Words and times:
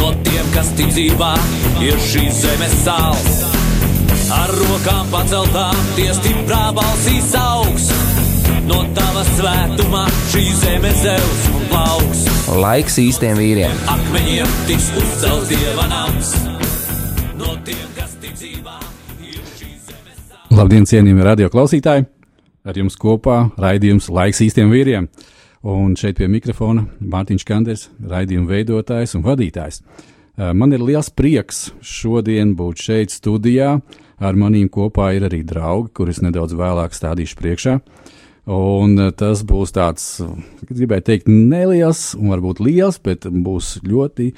No 0.00 0.14
tiem, 0.24 0.46
kas 0.54 0.70
tic 0.78 0.88
dzīvā, 0.94 1.34
ir 1.84 1.98
šīs 2.00 2.38
zemes 2.40 2.76
sāls. 2.80 3.42
Ar 4.32 4.48
rokām 4.54 5.10
paceltām, 5.12 5.76
tie 5.96 6.08
stiprā 6.16 6.70
balsīs 6.72 7.34
augs. 7.36 7.90
No 8.70 8.78
tava 8.96 9.24
svētumā 9.34 10.04
šī 10.30 10.44
zeme 10.56 10.92
zeus 11.02 11.42
un 11.52 11.66
plauks. 11.68 12.22
Laiks 12.62 12.96
īstiem 13.02 13.36
vīriem. 13.40 13.74
Akmeņiem 13.92 14.54
tiks 14.70 14.88
uzcelts 15.00 15.50
dieva 15.50 15.88
nams. 15.90 16.32
No 17.36 17.56
tiem, 17.66 17.84
kas 17.98 18.14
tic 18.22 18.38
dzīvā, 18.38 18.78
ir 19.26 19.42
šīs 19.58 19.90
zemes 19.90 20.22
sāls. 20.22 20.54
Labdien, 20.54 20.88
cienījamie 20.88 21.26
radio 21.28 21.50
klausītāji! 21.52 22.08
Ar 22.64 22.76
jums 22.76 22.96
kopā 23.00 23.42
raidījums 23.60 24.08
Laiks 24.12 24.40
īstiem 24.48 24.72
vīriem. 24.72 25.10
Un 25.60 25.92
šeit 25.92 26.16
pie 26.16 26.24
mikrofona 26.32 26.86
Mārtiņš 27.04 27.42
Kanders, 27.44 27.82
raidījuma 28.00 28.48
veidotājs 28.48 29.12
un 29.18 29.24
vadītājs. 29.26 29.82
Man 30.56 30.72
ir 30.72 30.80
liels 30.80 31.10
prieks 31.12 31.66
šodien 31.84 32.54
būt 32.56 32.80
šeit 32.80 33.12
studijā. 33.12 33.74
Ar 34.20 34.38
maniem 34.40 34.70
kopā 34.72 35.10
ir 35.16 35.26
arī 35.28 35.42
draugi, 35.44 35.92
kurus 35.96 36.22
nedaudz 36.24 36.56
vēlāk 36.56 36.96
stādīšu 36.96 37.36
priekšā. 37.36 37.74
Un 38.50 38.96
tas 39.20 39.42
būs 39.44 39.74
tāds, 39.76 40.06
gribēju 40.64 41.04
teikt, 41.10 41.28
neliels 41.28 42.14
un 42.16 42.32
varbūt 42.32 42.64
liels, 42.64 42.96
bet 43.04 43.28
būs 43.28 43.82
ļoti, 43.84 44.30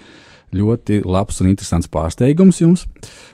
ļoti 0.59 1.01
labs 1.07 1.39
un 1.39 1.53
interesants 1.53 1.91
pārsteigums 1.91 2.59
jums. 2.65 2.85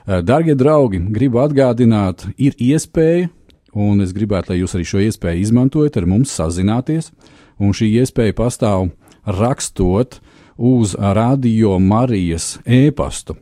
Darbie 0.05 0.53
draugi, 0.53 1.01
gribu 1.09 1.41
atgādināt, 1.41 2.27
ir 2.37 2.53
iespēja, 2.53 3.31
un 3.73 4.05
es 4.05 4.13
gribētu, 4.13 4.53
lai 4.53 4.61
jūs 4.61 4.77
arī 4.77 4.87
šo 4.93 5.03
iespēju 5.09 5.41
izmantojat, 5.47 5.97
ar 5.97 6.09
mums 6.09 6.37
sazināties. 6.37 7.09
Un 7.59 7.75
šī 7.75 7.91
iespēja 7.99 8.33
pastāv 8.37 8.89
rakstot 9.27 10.19
uz 10.59 10.95
Radio 10.99 11.79
Marijas 11.79 12.57
e-pastu, 12.65 13.35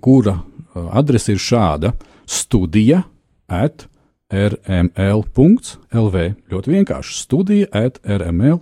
kura 0.00 0.38
eh, 0.40 0.44
adrese 0.90 1.32
ir 1.34 1.42
šāda: 1.42 1.92
studija 2.26 3.02
at 3.46 3.86
rml.lv. 4.34 6.16
Ļoti 6.50 6.74
vienkārši 6.74 7.18
studija 7.18 7.66
at 7.84 8.00
rml.lv. 8.02 8.58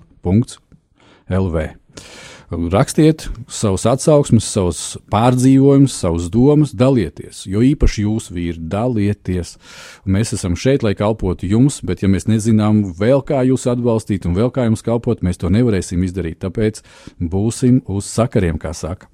Rakstiet 2.52 3.24
savus 3.48 3.86
atsauksmes, 3.88 4.44
savus 4.44 4.80
pārdzīvojumus, 5.12 5.94
savus 6.02 6.26
domas, 6.32 6.74
dalieties, 6.76 7.46
jo 7.48 7.62
īpaši 7.64 8.04
jūs, 8.04 8.28
vīri, 8.32 8.60
dalieties. 8.72 9.54
Mēs 10.04 10.34
esam 10.36 10.56
šeit, 10.58 10.84
lai 10.84 10.92
kalpotu 10.98 11.48
jums, 11.48 11.80
bet 11.86 12.02
ja 12.04 12.10
mēs 12.12 12.28
nezinām 12.28 12.82
vēl 12.98 13.24
kā 13.24 13.40
jūs 13.48 13.64
atbalstīt 13.72 14.28
un 14.28 14.36
vēl 14.36 14.52
kā 14.52 14.66
jums 14.68 14.84
kalpot, 14.84 15.22
mēs 15.24 15.40
to 15.40 15.48
nevarēsim 15.52 16.04
izdarīt. 16.04 16.42
Tāpēc 16.44 16.82
būsim 17.18 17.80
uz 17.88 18.10
sakariem, 18.12 18.60
kā 18.60 18.74
saka. 18.76 19.08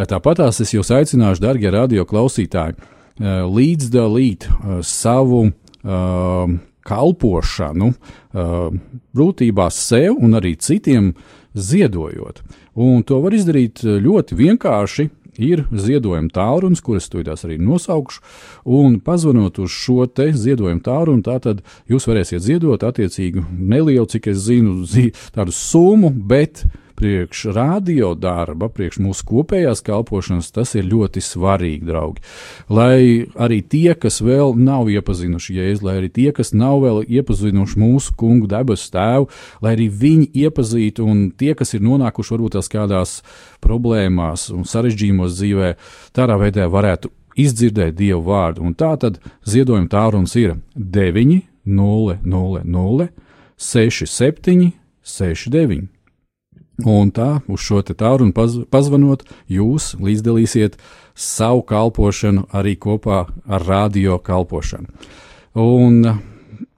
Tāpatās 0.00 0.62
es 0.64 0.72
jūs 0.72 0.92
aicināšu, 0.94 1.44
darbie 1.44 1.72
radio 1.74 2.06
klausītāji, 2.08 2.78
līdzdalīt 3.20 4.46
eh, 4.48 4.80
savu 4.86 5.42
uh, 5.50 6.54
kalpošanu, 6.88 7.90
uh, 7.92 8.70
būtībā 9.16 9.68
sev 9.74 10.16
un 10.16 10.38
arī 10.38 10.54
citiem 10.56 11.12
ziedojot. 11.54 12.42
Un 12.80 13.02
to 13.06 13.20
var 13.24 13.34
izdarīt 13.36 13.82
ļoti 13.84 14.38
vienkārši. 14.38 15.10
Ir 15.40 15.62
ziedojuma 15.72 16.28
tālrunis, 16.34 16.82
kuras 16.84 17.06
tūlīt 17.08 17.30
arī 17.30 17.54
nosaukšu, 17.62 18.20
un 18.76 18.98
pazvanot 19.00 19.60
uz 19.62 19.72
šo 19.72 20.04
te 20.10 20.26
ziedojuma 20.36 20.82
tālruni, 20.84 21.22
tātad 21.24 21.62
jūs 21.88 22.04
varēsiet 22.10 22.42
ziedot 22.44 22.82
attiecīgu 22.84 23.46
nelielu, 23.54 24.04
cik 24.10 24.28
es 24.34 24.42
zinu, 24.50 24.82
zi, 24.84 25.06
tādu 25.32 25.54
summu, 25.54 26.10
bet 26.10 26.66
priekš 27.00 27.46
radio 27.56 28.12
darba, 28.14 28.68
priekš 28.68 28.98
mūsu 29.00 29.24
kopējās 29.28 29.80
kalpošanas, 29.86 30.50
tas 30.52 30.74
ir 30.76 30.84
ļoti 30.90 31.22
svarīgi, 31.24 31.86
draugi. 31.88 32.24
Lai 32.68 33.26
arī 33.40 33.62
tie, 33.64 33.94
kas 33.96 34.20
vēl 34.24 34.52
nav 34.60 34.90
iepazinuši 34.92 35.56
Jēzu, 35.56 35.86
lai 35.88 35.96
arī 36.02 36.10
tie, 36.12 36.28
kas 36.36 36.52
nav 36.52 36.82
vēl 36.84 37.00
iepazinuši 37.08 37.80
mūsu 37.80 38.16
kungu 38.20 38.50
debesu 38.50 38.90
tēvu, 38.92 39.30
lai 39.64 39.72
arī 39.78 39.88
viņi 40.02 40.28
iepazītu, 40.44 41.06
un 41.08 41.30
tie, 41.32 41.54
kas 41.56 41.72
ir 41.76 41.84
nonākuši 41.86 42.36
varbūt 42.36 42.58
tās 42.58 42.68
kādās 42.72 43.14
problēmās 43.64 44.50
un 44.52 44.68
sarežģījumos 44.68 45.38
dzīvē, 45.38 45.72
tādā 46.16 46.36
veidā 46.40 46.68
varētu 46.68 47.12
izdzirdēt 47.40 47.96
Dievu 47.96 48.26
vārdu. 48.28 48.66
Un 48.66 48.76
tā 48.76 48.92
tad 49.00 49.22
ziedojuma 49.48 49.88
tālrunis 49.88 50.36
ir 50.36 50.58
9, 50.76 51.40
0, 51.64 52.18
0, 52.24 52.60
0, 52.64 53.08
6, 53.56 54.04
7, 54.10 54.68
6, 55.16 55.48
9. 55.56 55.88
Un 56.88 57.12
tā 57.12 57.40
uz 57.50 57.60
šo 57.64 57.82
tālruni 57.82 58.34
paz, 58.36 58.56
pazvanot, 58.70 59.24
jūs 59.48 59.94
līdzdalīsiet 60.00 60.78
savu 61.14 61.62
kalpošanu 61.66 62.46
arī 62.56 62.76
kopā 62.80 63.24
ar 63.48 63.66
radio 63.66 64.18
kalpošanu. 64.18 64.88
Un 65.60 66.04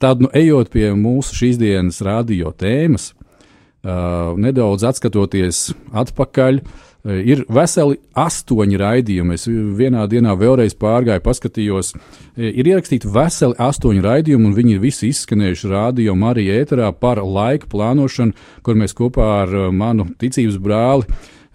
tad, 0.02 0.22
nu, 0.24 0.30
ejot 0.34 0.72
pie 0.72 0.90
mūsu 0.98 1.36
šīs 1.38 1.60
dienas 1.60 2.00
radio 2.02 2.50
tēmas, 2.50 3.12
uh, 3.12 4.32
nedaudz 4.40 4.86
atskatoties 4.88 5.68
atpakaļ, 5.92 6.62
uh, 6.62 6.91
ir 7.04 7.42
veseli 7.50 7.98
astoņi 8.18 8.78
raidījumi. 8.78 9.36
Es 9.36 9.46
vienā 9.48 10.04
dienā 10.10 10.34
vēlreiz 10.38 10.76
pārgāju, 10.78 11.24
paskatījos, 11.24 11.92
ir 12.36 12.70
ierakstīti 12.72 13.10
veseli 13.10 13.58
astoņi 13.58 14.04
raidījumi, 14.04 14.48
un 14.48 14.56
viņi 14.56 14.76
ir 14.76 14.82
visi 14.82 15.10
izskanējuši 15.10 15.72
radio 15.72 16.14
Marija 16.18 16.60
ēterā 16.62 16.92
par 16.94 17.22
laika 17.22 17.68
plānošanu, 17.72 18.36
kur 18.62 18.78
mēs 18.78 18.96
kopā 18.98 19.28
ar 19.42 19.54
uh, 19.56 19.68
manu 19.74 20.08
ticības 20.20 20.58
brāli 20.62 21.08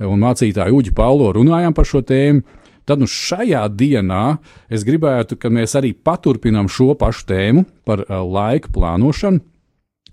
un 0.04 0.22
mācītāju 0.22 0.82
Uģi 0.82 0.96
Paulo 0.98 1.32
runājām 1.36 1.76
par 1.78 1.88
šo 1.90 2.04
tēmu. 2.06 2.44
Tad 2.88 3.02
nu 3.02 3.08
šajā 3.12 3.66
dienā 3.76 4.38
es 4.72 4.86
gribētu, 4.88 5.36
ka 5.36 5.52
mēs 5.52 5.74
arī 5.76 5.92
paturpinām 5.92 6.70
šo 6.72 6.94
pašu 6.96 7.26
tēmu 7.28 7.66
par 7.88 8.06
laika 8.08 8.72
plānošanu. 8.72 9.42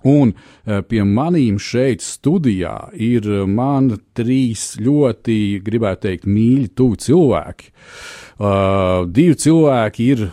Un 0.05 0.35
uh, 0.35 0.81
pie 0.85 1.03
manīm 1.09 1.59
šeit 1.63 2.05
studijā 2.05 2.77
ir 2.93 3.29
uh, 3.31 3.45
man 3.49 3.95
trīs 4.17 4.75
ļoti, 4.81 5.61
gribētu 5.65 6.09
teikt, 6.09 6.27
mīļi, 6.29 6.73
tuvi 6.77 7.01
cilvēki. 7.07 7.71
Uh, 8.35 9.05
divi 9.09 9.39
cilvēki 9.41 10.11
ir 10.15 10.27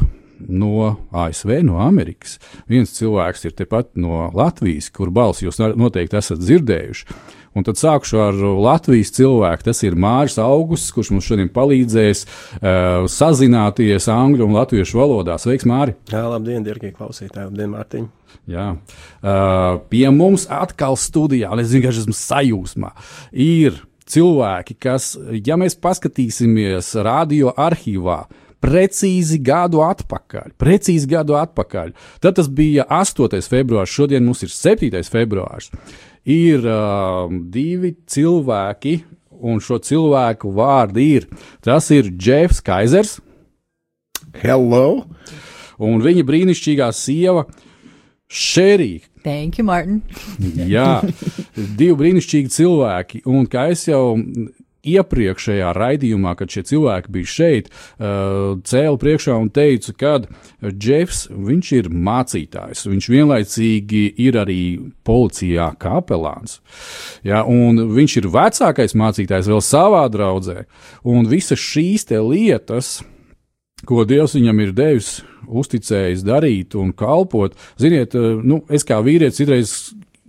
no 0.49 0.95
ASV, 1.11 1.61
no 1.63 1.79
Amerikas. 1.83 2.39
Viens 2.69 2.93
cilvēks 2.97 3.45
ir 3.47 3.55
tepat 3.57 3.93
no 3.99 4.29
Latvijas, 4.35 4.89
kur 4.93 5.11
balsi 5.13 5.47
jūs 5.47 5.61
noteikti 5.61 6.19
esat 6.19 6.41
dzirdējuši. 6.41 7.21
Un 7.51 7.65
tad 7.67 7.75
sākšu 7.75 8.19
ar 8.23 8.37
Latvijas 8.63 9.11
cilvēku. 9.17 9.65
Tas 9.67 9.83
ir 9.83 9.97
Mārcis 9.99 10.39
Augusts, 10.39 10.93
kurš 10.95 11.11
mums 11.11 11.27
šodien 11.27 11.51
palīdzēs 11.51 12.23
uh, 12.23 13.09
sazināties 13.11 14.07
angļu 14.11 14.47
un 14.47 14.55
latviešu 14.55 15.01
valodā. 15.01 15.35
Sveiks, 15.41 15.67
Māri! 15.67 15.97
Jā, 16.13 16.23
labdien, 16.31 16.63
darbie 16.67 16.93
klausītāji, 16.95 17.49
labdien, 17.49 17.75
Mārtiņ! 17.75 18.09
Jā. 18.49 18.67
Uh, 19.21 19.79
pie 19.91 20.05
mums 20.13 20.47
atkal 20.51 20.97
studijā, 20.99 21.51
un 21.53 21.61
es 21.63 21.73
vienkārši 21.75 22.05
esmu 22.05 22.15
sajūsmā, 22.17 22.91
ir 23.31 23.81
cilvēki, 24.11 24.77
kas, 24.81 25.13
ja 25.45 25.57
mēs 25.59 25.77
paskatīsimies 25.79 26.93
radio 27.05 27.53
arhīvā, 27.55 28.23
precīzi 28.61 29.39
gadu 29.41 29.81
atpakaļ. 29.85 30.53
Precīzi 30.61 31.09
gadu 31.09 31.37
atpakaļ. 31.39 31.95
Tad 32.21 32.37
tas 32.37 32.49
bija 32.51 32.85
8. 32.89 33.39
februārs, 33.49 33.93
šodien 33.93 34.25
mums 34.25 34.43
ir 34.45 34.53
7. 34.53 35.01
februārs. 35.09 35.71
Ir 36.29 36.67
uh, 36.69 37.31
divi 37.49 37.95
cilvēki, 38.05 38.99
un 39.41 39.57
šo 39.63 39.79
cilvēku 39.81 40.51
vārdi 40.53 41.07
ir. 41.17 41.27
Tas 41.65 41.89
ir 41.93 42.11
Jeffs 42.13 42.61
Kaisers 42.61 43.17
Hello! 44.37 45.07
un 45.81 46.03
viņa 46.03 46.23
brīnišķīgā 46.27 46.91
sieva 46.93 47.47
Šerija. 48.31 49.07
Thank 49.23 49.59
you, 49.59 49.65
Martin. 49.67 50.01
Jā, 50.75 51.01
divi 51.55 51.93
brīnišķīgi 51.99 52.55
cilvēki. 52.55 53.21
Un 53.29 53.45
kā 53.51 53.67
jau 53.91 54.15
iepriekšējā 54.81 55.71
raidījumā, 55.77 56.33
kad 56.39 56.49
šie 56.49 56.63
cilvēki 56.71 57.13
bija 57.13 57.29
šeit, 57.29 57.69
uh, 57.69 58.57
cēlu 58.65 58.97
priekšā 59.01 59.35
un 59.37 59.51
teicu, 59.53 59.93
ka 59.97 60.15
Džefs 60.71 61.27
ir 61.77 61.91
mācītājs. 61.93 62.87
Viņš 62.89 63.09
vienlaicīgi 63.13 64.03
ir 64.25 64.39
arī 64.41 64.61
policijā 65.07 65.71
kapelāns. 65.81 66.59
Ja, 67.27 67.43
viņš 67.45 68.17
ir 68.23 68.31
vecākais 68.33 68.97
mācītājs 68.97 69.51
vēl 69.51 69.61
savā 69.65 70.07
draudzē. 70.13 70.65
Un 71.05 71.29
visas 71.29 71.61
šīs 71.61 72.09
lietas, 72.09 73.01
ko 73.87 74.05
Dievs 74.07 74.35
viņam 74.37 74.61
ir 74.63 74.73
devis, 74.77 75.09
uzticējis 75.47 76.23
darīt 76.25 76.75
un 76.79 76.93
kalpot, 76.97 77.55
ziniet, 77.81 78.15
nu, 78.15 78.61
es 78.71 78.85
kā 78.87 79.01
vīrietis 79.03 79.41
citreiz 79.41 79.73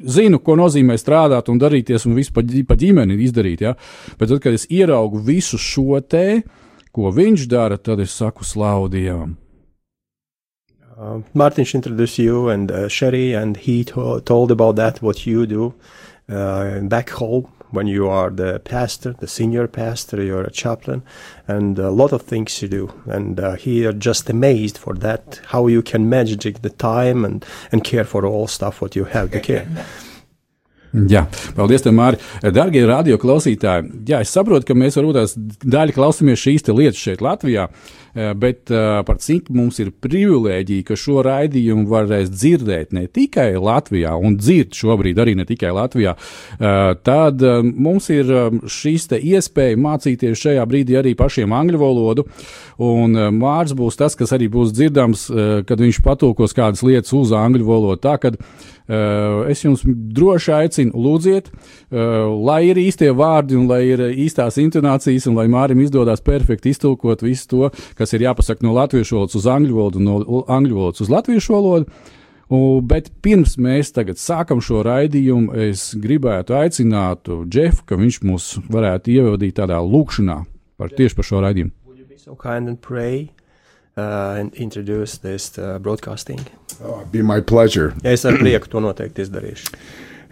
zinu, 0.03 0.41
ko 0.43 0.57
nozīmē 0.59 0.97
strādāt 0.99 1.51
un 1.53 1.61
darīties 1.63 2.07
un 2.09 2.17
visu 2.19 2.35
pa, 2.35 2.43
pa 2.43 2.79
ģimeni 2.79 3.19
izdarīt. 3.23 3.63
Ja? 3.67 3.77
Bet 4.19 4.33
tad, 4.33 4.43
kad 4.45 4.57
es 4.57 4.67
ieraugu 4.71 5.23
visu 5.27 5.61
šo 5.61 6.01
te, 6.01 6.43
ko 6.93 7.13
viņš 7.15 7.47
dara, 7.51 7.79
tad 7.79 8.03
es 8.05 8.17
saku 8.17 8.45
slavu 8.45 8.91
Dievam. 8.93 9.37
Uh, 10.93 11.23
Martins 11.35 11.75
introduced 11.75 12.19
you 12.19 12.49
and 12.49 12.71
uh, 12.71 12.89
Sherry, 12.89 13.33
and 13.35 13.57
he 13.57 13.83
to 13.85 14.21
told 14.21 14.53
about 14.53 14.77
that, 14.77 15.03
what 15.03 15.27
you 15.27 15.47
do 15.47 15.75
uh, 16.29 16.81
back 16.81 17.11
home 17.11 17.49
when 17.73 17.87
you 17.87 18.09
are 18.09 18.31
the 18.31 18.61
pastor, 18.61 19.15
the 19.19 19.27
senior 19.27 19.67
pastor, 19.67 20.23
you're 20.23 20.45
a 20.45 20.51
chaplain, 20.51 21.03
and 21.49 21.79
a 21.79 21.91
lot 21.91 22.13
of 22.13 22.23
things 22.23 22.63
you 22.63 22.69
do. 22.69 22.93
And 23.07 23.41
uh, 23.41 23.57
he 23.57 23.85
are 23.87 23.93
just 23.93 24.31
amazed 24.31 24.79
for 24.79 24.95
that, 24.95 25.41
how 25.49 25.67
you 25.67 25.83
can 25.83 26.09
manage 26.09 26.45
the 26.63 26.71
time 26.71 27.25
and, 27.25 27.45
and 27.73 27.83
care 27.83 28.05
for 28.05 28.25
all 28.27 28.47
stuff 28.47 28.81
what 28.81 28.95
you 28.95 29.05
have 29.05 29.31
to 29.33 29.41
care. 29.41 29.67
Jā, 30.93 31.23
paldies, 31.57 31.87
Mārtiņ. 31.89 32.51
Darbie 32.53 32.83
radioklausītāji, 32.85 34.03
jā, 34.11 34.19
es 34.21 34.33
saprotu, 34.37 34.67
ka 34.69 34.75
mēs 34.77 34.99
varbūt 34.99 35.39
daļai 35.65 35.95
klausāmies 35.97 36.43
šīs 36.43 36.69
lietas 36.69 37.01
šeit, 37.01 37.25
Latvijā. 37.25 37.65
Uh, 37.65 38.02
bet 38.15 38.71
eh, 38.71 39.01
par 39.07 39.19
cik 39.23 39.49
mums 39.55 39.79
ir 39.81 39.93
privilēģija, 40.05 40.85
ka 40.89 40.97
šo 41.01 41.23
raidījumu 41.25 41.87
varēs 41.89 42.29
dzirdēt 42.33 42.93
ne 42.93 43.07
tikai 43.09 43.55
Latvijā, 43.57 44.13
un 44.21 44.37
dzird 44.41 44.77
šobrīd 44.77 45.21
arī 45.23 45.37
ne 45.39 45.47
tikai 45.49 45.73
Latvijā, 45.73 46.13
eh, 46.17 46.81
tad 47.09 47.41
mums 47.63 48.11
ir 48.13 48.29
šīs 48.69 49.09
iespēja 49.17 49.81
mācīties 49.81 50.45
šajā 50.45 50.67
brīdī 50.69 50.99
arī 51.01 51.15
pašiem 51.19 51.53
angļu 51.57 51.81
valodu. 51.81 52.27
Un 52.83 53.15
Mārcis 53.37 53.77
būs 53.79 53.99
tas, 53.99 54.15
kas 54.19 54.33
arī 54.35 54.49
būs 54.51 54.73
dzirdams, 54.75 55.27
kad 55.69 55.81
viņš 55.81 56.01
patulkos 56.03 56.55
kādas 56.57 56.83
lietas 56.83 57.13
uz 57.15 57.31
angļu 57.37 57.67
valodu. 57.69 58.01
Tā, 58.03 58.17
kad, 58.21 58.39
Eh, 58.93 59.51
es 59.53 59.63
jums 59.63 59.85
droši 59.87 60.53
aicinu, 60.57 60.93
lūdziet, 60.99 61.47
eh, 61.49 61.99
lai 62.49 62.65
ir 62.67 62.81
īstie 62.83 63.13
vārdi 63.15 63.55
un 63.57 63.69
lai 63.71 63.85
ir 63.93 64.03
īstās 64.11 64.59
intonācijas, 64.59 65.29
un 65.31 65.39
lai 65.39 65.47
Mārim 65.47 65.81
izdodas 65.85 66.21
perfekti 66.21 66.73
iztulkot 66.75 67.23
visu 67.23 67.47
to, 67.49 67.71
kas 68.03 68.13
ir 68.17 68.27
jāpasaka 68.27 68.67
no 68.67 68.75
latviešu 68.77 69.21
valodas 69.21 69.39
uz 69.39 69.47
angļu 69.49 69.79
valodu, 69.79 70.03
no 70.03 70.43
angļu 70.51 70.81
valodas 70.81 71.07
uz 71.07 71.13
latviešu 71.13 71.55
valodu. 71.55 72.03
Bet 72.85 73.09
pirms 73.25 73.55
mēs 73.57 73.95
tagad 73.97 74.19
sākam 74.21 74.61
šo 74.61 74.83
raidījumu, 74.85 75.55
es 75.71 75.93
gribētu 75.97 76.53
aicināt 76.59 77.31
Džefu, 77.49 77.87
ka 77.89 77.97
viņš 77.97 78.19
mūs 78.29 78.49
varētu 78.69 79.15
ievadīt 79.15 79.57
tādā 79.57 79.79
lūkšanā 79.81 80.43
par 80.77 80.93
tieši 80.93 81.17
par 81.17 81.29
šo 81.31 81.41
raidījumu. 81.47 81.73
So 82.23 82.37
kind 82.37 82.69
and 82.69 82.79
pray 82.79 83.33
uh, 83.97 84.37
and 84.39 84.55
introduce 84.55 85.19
this 85.19 85.59
uh, 85.59 85.79
broadcasting. 85.81 86.39
Oh, 86.85 87.05
be 87.11 87.23
my 87.23 87.41
pleasure. 87.41 87.95
Es 88.05 88.25
ar 88.25 88.39
prieku 88.39 88.71
to 88.71 88.79
noteikti 88.85 89.25
izdarīšu. 89.27 89.73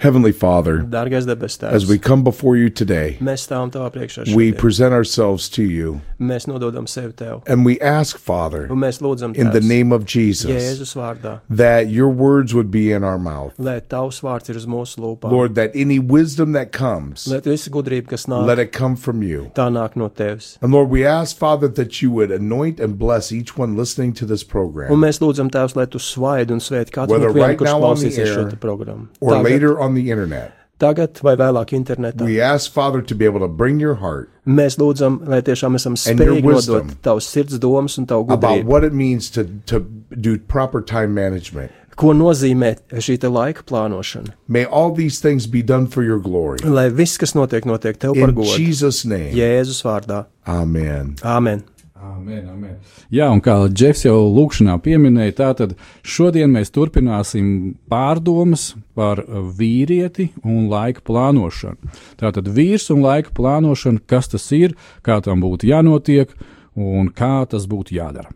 Heavenly 0.01 0.33
Father, 0.33 0.79
Dārgais 0.79 1.27
debes 1.29 1.59
Tēvs, 1.61 1.73
as 1.75 1.87
we 1.87 1.99
come 1.99 2.25
before 2.25 2.57
you 2.57 2.71
today, 2.71 3.19
mēs 3.21 3.43
stāvam 3.45 3.69
tavā 3.71 3.91
priekšā 3.93 4.35
we 4.35 4.51
present 4.51 4.95
ourselves 4.95 5.47
to 5.51 5.63
you 5.63 6.01
Mēs 6.19 6.47
nododam 6.49 6.87
sevi 6.89 7.13
tev. 7.15 7.43
and 7.47 7.67
we 7.67 7.79
ask, 7.81 8.17
Father, 8.17 8.67
Un 8.73 8.79
mēs 8.81 9.01
lūdzam 9.05 9.37
in 9.37 9.51
the 9.51 9.61
Tēvs, 9.61 9.69
name 9.69 9.93
of 9.93 10.07
Jesus, 10.07 10.51
Jēzus 10.51 10.95
vārdā, 10.97 11.41
that 11.51 11.91
your 11.91 12.09
words 12.09 12.55
would 12.55 12.71
be 12.71 12.91
in 12.93 13.05
our 13.05 13.19
mouth. 13.19 13.53
lai 13.59 13.81
tavs 13.81 14.23
vārds 14.25 14.49
ir 14.49 14.57
uz 14.57 14.65
mūsu 14.65 14.97
lūpām. 15.05 15.31
Lord, 15.31 15.55
that 15.57 15.71
any 15.75 15.99
wisdom 15.99 16.53
that 16.53 16.73
comes, 16.73 17.27
Lai 17.29 17.41
visa 17.41 17.69
gudrība, 17.69 18.09
kas 18.15 18.25
nāk, 18.25 18.47
let 18.47 18.59
it 18.59 18.73
come 18.73 18.97
from 18.97 19.23
you. 19.23 19.51
tā 19.55 19.69
nāk 19.69 19.97
no 19.97 20.09
tevis. 20.09 20.57
And 20.63 20.73
Lord, 20.73 20.89
we 20.89 21.05
ask, 21.05 21.37
Father, 21.37 21.69
that 21.69 22.01
you 22.01 22.11
would 22.11 22.31
anoint 22.31 22.81
and 22.81 22.99
bless 22.99 23.33
each 23.33 23.59
one 23.59 23.77
listening 23.77 24.15
to 24.15 24.25
this 24.25 24.43
Un 24.45 24.49
program, 24.49 24.91
mēs 25.05 25.21
lūdzam 25.21 25.51
Tēvs, 25.51 25.77
lai 25.77 25.85
tu 25.85 25.99
svaidi 25.99 26.53
un 26.57 26.59
svēti 26.61 26.89
katru 26.91 27.19
Whether 27.19 27.35
no 27.35 27.45
right 27.47 27.59
kurš 27.59 27.65
now 27.67 27.83
on 27.85 27.97
the 28.01 28.07
klausīsies 28.09 28.33
šo 28.35 28.41
air 28.45 28.51
te 28.51 28.57
programmu. 28.57 29.09
or 29.21 29.33
Tagad, 29.35 29.45
later 29.45 29.79
on 29.79 29.90
the 29.95 30.11
internet. 30.11 30.53
tagad 30.81 31.19
vai 31.23 31.35
vēlāk 31.37 31.75
internetā. 31.77 32.25
We 32.25 32.41
ask, 32.41 32.73
Father, 32.73 33.03
to 33.03 33.15
be 33.15 33.27
able 33.27 33.41
to 33.41 33.49
bring 33.49 33.81
your 33.81 33.97
heart 33.97 34.31
Mēs 34.47 34.79
lūdzam, 34.81 35.21
lai 35.29 35.43
tiešām 35.45 35.77
esam 35.77 35.93
And 36.09 36.19
your 36.19 36.33
spējīgi 36.37 36.43
wisdom 36.47 36.87
nodot 36.87 37.03
tavus 37.05 37.27
sirds 37.29 37.59
domas 37.61 37.99
un 37.99 38.07
tavu 38.07 38.25
about 38.33 38.41
gudrību. 38.63 38.65
what 38.65 38.83
it 38.85 38.95
means 38.95 39.29
to, 39.31 39.45
to 39.67 39.81
do 40.17 40.39
proper 40.39 40.81
time 40.81 41.13
management. 41.15 41.71
Ko 42.01 42.15
nozīmē 42.17 42.79
šī 42.97 43.19
te 43.21 43.29
laika 43.29 43.61
plānošana? 43.69 44.33
May 44.49 44.65
all 44.65 44.91
these 44.97 45.21
things 45.21 45.47
be 45.47 45.61
done 45.61 45.87
for 45.87 46.03
your 46.03 46.19
glory. 46.19 46.59
Lai 46.65 46.89
viss, 46.89 47.19
kas 47.21 47.35
notiek, 47.37 47.67
notiek 47.69 47.99
tev 48.01 48.15
par 48.17 48.31
In 48.31 48.35
godu. 48.35 48.57
Jesus' 48.57 49.05
name. 49.05 49.35
Jēzus 49.37 49.83
vārdā. 49.85 50.25
Amen. 50.49 51.17
Āmen. 51.21 51.61
Amen, 52.01 52.47
amen. 52.49 52.77
Jā, 53.13 53.27
un 53.29 53.43
kā 53.45 53.55
Džefs 53.69 54.07
jau 54.07 54.17
lūkšanā 54.33 54.79
pieminēja, 54.81 55.35
tātad 55.37 55.75
šodien 56.01 56.49
mēs 56.55 56.73
turpināsim 56.73 57.75
pārdomas 57.93 58.71
par 58.97 59.21
vīrieti 59.59 60.31
un 60.41 60.71
laika 60.73 61.05
plānošanu. 61.05 61.93
Tātad 62.21 62.49
vīrs 62.57 62.89
un 62.95 63.05
laika 63.05 63.35
plānošana, 63.37 64.01
kas 64.09 64.33
tas 64.33 64.49
ir, 64.57 64.79
kā 65.05 65.21
tam 65.25 65.45
būtu 65.45 65.69
jānotiek 65.69 66.33
un 66.81 67.13
kā 67.13 67.45
tas 67.53 67.69
būtu 67.69 67.99
jādara. 67.99 68.33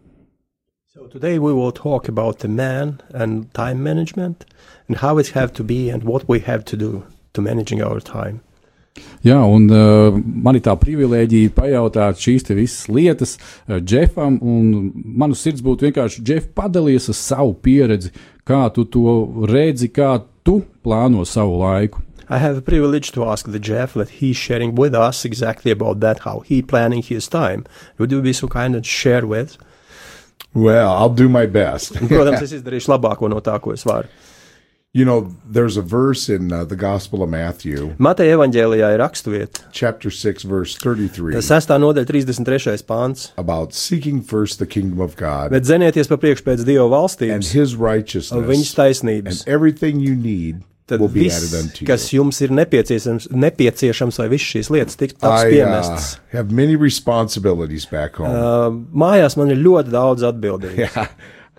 So 0.93 1.09
today 1.09 1.39
we 1.39 1.53
will 1.53 1.73
talk 1.73 2.07
about 2.07 2.41
the 2.41 2.49
man 2.49 3.01
and 3.15 3.53
time 3.55 3.83
management 3.83 4.45
and 4.89 4.99
how 4.99 5.17
it 5.19 5.29
have 5.29 5.53
to 5.55 5.65
be 5.65 5.89
and 5.89 6.05
what 6.05 6.29
we 6.29 6.41
have 6.41 6.65
to 6.67 6.77
do 6.77 7.05
to 7.33 7.41
managing 7.41 7.83
our 7.83 8.01
time. 8.01 8.43
Jā, 9.25 9.41
un 9.43 9.65
uh, 9.73 10.15
man 10.15 10.55
ir 10.55 10.63
tā 10.67 10.75
privilēģija 10.79 11.51
pajautāt 11.57 12.21
šīs 12.21 12.45
visas 12.53 12.85
lietas 12.93 13.33
uh, 13.39 13.81
Džefam, 13.81 14.37
un 14.39 14.93
manu 14.95 15.35
sirds 15.39 15.65
būtu 15.65 15.89
vienkārši, 15.89 16.23
Džef, 16.23 16.51
padalies 16.55 17.09
ar 17.11 17.19
savu 17.19 17.57
pieredzi, 17.59 18.13
kā 18.47 18.69
tu 18.75 18.85
to 18.85 19.15
redzi, 19.51 19.89
kā 19.91 20.19
tu 20.47 20.61
plāno 20.85 21.25
savu 21.27 21.59
laiku. 21.65 22.05
I 22.29 22.39
have 22.39 22.55
the 22.55 22.63
privilege 22.63 23.13
to 23.13 23.25
ask 23.25 23.51
the 23.51 23.59
Jeff 23.59 23.95
that 23.95 24.21
he's 24.21 24.37
sharing 24.37 24.75
with 24.75 24.95
us 24.95 25.25
exactly 25.25 25.71
about 25.71 26.01
that, 26.01 26.21
how 26.21 26.41
he 26.41 26.63
planning 26.63 27.03
his 27.03 27.29
time. 27.29 27.67
Would 27.99 28.13
you 28.13 28.23
be 28.23 28.33
so 28.33 28.49
kind 28.49 28.75
and 28.75 28.87
share 28.87 29.27
with? 29.27 29.59
Well, 30.55 30.93
I'll 30.93 31.11
do 31.11 31.29
my 31.29 31.47
best. 31.47 31.95
Protams, 31.95 32.43
es 32.47 32.55
izdarīšu 32.55 32.95
labāko 32.95 33.29
no 33.29 33.43
tā, 33.45 33.59
ko 33.61 33.75
es 33.75 33.85
varu. 33.85 34.09
You 34.97 35.05
know, 35.05 35.35
there's 35.45 35.77
a 35.77 35.83
verse 35.83 36.29
in 36.29 36.53
uh, 36.53 36.65
the 36.65 36.77
Gospel 36.77 37.25
of 37.25 37.29
Matthew, 37.29 37.97
Mateja 37.99 38.37
evaņģēlijā 38.37 38.93
ir 38.95 39.01
raksturvieta. 39.03 39.65
chapter 39.73 40.09
6, 40.09 40.45
verse 40.47 40.77
33, 40.79 41.41
Sestā 41.43 41.81
nodaļa, 41.83 42.07
33. 42.07 42.79
pāns. 42.87 43.33
about 43.37 43.75
seeking 43.75 44.23
first 44.23 44.61
the 44.61 44.67
kingdom 44.67 45.01
of 45.01 45.17
God 45.17 45.51
Bet 45.51 45.67
zenieties 45.67 46.07
pa 46.07 46.15
priekšu 46.17 46.47
pēc 46.47 46.63
Dieva 46.63 46.87
and 46.87 46.95
valstības 46.95 47.51
his 47.51 47.75
un 47.75 47.81
viņas 47.81 47.83
righteousness, 47.83 48.75
taisnības. 48.79 49.41
and 49.43 49.49
everything 49.51 49.99
you 49.99 50.15
need 50.15 50.63
Tad 50.87 51.01
will 51.01 51.09
be 51.11 51.25
viss, 51.27 51.43
added 51.43 51.59
unto 51.65 51.87
kas 51.91 52.07
jums 52.15 52.39
ir 52.47 52.55
nepieciešams, 52.55 53.27
nepieciešams 53.35 54.19
lai 54.23 54.29
visas 54.31 54.47
šīs 54.55 54.71
lietas 54.71 54.95
tiktu 55.01 55.19
taps 55.27 55.43
I 55.43 55.49
uh, 55.49 55.53
piemestas. 55.59 56.19
have 56.31 56.53
many 56.53 56.77
responsibilities 56.77 57.85
back 57.91 58.15
home. 58.23 58.31
Uh, 58.31 58.71
mājās 58.95 59.35
man 59.41 59.51
ir 59.51 59.59
ļoti 59.59 59.91
daudz 59.91 60.23
atbildību. 60.23 60.79
yeah. 60.87 61.09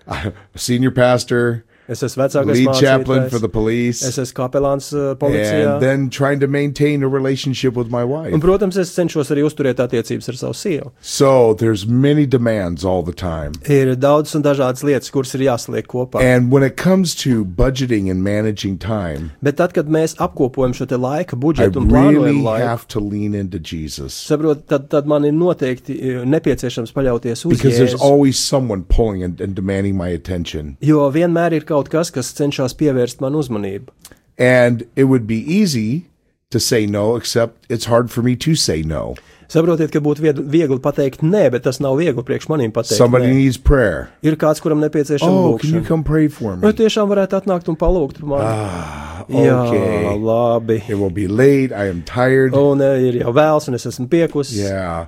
A 0.08 0.32
senior 0.56 0.92
pastor, 0.96 1.64
Es 1.88 2.02
esmu 2.02 2.24
vecākais 2.24 2.58
lead 2.58 2.74
chaplain 2.74 3.28
for 3.30 3.38
the 3.38 3.48
police, 3.48 4.02
es 4.02 4.18
esmu 4.18 4.34
kapelāns 4.40 4.92
uh, 4.92 5.14
policijā. 5.16 5.74
and 5.76 5.82
then 5.82 6.08
trying 6.10 6.40
to 6.40 6.46
maintain 6.46 7.02
a 7.02 7.08
relationship 7.08 7.74
with 7.76 7.90
my 7.90 8.02
wife. 8.04 8.32
Un, 8.34 8.40
protams, 8.40 8.76
es 8.76 8.90
cenšos 8.96 9.30
arī 9.30 9.44
uzturēt 9.46 9.78
attiecības 9.84 10.28
ar 10.32 10.38
savu 10.40 10.54
sievu. 10.58 10.90
So 11.00 11.54
there's 11.54 11.86
many 11.86 12.26
demands 12.26 12.84
all 12.84 13.02
the 13.02 13.14
time. 13.14 13.52
Ir 13.70 13.94
daudz 13.96 14.34
un 14.34 14.42
dažādas 14.42 14.82
lietas, 14.82 15.10
kuras 15.14 15.34
ir 15.38 15.46
jāsaliek 15.46 15.86
kopā. 15.86 16.20
And 16.20 16.50
when 16.50 16.62
it 16.62 16.76
comes 16.76 17.14
to 17.22 17.44
budgeting 17.44 18.10
and 18.10 18.22
managing 18.24 18.78
time, 18.78 19.30
Bet 19.42 19.56
tad, 19.60 19.72
kad 19.76 19.86
mēs 19.86 20.16
apkopojam 20.18 20.74
šo 20.74 20.88
te 20.90 20.96
laika 20.98 21.36
I 21.36 21.40
budžetu 21.40 21.80
un 21.84 21.88
really 21.88 22.16
plānojam 22.18 22.42
laiku, 22.42 22.66
have 22.66 22.88
to 22.88 23.00
lean 23.00 23.34
into 23.34 23.58
Jesus 23.58 24.16
saprot, 24.26 24.66
tad, 24.66 24.88
tad 24.90 25.06
man 25.06 25.24
ir 25.24 25.32
noteikti 25.36 25.94
uh, 26.00 26.24
nepieciešams 26.26 26.90
paļauties 26.96 27.44
uz 27.46 27.52
because 27.54 27.76
there's 27.78 27.94
Jēzu. 27.94 28.02
always 28.02 28.38
someone 28.38 28.82
pulling 28.82 29.22
and, 29.22 29.40
and 29.40 29.54
demanding 29.54 29.96
my 29.96 30.08
attention. 30.08 30.76
Jo 30.82 31.06
vienmēr 31.14 31.52
ir 31.60 31.64
kaut 31.68 31.75
kas, 31.84 32.10
kas 32.10 32.32
cenšas 32.34 32.74
pievērst 32.74 33.20
man 33.20 33.34
uzmanību. 33.34 33.92
And 34.38 34.84
it 34.96 35.04
would 35.04 35.26
be 35.26 35.36
easy 35.36 36.06
to 36.50 36.60
say 36.60 36.86
no, 36.86 37.16
except 37.16 37.64
it's 37.68 37.86
hard 37.86 38.10
for 38.10 38.22
me 38.22 38.36
to 38.36 38.54
say 38.54 38.82
no. 38.82 39.14
Saprotiet, 39.48 39.92
ka 39.94 40.00
būtu 40.02 40.24
viegli 40.50 40.78
pateikt 40.82 41.22
nē, 41.22 41.50
bet 41.54 41.62
tas 41.62 41.78
nav 41.78 41.94
viegli 42.00 42.22
priekš 42.26 42.48
maniem 42.50 42.72
pateikt. 42.74 42.98
Somebody 42.98 43.28
nē. 43.30 43.34
needs 43.38 43.56
prayer. 43.56 44.08
Ir 44.26 44.34
kāds, 44.34 44.58
kuram 44.62 44.80
nepieciešama 44.82 45.30
Oh, 45.30 45.58
can 45.58 45.70
you 45.70 45.82
come 45.86 46.02
pray 46.02 46.26
for 46.26 46.56
me? 46.56 46.66
tiešām 46.66 47.06
varētu 47.06 47.38
atnākt 47.38 47.68
un 47.70 47.76
palūgt 47.78 48.18
par 48.18 48.26
mani? 48.32 48.48
Ah, 48.50 49.24
Jā, 49.30 49.54
okay. 49.62 50.18
labi. 50.18 50.80
It 50.88 50.98
will 50.98 51.14
be 51.14 51.28
late. 51.28 51.70
I 51.72 51.86
am 51.86 52.02
tired. 52.02 52.54
Un 52.58 52.82
eh, 52.82 53.06
ir 53.06 53.20
jau 53.22 53.32
vēls, 53.34 53.68
un 53.70 53.78
es 53.78 53.86
esmu 53.86 54.08
piekusis. 54.10 54.58
Yeah. 54.58 55.06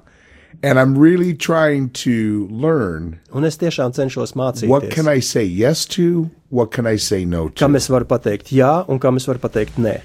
And 0.61 0.79
I'm 0.81 0.99
really 0.99 1.35
trying 1.35 1.91
to 2.05 2.49
learn 2.51 3.21
Un 3.33 3.45
es 3.45 3.57
tiešām 3.59 3.93
cenšos 3.95 4.33
mācīties. 4.35 4.69
what 4.69 4.91
can 4.91 5.07
I 5.07 5.21
say 5.21 5.45
yes 5.45 5.85
to, 5.95 6.31
what 6.51 6.73
can 6.73 6.85
I 6.87 6.97
say 6.97 7.25
no 7.25 7.49
Kam 7.51 7.73
to. 7.73 7.77
es 7.79 7.87
varu 7.89 8.05
pateikt 8.05 8.51
jā, 8.51 8.85
un 8.89 8.99
kam 8.99 9.17
es 9.17 9.27
varu 9.27 9.39
pateikt 9.39 9.79
nē. 9.79 10.01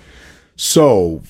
So, 0.55 1.21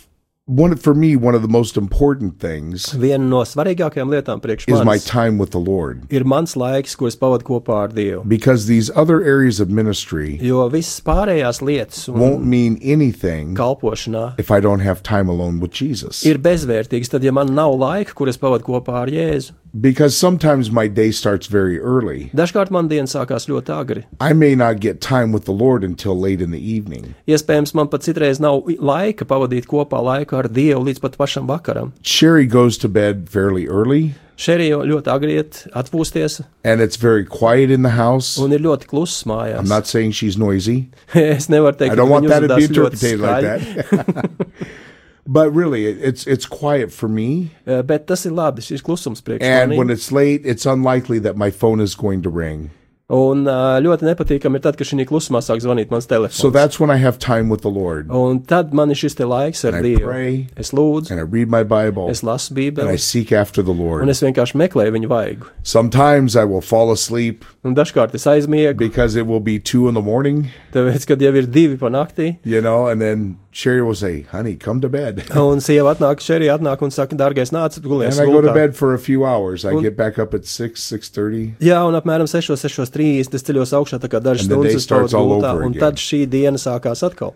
one 0.46 0.76
for 0.76 0.94
me, 0.94 1.16
one 1.16 1.36
of 1.36 1.42
the 1.42 1.48
most 1.48 1.78
important 1.78 2.38
things 2.38 2.92
Viena 3.00 3.24
no 3.24 3.44
svarīgākajām 3.48 4.10
lietām 4.12 4.42
priekš 4.44 4.68
is 4.68 4.80
my 4.80 4.84
manis 4.84 5.06
time 5.06 5.38
with 5.38 5.52
the 5.52 5.60
Lord. 5.60 6.04
ir 6.12 6.26
mans 6.26 6.56
laiks, 6.60 6.98
ko 7.00 7.08
es 7.08 7.16
pavadu 7.16 7.48
kopā 7.48 7.78
ar 7.86 7.94
Dievu. 7.96 8.28
Because 8.28 8.68
these 8.68 8.92
other 8.94 9.24
areas 9.24 9.62
of 9.62 9.70
ministry 9.70 10.38
Jo 10.44 10.68
visas 10.70 11.00
pārējās 11.00 11.62
lietas 11.64 12.10
un 12.12 12.20
won't 12.20 12.44
mean 12.44 12.78
anything 12.84 13.56
kalpošanā 13.56 14.38
if 14.38 14.52
I 14.52 14.60
don't 14.60 14.82
have 14.82 15.02
time 15.02 15.30
alone 15.30 15.62
with 15.62 15.72
Jesus. 15.72 16.26
ir 16.28 16.38
bezvērtīgas, 16.44 17.14
tad, 17.16 17.24
ja 17.24 17.32
man 17.32 17.56
nav 17.56 17.78
laika, 17.80 18.12
kur 18.14 18.28
es 18.28 18.38
pavadu 18.38 18.68
kopā 18.68 19.00
ar 19.06 19.08
Jēzu, 19.08 19.56
Because 19.76 20.16
sometimes 20.16 20.70
my 20.70 20.88
day 20.88 21.10
starts 21.12 21.48
very 21.48 21.80
early. 21.80 22.30
dažkārt 22.36 22.70
man 22.70 22.90
diena 22.90 23.10
sākās 23.10 23.48
ļoti 23.50 23.74
agri. 23.74 24.04
I 24.22 24.34
may 24.34 24.54
not 24.54 24.80
get 24.80 25.02
time 25.02 25.32
with 25.32 25.46
the 25.46 25.52
Lord 25.52 25.84
until 25.84 26.14
late 26.16 26.42
in 26.42 26.52
the 26.52 26.62
evening. 26.62 27.16
Iespējams, 27.28 27.74
man 27.74 27.88
pat 27.88 28.02
citreiz 28.06 28.40
nav 28.40 28.68
laika 28.78 29.26
pavadīt 29.26 29.66
kopā 29.66 29.98
laiku 29.98 30.38
ar 30.38 30.48
Dievu 30.48 30.86
līdz 30.86 31.02
pat 31.02 31.18
pašam 31.18 31.50
vakaram. 31.50 31.94
Sherry 32.04 32.46
goes 32.46 32.78
to 32.78 32.88
bed 32.88 33.30
fairly 33.30 33.66
early, 33.68 34.14
Šerī 34.38 34.68
jau 34.72 34.82
ļoti 34.86 35.10
agri 35.14 35.36
iet 35.38 35.60
atpūsties, 35.78 36.40
and 36.64 36.82
it's 36.82 36.98
very 36.98 37.24
quiet 37.24 37.70
in 37.72 37.84
the 37.84 37.94
house. 37.98 38.38
un 38.38 38.52
ir 38.52 38.62
ļoti 38.66 38.90
kluss 38.90 39.24
mājās. 39.30 39.60
I'm 39.60 39.70
not 39.70 39.88
saying 39.88 40.12
she's 40.12 40.38
noisy. 40.38 40.90
es 41.14 41.50
nevaru 41.50 41.78
teikt, 41.78 41.94
I 41.94 41.96
don't 41.96 42.10
want 42.10 42.28
that 42.28 42.42
to 42.46 42.56
be 42.56 42.66
interpreted 42.66 43.20
like 43.20 43.42
that. 43.42 44.30
but 45.26 45.54
really, 45.56 45.86
it- 45.86 45.98
it's 46.02 46.28
it's 46.28 46.46
quiet 46.46 46.92
for 46.92 47.08
me. 47.08 47.52
Eh, 47.68 47.82
Bet 47.82 48.08
tas 48.08 48.26
ir 48.26 48.32
labi, 48.32 48.60
šis 48.62 48.82
klusums 48.82 49.22
priekš 49.22 49.42
And 49.44 49.72
when 49.78 49.88
maniem. 49.88 49.92
it's 49.94 50.12
late, 50.12 50.42
it's 50.46 50.66
unlikely 50.66 51.20
that 51.20 51.38
my 51.38 51.50
phone 51.52 51.80
is 51.80 51.96
going 51.96 52.22
to 52.24 52.30
ring. 52.30 52.70
Un 53.10 53.44
ā, 53.46 53.82
ļoti 53.84 54.02
nepatīkami 54.08 54.56
ir 54.56 54.60
tad, 54.62 54.78
kad 54.78 54.88
šī 54.88 55.06
klusumā 55.06 55.38
sāk 55.44 55.60
zvanīt 55.62 55.92
mans 55.92 56.08
telefons. 56.08 56.34
So 56.40 56.50
that's 56.50 56.80
when 56.80 56.90
I 56.90 56.96
have 56.96 57.20
time 57.20 57.50
with 57.50 57.62
the 57.62 57.70
Lord. 57.70 58.10
Un 58.10 58.40
tad 58.40 58.74
man 58.74 58.90
ir 58.90 58.96
šis 58.96 59.14
te 59.18 59.24
laiks 59.24 59.64
ar 59.66 59.76
And 59.76 59.86
I 59.86 59.90
Dievu. 59.90 60.04
pray. 60.06 60.48
Es 60.58 60.72
lūdzu, 60.72 61.12
And 61.12 61.20
I 61.20 61.24
read 61.24 61.50
my 61.50 61.64
Bible 61.64 62.10
es 62.10 62.22
lasu 62.24 62.52
and 62.52 62.58
I 62.60 62.72
Bībeli, 62.72 63.00
seek 63.00 63.32
after 63.34 63.62
the 63.62 63.72
un 63.72 63.78
Lord. 63.80 64.10
es 64.10 64.22
vienkārši 64.22 64.56
meklēju 64.56 64.92
viņu 64.98 65.08
vaigu. 65.10 65.46
Sometimes 65.62 66.36
I 66.36 66.46
will 66.46 66.62
fall 66.62 66.92
asleep 66.92 67.44
Un 67.64 67.76
dažkārt 67.76 68.16
es 68.16 68.26
aizmiegu, 68.26 68.78
because 68.78 69.16
it 69.16 69.28
will 69.28 69.42
be 69.42 69.60
two 69.60 69.88
in 69.90 69.94
the 69.96 70.02
morning, 70.02 70.48
tāpēc, 70.74 71.06
kad 71.06 71.20
jau 71.20 71.36
ir 71.36 71.46
divi 71.46 71.78
pa 71.78 71.90
naktī, 71.90 72.38
you 72.44 72.62
know, 72.62 72.88
and 72.88 73.02
then 73.02 73.38
Sherry 73.56 73.84
will 73.84 73.94
say, 73.94 74.22
honey, 74.32 74.56
come 74.56 74.82
to 74.82 74.90
bed. 74.90 75.20
un 75.38 75.60
sieva 75.62 75.94
atnāk, 75.94 76.24
šeit 76.26 76.42
atnāk 76.50 76.82
un 76.82 76.90
saka, 76.92 77.16
dārgais, 77.16 77.52
nāc, 77.54 77.78
gulies. 77.86 78.18
And 78.18 78.28
I 78.28 78.32
go 78.32 78.42
to 78.42 78.48
gultā." 78.48 78.54
bed 78.56 78.76
for 78.76 78.96
a 78.96 79.00
few 79.00 79.24
hours. 79.24 79.64
I 79.64 79.74
Un- 79.78 79.84
get 79.84 79.96
back 79.96 80.18
up 80.18 80.34
at 80.34 80.46
6, 80.46 80.82
6.30. 80.82 81.54
Jā, 81.62 81.84
un 81.86 81.94
apmēram 81.94 82.26
6, 82.28 82.50
6.30 82.58 83.36
es 83.38 83.46
ceļos 83.46 83.76
augšā, 83.78 84.00
tā 84.02 84.10
kā 84.10 84.20
dažas 84.26 84.48
stundas 84.50 84.74
es 84.80 84.88
pavadu 84.90 85.22
gultā, 85.22 85.54
un 85.62 85.70
again. 85.76 85.80
tad 85.86 86.02
šī 86.02 86.24
diena 86.28 86.58
sākās 86.58 87.06
atkal. 87.06 87.36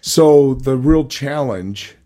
So 0.00 0.54
the 0.54 0.76
real 0.76 1.04
challenge 1.04 1.96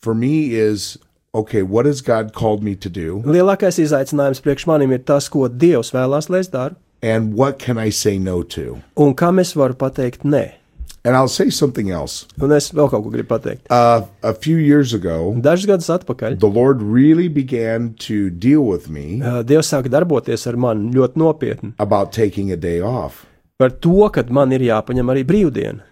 for 0.00 0.14
me 0.14 0.54
is, 0.58 0.98
okay, 1.32 1.62
what 1.62 1.86
has 1.86 2.00
God 2.02 2.32
called 2.34 2.64
me 2.64 2.74
to 2.74 2.90
do? 2.90 3.22
Lielākais 3.24 3.78
izaicinājums 3.78 4.42
priekš 4.42 4.66
manim 4.66 4.90
ir 4.92 4.98
tas, 5.06 5.28
ko 5.30 5.46
Dievs 5.48 5.94
vēlās, 5.94 6.28
lai 6.28 6.42
es 6.42 6.50
daru, 6.50 6.74
And 7.04 7.34
what 7.34 7.58
can 7.58 7.76
I 7.78 7.90
say 7.90 8.18
no 8.18 8.42
to? 8.42 8.80
un 8.96 9.14
kam 9.14 9.38
es 9.38 9.52
varu 9.54 9.74
pateikt 9.74 10.24
nē. 10.24 10.54
And 11.04 11.14
I'll 11.16 11.28
say 11.28 11.50
something 11.50 11.90
else. 11.92 12.24
Un 12.40 12.52
es 12.56 12.70
vēl 12.72 12.88
kaut 12.88 13.02
ko 13.04 13.10
gribu 13.12 13.28
pateikt. 13.28 13.66
Uh, 13.68 14.06
a 14.22 14.32
few 14.32 14.56
years 14.56 14.94
ago, 14.96 15.34
Dažus 15.36 15.68
gadus 15.68 15.90
atpakaļ 15.92 16.38
the 16.40 16.48
Lord 16.48 16.80
really 16.80 17.28
began 17.28 17.92
to 18.06 18.30
deal 18.30 18.64
with 18.64 18.88
me 18.88 19.20
uh, 19.20 19.42
Dievs 19.44 19.68
sāka 19.74 19.92
darboties 19.92 20.46
ar 20.48 20.56
mani 20.56 20.88
ļoti 20.96 21.20
nopietni 21.20 21.74
about 21.78 22.12
taking 22.12 22.50
a 22.50 22.56
day 22.56 22.80
off. 22.80 23.26
par 23.58 23.70
to, 23.84 24.08
ka 24.10 24.24
man 24.34 24.50
ir 24.52 24.64
jāpaņem 24.66 25.12
arī 25.12 25.22
brīvdiena. 25.28 25.84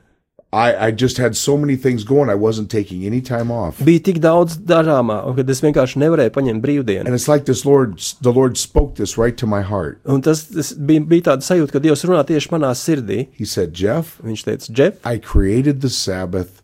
I, 0.53 0.89
I 0.89 0.91
just 0.91 1.17
had 1.17 1.35
so 1.35 1.57
many 1.57 1.77
things 1.77 2.05
going, 2.05 2.29
I 2.29 2.35
wasn't 2.35 2.71
taking 2.71 3.07
any 3.07 3.23
time 3.23 3.51
off. 3.51 3.79
Bija 3.81 4.03
tik 4.05 4.21
daudz 4.21 4.59
darāmā, 4.69 5.23
un 5.25 5.37
kad 5.39 5.49
es 5.49 5.63
vienkārši 5.65 6.03
nevarēju 6.03 6.35
paņemt 6.35 6.61
brīvdienu. 6.65 7.07
And 7.07 7.17
it's 7.17 7.27
like 7.27 7.47
this 7.47 7.65
Lord, 7.65 7.97
the 8.21 8.33
Lord 8.33 8.59
spoke 8.61 8.97
this 8.97 9.17
right 9.17 9.37
to 9.39 9.47
my 9.47 9.63
heart. 9.63 10.01
Un 10.05 10.21
tas, 10.21 10.45
tas 10.53 10.75
bija, 10.77 11.07
bija 11.09 11.31
tāds 11.33 11.49
sajūta, 11.49 11.73
ka 11.73 11.81
Dievs 11.81 12.05
runā 12.05 12.21
tieši 12.29 12.53
manā 12.53 12.75
sirdī. 12.77 13.29
He 13.33 13.49
said, 13.49 13.73
Jeff, 13.73 14.19
Viņš 14.21 14.45
teica, 14.45 14.69
Džef, 14.77 15.01
I 15.09 15.17
created 15.19 15.81
the 15.81 15.89
Sabbath 15.89 16.51
for 16.53 16.57
you. 16.57 16.62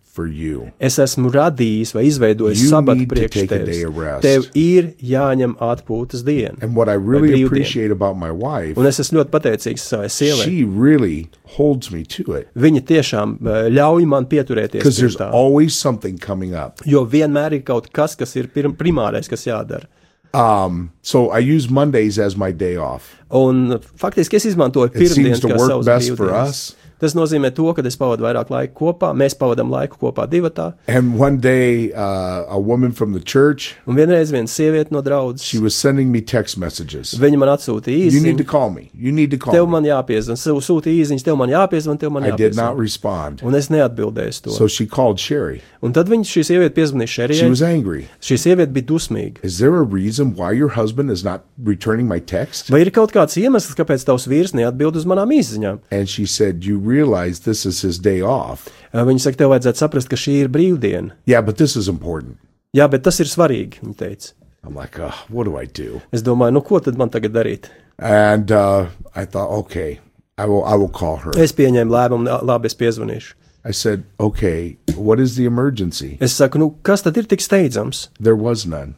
Es 0.80 0.98
esmu 0.98 1.30
radījis 1.30 1.94
vai 1.94 2.04
izveidojis 2.08 2.62
You 2.62 2.70
sabatu 2.70 3.06
priekš 3.08 3.46
tevis. 3.48 3.82
Tev 4.22 4.46
ir 4.54 4.92
jāņem 5.02 5.54
atpūtas 5.62 6.24
diena. 6.26 6.56
And 6.62 6.74
what 6.76 6.88
I 6.88 6.94
really 6.94 7.28
brīvdienu. 7.30 7.46
appreciate 7.46 7.90
about 7.92 8.16
my 8.16 8.30
wife, 8.30 8.76
Un 8.78 8.86
es 8.86 8.98
esmu 9.00 9.20
ļoti 9.22 9.30
pateicīgs 9.30 9.84
savai 9.92 10.08
sievai. 10.08 10.44
she 10.44 10.64
really 10.64 11.28
holds 11.56 11.90
me 11.90 12.02
to 12.04 12.32
it 12.34 12.48
Viņa 12.56 12.82
tiešām 12.86 13.38
eh, 13.46 13.68
ļauj 13.70 14.06
man 14.06 14.26
pieturēties 14.26 14.82
pie 14.82 14.96
there's 14.98 15.16
tā. 15.16 15.30
always 15.32 15.74
something 15.74 16.18
coming 16.18 16.54
up. 16.54 16.80
Jo 16.86 17.04
vienmēr 17.06 17.52
ir 17.52 17.62
kaut 17.62 17.92
kas, 17.92 18.16
kas 18.16 18.34
ir 18.36 18.48
primārais, 18.48 19.28
kas 19.28 19.44
jādara. 19.46 19.86
Um, 20.34 20.90
so 21.00 21.30
I 21.30 21.38
use 21.38 21.70
Mondays 21.70 22.18
as 22.18 22.36
my 22.36 22.52
day 22.52 22.76
off. 22.76 23.14
Un 23.30 23.78
faktiski 23.96 24.36
es 24.36 24.44
izmantoju 24.44 24.90
It 24.92 24.98
seems 24.98 25.14
pirmdienas 25.16 25.40
to 25.40 25.48
kā 25.48 25.56
work 25.56 25.70
savas 25.70 25.86
best 25.86 26.10
for 26.16 26.26
brīvdienas. 26.28 26.74
Tas 27.00 27.14
nozīmē 27.14 27.54
to, 27.54 27.72
ka 27.74 27.82
es 27.86 27.96
pavadu 27.96 28.24
vairāk 28.26 28.48
laika 28.50 28.74
kopā, 28.74 29.12
mēs 29.14 29.34
pavadām 29.38 29.70
laiku 29.70 29.98
kopā 30.00 30.26
divatā. 30.28 30.74
And 30.88 31.18
one 31.18 31.38
day, 31.38 31.92
uh, 31.92 32.44
a 32.48 32.58
woman 32.58 32.92
from 32.92 33.12
the 33.12 33.20
church, 33.20 33.76
Un 33.86 33.94
vienreiz 33.96 34.32
viena 34.32 34.48
sieviete 34.48 34.90
no 34.90 35.00
draudzes, 35.02 35.42
she 35.44 35.58
was 35.58 35.74
sending 35.74 36.10
me 36.10 36.20
text 36.20 36.58
messages. 36.58 37.14
viņa 37.14 37.38
man 37.38 37.48
atsūtīja 37.56 38.10
You 38.12 38.20
need 38.20 38.38
to 38.38 38.44
īsiņu. 38.44 38.46
call 38.48 38.70
me. 38.70 38.90
You 38.94 39.12
need 39.12 39.30
to 39.30 39.36
Tev 39.36 39.44
call 39.52 39.66
me. 39.66 39.72
man 39.72 39.84
jāpiezvan, 39.84 40.34
Sū- 40.36 40.58
sūtīja 40.58 41.04
īsiņas, 41.06 41.22
tev 41.24 41.36
man 41.36 41.48
jāpiezvan, 41.50 41.98
tev 42.00 42.10
man 42.12 42.24
I 42.24 42.30
did 42.32 42.56
not 42.56 42.74
jāpiezvan. 42.74 42.80
respond. 42.80 43.42
Un 43.44 43.54
es 43.54 43.68
neatbildēju 43.68 44.42
to. 44.42 44.50
So 44.50 44.66
she 44.66 44.86
called 44.86 45.18
Sherry. 45.20 45.60
Un 45.82 45.92
tad 45.92 46.08
viņa 46.08 46.24
šī 46.26 46.42
sieviete 46.50 46.74
piezvanīja 46.74 47.06
She 47.08 47.22
Šerijai. 47.22 47.48
was 47.50 47.62
angry. 47.62 48.08
Šī 48.20 48.34
sieviete 48.36 48.72
bija 48.72 48.86
dusmīga. 48.86 49.36
Is 49.44 49.58
there 49.58 49.76
a 49.76 49.82
reason 49.82 50.34
why 50.34 50.50
your 50.52 50.70
husband 50.70 51.10
is 51.10 51.22
not 51.24 51.42
returning 51.62 52.08
my 52.08 52.18
text? 52.18 52.70
Vai 52.70 52.80
ir 52.80 52.90
kaut 52.90 53.12
kāds 53.12 53.36
iemesls, 53.38 53.76
kāpēc 53.76 54.04
tavs 54.04 54.26
vīrs 54.26 54.52
neatbild 54.52 54.96
uz 54.96 55.04
manām 55.04 55.30
izziņām? 55.30 55.78
And 55.92 56.08
she 56.08 56.26
said, 56.26 56.64
You 56.64 56.78
realize 56.88 57.44
this 57.44 57.66
is 57.66 57.82
his 57.84 57.98
day 58.00 58.20
off. 58.22 58.66
Viņa 58.96 59.20
saka, 59.26 59.42
tev 59.42 59.52
vajadzētu 59.52 59.82
saprast, 59.84 60.08
ka 60.10 60.16
šī 60.16 60.38
ir 60.44 60.50
brīvdiena. 60.52 61.14
Yeah, 61.28 61.44
but 61.44 61.60
this 61.60 61.76
is 61.76 61.88
important. 61.92 62.38
Jā, 62.76 62.88
bet 62.90 63.04
tas 63.06 63.20
ir 63.20 63.28
svarīgi, 63.30 63.82
viņa 63.84 63.96
teica. 64.00 64.32
I'm 64.64 64.74
like, 64.74 64.98
oh, 64.98 65.14
what 65.28 65.44
do 65.44 65.56
I 65.56 65.64
do? 65.66 66.00
Es 66.12 66.24
domāju, 66.26 66.56
nu 66.56 66.62
ko 66.66 66.80
tad 66.82 66.98
man 66.98 67.12
tagad 67.14 67.32
darīt? 67.36 67.70
And 67.98 68.50
uh, 68.52 68.88
I 69.14 69.24
thought, 69.24 69.50
okay, 69.64 70.00
I 70.36 70.46
will, 70.46 70.64
I 70.64 70.74
will 70.76 70.88
call 70.90 71.16
her. 71.22 71.32
Es 71.38 71.52
pieņēmu 71.52 71.90
lēmumu, 71.94 72.26
"Nā, 72.28 72.40
labi, 72.46 72.66
es 72.70 72.76
piezvanīšu. 72.78 73.34
I 73.64 73.72
said, 73.72 74.04
okay, 74.20 74.76
what 74.96 75.20
is 75.20 75.36
the 75.36 75.44
emergency? 75.44 76.16
Es 76.20 76.32
saku, 76.32 76.58
nu 76.58 76.70
kas 76.82 77.02
tad 77.02 77.16
ir 77.18 77.26
tik 77.28 77.42
steidzams? 77.42 78.08
There 78.20 78.36
was 78.36 78.64
none. 78.66 78.94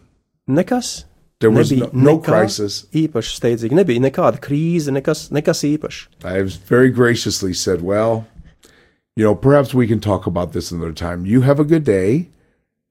Nekas. 0.48 1.04
There 1.40 1.50
was 1.50 1.72
no, 1.72 1.86
Nebija 1.86 2.04
no 2.04 2.18
crisis. 2.20 2.84
īpaši 2.92 3.36
steidzīgi. 3.38 3.76
Nebija 3.78 4.00
nekāda 4.04 4.40
krīze, 4.44 4.92
nekas, 4.92 5.30
nekas 5.32 5.62
īpašs. 5.64 6.02
I 6.22 6.42
very 6.68 6.90
graciously 6.90 7.54
said, 7.54 7.80
well, 7.80 8.26
you 9.16 9.24
know, 9.24 9.34
perhaps 9.34 9.72
we 9.72 9.86
can 9.86 10.00
talk 10.00 10.26
about 10.26 10.52
this 10.52 10.70
another 10.70 10.92
time. 10.92 11.24
You 11.24 11.40
have 11.40 11.58
a 11.58 11.64
good 11.64 11.84
day, 11.84 12.28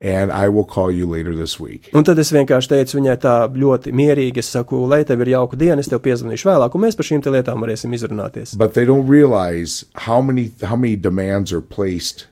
and 0.01 0.31
I 0.31 0.49
will 0.49 0.65
call 0.65 0.89
you 0.89 1.05
later 1.05 1.35
this 1.35 1.59
week. 1.59 1.91
Un 1.93 2.03
tad 2.03 2.17
es 2.17 2.31
vienkārši 2.33 2.71
teicu 2.73 2.97
viņai 2.97 3.17
tā 3.21 3.35
ļoti 3.53 3.93
mierīgi, 3.93 4.41
es 4.41 4.49
saku, 4.49 4.81
lai 4.89 5.03
tev 5.05 5.21
ir 5.21 5.35
jauka 5.35 5.59
diena, 5.59 5.77
es 5.83 5.91
tev 5.91 6.01
piezvanīšu 6.07 6.49
vēlāk, 6.49 6.73
un 6.73 6.85
mēs 6.87 6.97
par 6.97 7.05
šīm 7.05 7.21
lietām 7.29 7.61
varēsim 7.61 7.93
izrunāties. 7.93 8.55
But 8.57 8.73
they 8.73 8.85
don't 8.85 9.05
realize 9.05 9.85
how 10.07 10.21
many 10.21 10.51
how 10.63 10.75
many 10.75 10.95
demands 10.95 11.53
are 11.53 11.61
placed 11.61 12.25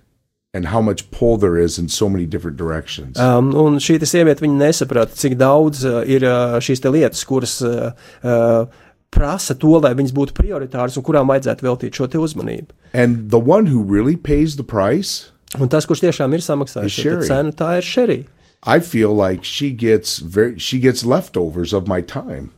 Um, 3.21 3.53
un 3.55 3.77
šī 3.83 3.99
te 4.01 4.09
sieviete 4.09 4.41
viņa 4.45 4.57
nesaprata, 4.63 5.15
cik 5.15 5.37
daudz 5.37 5.85
uh, 5.85 6.01
ir 6.07 6.25
uh, 6.25 6.57
šīs 6.63 6.81
lietas, 6.87 7.23
kuras 7.27 7.59
uh, 7.61 7.91
uh, 8.23 8.65
prasa 9.13 9.55
to, 9.55 9.77
lai 9.83 9.93
viņas 9.97 10.13
būtu 10.15 10.35
prioritāras 10.37 10.97
un 10.97 11.05
kurām 11.05 11.29
vajadzētu 11.29 11.67
veltīt 11.67 11.93
šo 11.93 12.07
uzmanību. 12.23 12.71
and 12.93 13.29
the 13.29 13.39
one 13.39 13.67
who 13.67 13.81
really 13.83 14.15
pays 14.15 14.55
the 14.55 14.63
price, 14.63 15.31
Un 15.55 15.69
tas, 15.71 15.85
kurš 15.87 16.01
tiešām 16.03 16.33
ir 16.35 16.41
samaksājis 16.43 16.91
šo 16.91 17.21
cenu, 17.23 17.53
tā 17.55 17.77
ir 17.79 17.85
Šerija. 17.87 18.25
I 18.63 18.79
feel 18.79 19.13
like 19.15 19.45
she 19.45 19.71
gets 19.71 20.17
very 20.19 20.57
she 20.59 20.79
gets 20.79 21.05
leftovers 21.05 21.73
of 21.73 21.87
my 21.87 22.01
time, 22.01 22.51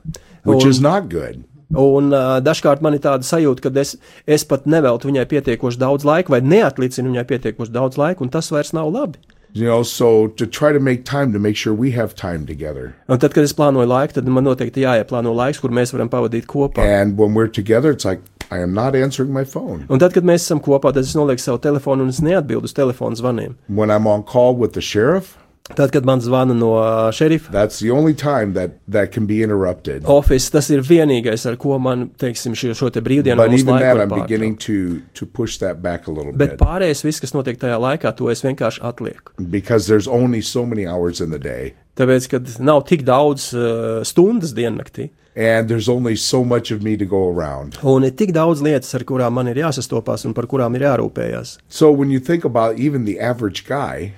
which 0.44 0.63
Well- 0.63 0.70
is 0.70 0.82
not 0.82 1.10
good. 1.10 1.44
Un 1.70 2.14
uh, 2.14 2.40
dažkārt 2.42 2.82
man 2.82 2.96
ir 2.98 3.04
tāda 3.04 3.26
sajūta, 3.26 3.68
ka 3.68 3.74
es, 3.82 3.96
es 4.26 4.46
pat 4.50 4.66
neveltu 4.66 5.10
viņai 5.10 5.26
pietiekoši 5.30 5.78
daudz 5.82 6.08
laika, 6.08 6.34
vai 6.34 6.42
neatlicinu 6.42 7.12
viņai 7.12 7.26
pietiekoši 7.30 7.76
daudz 7.76 8.00
laika, 8.02 8.26
un 8.26 8.34
tas 8.34 8.50
vairs 8.50 8.74
nav 8.74 8.90
labi. 8.94 9.22
You 9.54 9.66
know, 9.66 9.82
so 9.82 10.28
to 10.38 10.46
try 10.46 10.72
to 10.72 10.80
make 10.80 11.06
time 11.06 11.34
to 11.34 11.40
make 11.40 11.58
sure 11.58 11.74
we 11.74 11.92
have 11.92 12.14
time 12.14 12.46
together. 12.46 12.96
Un 13.10 13.18
tad, 13.18 13.34
kad 13.34 13.44
es 13.44 13.54
plānoju 13.54 13.90
laiku, 13.90 14.14
tad 14.18 14.30
man 14.30 14.46
noteikti 14.46 14.84
jāieplāno 14.86 15.34
laiks, 15.34 15.62
kur 15.62 15.74
mēs 15.74 15.94
varam 15.94 16.10
pavadīt 16.10 16.46
kopā. 16.50 16.86
And 16.86 17.18
when 17.18 17.34
we're 17.34 17.50
together, 17.50 17.90
it's 17.92 18.06
like, 18.06 18.22
I 18.52 18.60
am 18.62 18.74
not 18.74 18.96
answering 18.96 19.34
my 19.34 19.44
phone. 19.46 19.86
Un 19.90 20.02
tad, 20.02 20.14
kad 20.14 20.26
mēs 20.26 20.46
esam 20.46 20.62
kopā, 20.62 20.94
tad 20.94 21.06
es 21.06 21.16
nolieku 21.18 21.42
savu 21.42 21.62
telefonu 21.62 22.06
un 22.06 22.14
es 22.14 22.22
neatbildu 22.22 22.70
uz 22.70 22.74
telefonu 22.78 23.18
zvaniem. 23.18 23.58
When 23.68 23.90
I'm 23.90 24.06
on 24.10 24.24
call 24.24 24.56
with 24.56 24.74
the 24.74 24.82
sheriff, 24.82 25.36
Tad, 25.76 25.92
kad 25.94 26.06
man 26.06 26.20
zvana 26.20 26.56
no 26.58 26.72
ā, 26.82 27.12
šerifa 27.14 27.52
that's 27.52 27.80
the 27.80 27.92
only 27.92 28.14
time 28.14 28.54
that 28.54 28.72
that 28.90 29.12
can 29.12 29.26
be 29.28 29.42
interrupted. 29.44 30.04
oficiāls, 30.04 30.50
tas 30.52 30.70
ir 30.74 30.82
vienīgais, 30.82 31.46
ar 31.50 31.56
ko 31.62 31.78
man, 31.80 32.10
teiksim, 32.20 32.56
šo, 32.58 32.74
šo 32.76 32.90
te 32.92 33.02
brīvdienu 33.06 33.38
But 33.38 33.54
even 33.54 33.78
that, 33.78 33.98
I'm 33.98 34.10
pārtraukt. 34.10 34.24
beginning 34.28 34.58
to 34.66 35.02
to 35.14 35.26
push 35.26 35.58
that 35.60 35.82
back 35.82 36.08
a 36.08 36.12
little 36.12 36.34
Bet 36.34 36.56
bit 36.58 36.60
pārējais, 36.60 37.04
viss, 37.06 37.20
kas 37.22 37.34
notiek 37.38 37.60
tajā 37.62 37.78
laikā, 37.80 38.16
to 38.18 38.30
es 38.30 38.42
vienkārši 38.42 38.82
atlieku. 38.82 39.32
because 39.52 39.88
there's 39.88 40.08
only 40.08 40.42
so 40.42 40.66
many 40.66 40.86
hours 40.88 41.22
in 41.22 41.30
the 41.30 41.40
day, 41.40 41.74
Tāpēc, 42.00 42.30
kad 42.32 42.48
nav 42.64 42.86
tik 42.88 43.02
daudz 43.04 43.54
uh, 43.54 44.00
stundas 44.08 44.54
diennaktī, 44.56 45.10
and 45.36 45.68
there's 45.70 45.88
only 45.90 46.16
so 46.16 46.44
much 46.44 46.72
of 46.72 46.82
me 46.82 46.96
to 46.98 47.06
go 47.06 47.28
around. 47.30 47.78
un 47.84 48.04
ir 48.04 48.12
tik 48.12 48.32
daudz 48.34 48.62
lietas, 48.62 48.94
ar 48.96 49.04
kurām 49.04 49.34
man 49.34 49.48
ir 49.48 49.56
jāsastopās 49.62 50.26
un 50.26 50.34
par 50.34 50.48
kurām 50.48 50.76
ir 50.76 50.82
jārūpējas. 50.88 51.58
So 51.70 51.92
when 51.92 52.10
you 52.10 52.20
think 52.20 52.44
about 52.46 52.80
even 52.80 53.06
the 53.06 53.20
average 53.20 53.66
guy, 53.68 54.14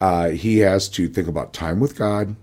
uh, 0.00 0.28
he 0.30 0.58
has 0.58 0.88
to 0.88 1.08
think 1.08 1.28
about 1.28 1.52
time 1.52 1.80
with 1.80 1.96
God, 1.98 2.36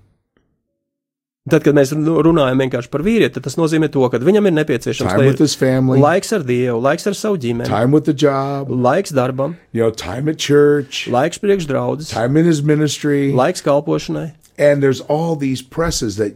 Tad, 1.46 1.62
kad 1.62 1.76
mēs 1.78 1.92
nu, 1.94 2.16
runājam 2.26 2.58
vienkārši 2.64 2.90
par 2.90 3.04
vīrieti, 3.06 3.36
tad 3.36 3.44
tas 3.46 3.54
nozīmē 3.60 3.86
to, 3.94 4.02
ka 4.10 4.18
viņam 4.18 4.48
ir 4.50 4.54
nepieciešams 4.56 5.12
time 5.12 5.20
lai 5.22 5.28
with 5.28 5.36
ir 5.38 5.46
his 5.46 5.54
family, 5.54 6.00
laiks 6.02 6.34
ar 6.34 6.42
Dievu, 6.42 6.80
laiks 6.82 7.06
ar 7.06 7.14
savu 7.14 7.38
ģimeni, 7.38 7.70
time 7.70 7.94
with 7.94 8.08
the 8.10 8.16
job, 8.18 8.72
laiks 8.74 9.14
darbam, 9.14 9.54
you 9.72 9.84
know, 9.84 9.92
time 9.94 10.26
at 10.28 10.42
church, 10.42 11.04
laiks 11.06 11.38
priekš 11.38 11.68
draudzes, 11.70 12.10
time 12.10 12.42
in 12.42 12.50
his 12.50 12.64
ministry, 12.66 13.30
laiks 13.30 13.62
kalpošanai. 13.62 14.32
and 14.58 14.82
there's 14.82 15.02
all 15.02 15.36
these 15.36 15.62
presses 15.62 16.18
that 16.18 16.34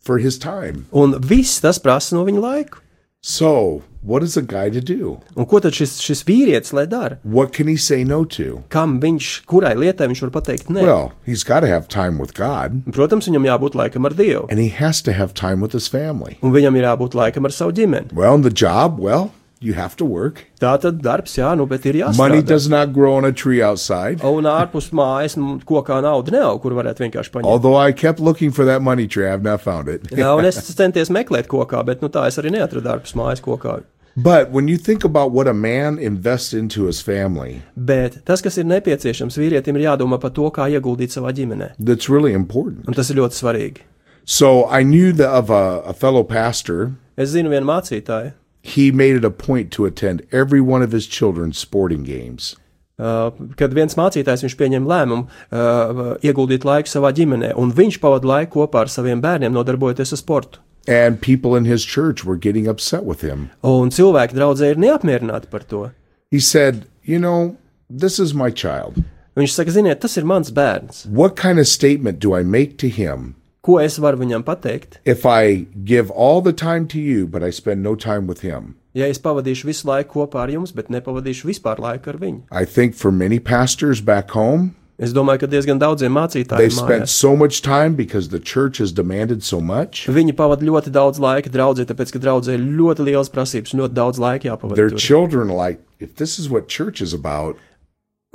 for 0.00 0.16
his 0.24 0.38
time. 0.38 0.86
Un 0.90 1.20
viss 1.20 1.60
tas 1.60 1.76
prasa 1.76 2.16
no 2.16 2.24
viņa 2.24 2.40
laiku. 2.40 2.80
So 3.28 3.82
what 4.02 4.22
is 4.22 4.36
a 4.36 4.40
guy 4.40 4.70
to 4.70 4.80
do? 4.80 5.20
Un 5.34 5.46
ko 5.50 5.58
tad 5.58 5.74
šis, 5.74 5.96
šis 5.98 6.20
vīrietis 6.28 6.70
lai 6.76 6.84
dara? 6.86 7.16
What 7.24 7.52
can 7.52 7.66
he 7.66 7.74
say 7.76 8.04
no 8.04 8.20
to? 8.36 8.62
Kam 8.70 9.00
viņš, 9.02 9.30
kurai 9.50 9.72
lietai 9.74 10.06
viņš 10.12 10.20
var 10.28 10.30
pateikt 10.36 10.70
nē? 10.70 10.84
Well, 10.86 11.10
he's 11.26 11.42
got 11.42 11.64
to 11.64 11.66
have 11.66 11.88
time 11.88 12.20
with 12.22 12.34
God, 12.38 12.84
Protams, 12.94 13.26
viņam 13.26 13.48
jābūt 13.48 13.74
laikam 13.74 14.06
ar 14.06 14.14
Dievu, 14.14 14.44
and 14.48 14.62
he 14.62 14.68
has 14.68 15.02
to 15.02 15.12
have 15.12 15.34
time 15.34 15.60
with 15.60 15.72
his 15.74 15.88
family. 15.88 16.38
un 16.40 16.54
viņam 16.54 16.78
ir 16.78 16.86
jābūt 16.86 17.18
laikam 17.18 17.50
ar 17.50 17.56
savu 17.56 17.74
ģimeni. 17.74 18.12
Well, 18.14 18.36
in 18.38 18.46
the 18.46 18.54
job, 18.54 19.00
well, 19.00 19.32
you 19.60 19.74
have 19.74 19.96
to 19.96 20.04
work. 20.04 20.44
Tā 20.60 20.74
tad 20.80 21.00
darbs, 21.02 21.36
jā, 21.38 21.54
nu, 21.56 21.66
bet 21.66 21.86
ir 21.86 21.96
Money 22.16 22.42
jāstrādā. 22.42 22.46
does 22.46 22.68
not 22.68 22.92
grow 22.92 23.16
on 23.16 23.24
a 23.24 23.32
tree 23.32 23.62
outside. 23.62 24.20
Un 24.24 24.44
ārpus 24.44 24.90
mājas 24.92 25.36
kokā 25.64 26.02
nauda 26.04 26.32
nav, 26.34 26.60
kur 26.62 26.72
varētu 26.76 27.06
vienkārši 27.06 27.32
paņemt. 27.32 27.48
Although 27.48 27.76
I 27.76 27.92
kept 27.92 28.20
looking 28.20 28.50
for 28.52 28.64
that 28.64 28.82
money 28.82 29.06
tree, 29.06 29.26
I've 29.26 29.42
not 29.42 29.60
found 29.62 29.88
it. 29.88 30.08
Jā, 30.12 30.34
un 30.36 30.44
es 30.50 30.60
centies 30.76 31.08
meklēt 31.10 31.48
kokā, 31.48 31.84
bet 31.86 32.02
nu, 32.02 32.08
tā 32.08 32.26
es 32.28 32.38
arī 32.38 32.52
neatradu 32.58 32.92
ārpus 32.98 33.14
mājas 33.16 33.40
kokā. 33.44 33.82
But 34.18 34.50
when 34.50 34.66
you 34.66 34.78
think 34.78 35.04
about 35.04 35.32
what 35.32 35.46
a 35.46 35.52
man 35.52 35.98
invests 35.98 36.54
into 36.54 36.86
his 36.86 37.02
family, 37.02 37.60
Bet 37.76 38.24
tas, 38.24 38.40
kas 38.40 38.56
ir 38.56 38.64
nepieciešams 38.64 39.36
vīrietim, 39.36 39.76
ir 39.76 39.90
jādomā 39.90 40.16
par 40.20 40.30
to, 40.32 40.48
kā 40.50 40.70
ieguldīt 40.72 41.12
savā 41.12 41.34
ģimenē. 41.36 41.74
that's 41.78 42.08
really 42.08 42.32
important. 42.32 42.86
Un 42.88 42.94
tas 42.94 43.10
ir 43.10 43.16
ļoti 43.20 43.36
svarīgi. 43.36 43.84
So 44.24 44.64
I 44.70 44.82
knew 44.82 45.12
the, 45.12 45.28
of 45.28 45.50
a, 45.50 45.82
a 45.84 45.92
fellow 45.92 46.24
pastor. 46.24 46.92
Es 47.16 47.30
zinu 47.36 47.52
vienu 47.52 47.68
mācītāju, 47.68 48.32
He 48.66 48.90
made 48.90 49.14
it 49.14 49.24
a 49.24 49.30
point 49.30 49.70
to 49.76 49.86
attend 49.86 50.26
every 50.32 50.60
one 50.60 50.82
of 50.82 50.90
his 50.92 51.06
children's 51.06 51.58
sporting 51.58 52.02
games. 52.02 52.56
uh, 52.98 53.30
kad 53.58 53.74
viens 53.76 53.96
mācītājs 53.98 54.44
viņš 54.46 54.56
pieņem 54.58 54.86
lēmumu 54.88 55.26
uh, 55.26 56.14
ieguldīt 56.24 56.66
laiku 56.66 56.90
savā 56.90 57.12
ģimenē, 57.16 57.52
un 57.60 57.74
viņš 57.76 58.00
pavada 58.02 58.28
laiku 58.30 58.60
kopā 58.60 58.84
ar 58.84 58.92
saviem 58.92 59.22
bērniem, 59.24 59.54
nodarbojoties 59.54 60.14
ar 60.16 60.22
sportu. 60.22 60.62
And 60.88 61.20
people 61.20 61.56
in 61.56 61.64
his 61.64 61.84
church 61.84 62.24
were 62.24 62.36
getting 62.36 62.68
upset 62.68 63.04
with 63.04 63.20
him. 63.20 63.50
Un 63.66 63.90
cilvēki 63.90 64.38
draudzē 64.38 64.70
ir 64.70 64.78
neapmierināti 64.78 65.50
par 65.50 65.66
to. 65.66 65.90
He 66.30 66.38
said, 66.38 66.86
You 67.02 67.18
know, 67.18 67.56
this 67.90 68.20
is 68.20 68.34
my 68.34 68.50
child. 68.50 69.02
Viņš 69.36 69.52
saka, 69.52 69.74
ziniet, 69.74 70.00
tas 70.00 70.16
ir 70.16 70.24
mans 70.24 70.52
bērns. 70.54 71.04
What 71.06 71.34
kind 71.36 71.58
of 71.58 71.66
statement 71.66 72.20
do 72.20 72.32
I 72.38 72.42
make 72.42 72.78
to 72.78 72.88
him 72.88 73.34
Ko 73.66 73.80
es 73.82 73.98
varu 73.98 74.20
viņam 74.22 74.44
pateikt? 74.46 75.00
if 75.04 75.26
I 75.26 75.66
give 75.84 76.10
all 76.14 76.40
the 76.40 76.52
time 76.54 76.86
to 76.88 76.98
you, 77.02 77.26
but 77.26 77.42
I 77.42 77.50
spend 77.50 77.82
no 77.82 77.96
time 77.96 78.26
with 78.30 78.40
him? 78.46 78.76
Ja 78.94 79.06
es 79.10 79.18
pavadīšu 79.20 79.66
visu 79.68 79.88
laiku 79.90 80.22
kopā 80.22 80.46
ar 80.46 80.48
jums, 80.54 80.72
bet 80.72 80.88
nepavadīšu 80.88 81.50
vispār 81.50 81.82
laiku 81.82 82.14
ar 82.14 82.16
viņu. 82.22 82.42
I 82.50 82.64
think 82.64 82.94
for 82.94 83.10
many 83.12 83.38
pastors 83.38 84.00
back 84.00 84.30
home, 84.30 84.74
Es 84.98 85.12
domāju, 85.12 85.42
ka 85.42 85.46
diezgan 85.52 85.76
daudziem 85.76 86.08
they've 86.08 86.16
mācītājiem 86.16 86.72
spent 86.72 87.02
mājās. 87.04 87.12
so 87.12 87.36
much 87.36 87.60
time 87.60 87.94
because 87.94 88.30
the 88.30 88.40
church 88.40 88.78
has 88.78 88.92
demanded 88.92 89.42
so 89.44 89.60
much. 89.60 90.06
Viņi 90.08 90.32
pavada 90.32 90.64
ļoti 90.64 90.88
daudz 90.88 91.20
laika 91.20 91.52
draudzē, 91.52 91.84
tāpēc, 91.84 92.14
ka 92.14 92.18
draudzē 92.22 92.54
ir 92.56 92.64
ļoti 92.78 93.04
liels 93.04 93.28
prasības, 93.28 93.74
ļoti 93.76 93.92
daudz 93.92 94.16
laika 94.16 94.48
jāpavada. 94.48 94.74
Their 94.76 94.94
tur. 94.94 94.98
children 94.98 95.50
are 95.50 95.68
like, 95.68 95.82
if 96.00 96.14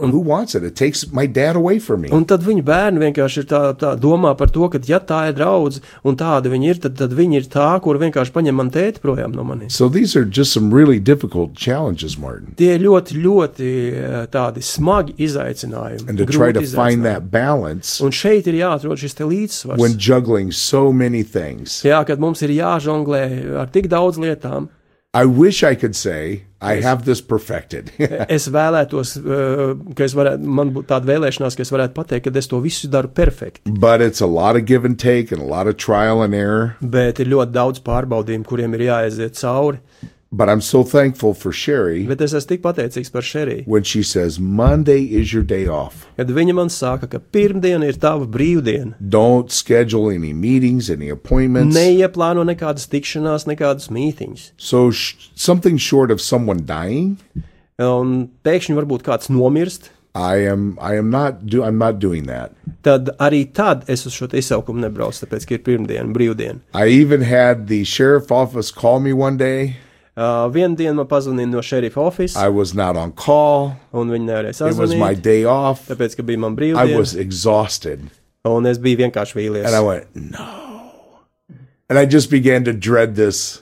about, 0.10 0.16
who 0.18 0.20
wants 0.20 0.56
it? 0.56 0.64
It 0.64 0.76
takes 0.76 1.06
my 1.12 1.26
dad 1.28 1.56
away 1.56 1.80
from 1.80 2.02
me. 2.02 2.10
Un 2.12 2.26
tad 2.26 2.42
viņu 2.46 2.64
bērni 2.66 3.02
vienkārši 3.04 3.44
ir 3.44 3.48
tā, 3.52 3.62
tā 3.78 3.94
domā 4.00 4.34
par 4.38 4.50
to, 4.50 4.68
ka, 4.74 4.82
ja 4.88 5.00
tā 5.00 5.28
ir 5.30 5.36
draudzene 5.38 5.86
un 6.04 6.18
tāda 6.18 6.50
viņi 6.52 6.70
ir, 6.74 6.82
tad, 6.84 6.98
tad 7.00 7.14
viņi 7.18 7.38
ir 7.42 7.48
tā, 7.54 7.70
kur 7.84 8.00
vienkārši 8.02 8.34
paņem 8.36 8.58
man 8.58 8.72
tēti 8.74 9.02
projām 9.04 9.36
no 9.38 9.44
manis. 9.48 9.76
So 9.76 9.90
these 9.90 10.16
are 10.16 10.26
just 10.26 10.52
some 10.54 10.74
really 10.74 11.00
difficult 11.00 11.56
challenges, 11.56 12.18
Martin. 12.18 12.54
Tie 12.58 12.74
ir 12.76 12.82
ļoti, 12.86 13.18
ļoti 13.22 13.70
eh, 13.92 14.18
tādi 14.34 14.64
smagi 14.66 15.16
izaicinājumi. 15.22 16.10
And 16.10 16.18
to 16.18 16.26
try 16.26 16.52
to 16.52 16.66
find 16.66 17.06
that 17.06 17.30
balance 17.32 18.02
Un 18.04 18.12
šeit 18.12 18.48
ir 18.50 18.60
jāatrod 18.62 19.00
šis 19.02 19.16
te 19.18 19.24
līdzsvars. 19.28 19.78
when 19.80 19.98
juggling 19.98 20.52
so 20.52 20.92
many 20.92 21.24
things. 21.24 21.82
Jā, 21.86 22.04
kad 22.08 22.20
mums 22.20 22.42
ir 22.42 22.50
jāžonglē 22.56 23.24
ar 23.62 23.70
tik 23.72 23.88
daudz 23.92 24.18
lietām, 24.22 24.70
I 25.13 25.26
wish 25.26 25.62
I 25.62 25.76
could 25.76 25.93
say 25.93 26.43
I 26.62 26.76
have 26.80 27.04
this 27.04 27.19
perfected. 27.19 27.91
es 28.32 28.45
vēlētos, 28.47 29.17
eh, 29.19 29.74
ka 29.97 30.06
es 30.06 30.13
varētu, 30.15 30.47
man 30.60 30.69
būtu 30.71 30.88
tāda 30.88 31.10
vēlēšanās, 31.10 31.58
ka 31.58 31.65
es 31.65 31.71
varētu 31.74 31.97
pateikt, 31.97 32.30
ka 32.30 32.39
es 32.39 32.47
to 32.47 32.62
visu 32.63 32.88
daru 32.88 33.12
perfekti. 33.12 33.60
but 33.65 34.00
it's 34.00 34.21
a 34.21 34.26
lot 34.26 34.56
of 34.56 34.63
give 34.63 34.86
and 34.86 34.97
take 34.97 35.34
and 35.34 35.41
a 35.41 35.45
lot 35.45 35.67
of 35.67 35.76
trial 35.76 36.24
and 36.24 36.34
error. 36.34 36.78
Bet 36.80 37.19
ir 37.19 37.28
ļoti 37.28 37.52
daudz 37.52 37.84
pārbaudījumu, 37.84 38.47
kuriem 38.47 38.78
ir 38.80 38.86
jāaiziet 38.88 39.36
cauri. 39.36 39.82
But 40.34 40.48
I'm 40.48 40.62
so 40.62 40.84
thankful 40.86 41.34
for 41.34 41.52
Sherry 41.52 42.06
Bet 42.08 42.22
es 42.24 42.32
esmu 42.32 42.48
tik 42.54 42.62
pateicīgs 42.63 43.10
par 43.12 43.22
Šeriju, 43.22 43.65
when 43.67 43.84
she 43.84 44.02
says 44.02 44.39
Monday 44.39 45.04
is 45.04 45.34
your 45.34 45.44
day 45.44 45.67
off. 45.67 46.06
kad 46.15 46.30
viņa 46.32 46.54
man 46.56 46.70
saka, 46.70 47.08
ka 47.08 47.20
pirmdiena 47.20 47.84
ir 47.89 47.98
tava 48.00 48.26
brīvdiena. 48.32 48.94
Don't 49.02 49.52
schedule 49.52 50.10
any 50.10 50.32
meetings, 50.32 50.89
any 50.89 51.10
appointments. 51.10 51.76
Neieplāno 51.76 52.46
nekādas 52.48 52.88
tikšanās, 52.88 53.44
nekādas 53.46 53.89
mītīņas. 53.91 54.52
So 54.56 54.89
sh- 54.91 55.30
something 55.36 55.76
short 55.78 56.12
of 56.12 56.22
someone 56.22 56.63
dying, 56.65 57.17
Un 57.82 58.30
pēkšņi 58.46 58.76
varbūt 58.78 59.02
kāds 59.04 59.28
nomirst, 59.34 59.89
I 60.15 60.46
am 60.48 60.78
I 60.80 60.96
am 61.00 61.10
not 61.10 61.46
do 61.48 61.63
I'm 61.63 61.78
not 61.80 62.00
doing 62.00 62.26
that. 62.28 62.52
tad 62.84 63.10
arī 63.20 63.46
tad 63.54 63.84
es 63.89 64.06
uz 64.06 64.13
šo 64.13 64.28
te 64.30 64.38
izsaukumu 64.38 64.80
nebraucu, 64.84 65.26
tāpēc, 65.26 65.46
ka 65.48 65.56
ir 65.56 65.63
pirmdiena, 65.65 66.08
brīvdiena. 66.13 66.60
I 66.74 66.88
even 67.02 67.22
had 67.22 67.67
the 67.67 67.84
sheriff 67.84 68.32
office 68.32 68.72
call 68.72 69.00
me 69.02 69.12
one 69.13 69.36
day. 69.38 69.76
Uh, 70.17 70.50
Vienu 70.52 70.76
dienu 70.76 70.95
man 71.00 71.08
pazvanīja 71.08 71.47
no 71.50 71.62
šerifa 71.63 72.02
oficiāla, 72.04 72.43
I 72.43 72.50
was 72.50 72.74
not 72.76 72.97
on 73.00 73.13
call. 73.13 73.71
un 73.93 74.10
viņi 74.12 74.26
nevarēja 74.28 74.67
It 74.69 74.78
was 74.78 74.91
my 74.93 75.13
sazvanīt, 75.15 75.21
day 75.21 75.45
off. 75.45 75.88
tāpēc, 75.88 76.17
ka 76.17 76.24
bija 76.28 76.38
man 76.43 76.52
I 76.52 76.56
brīvdiena, 76.60 76.97
was 76.97 77.15
exhausted. 77.15 78.10
un 78.45 78.65
es 78.65 78.78
biju 78.78 78.97
vienkārši 79.06 79.38
vīlies. 79.39 79.65
And 79.65 79.76
I 79.76 79.80
went, 79.80 80.08
"No." 80.15 80.47
And 81.89 81.97
I 82.00 82.06
just 82.06 82.30
began 82.30 82.63
to 82.65 82.74
dread 82.74 83.15
this 83.15 83.62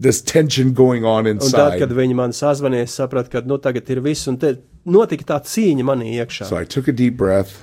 this 0.00 0.20
tension 0.22 0.72
going 0.72 1.04
on 1.04 1.26
Un 1.26 1.38
tad, 1.38 1.78
kad 1.78 1.82
inside. 1.90 1.96
viņi 1.96 2.14
man 2.14 2.30
sazvanīja, 2.30 2.82
es 2.88 2.96
sapratu, 2.98 3.30
ka 3.30 3.40
nu, 3.44 3.58
tagad 3.58 3.88
ir 3.90 4.00
viss, 4.00 4.26
un 4.26 4.36
te 4.36 4.56
notika 4.86 5.24
tā 5.24 5.40
cīņa 5.42 5.84
manī 5.84 6.14
iekšā. 6.16 6.46
So 6.46 6.56
I 6.56 6.64
took 6.64 6.88
a 6.88 6.92
deep 6.92 7.16
breath. 7.16 7.62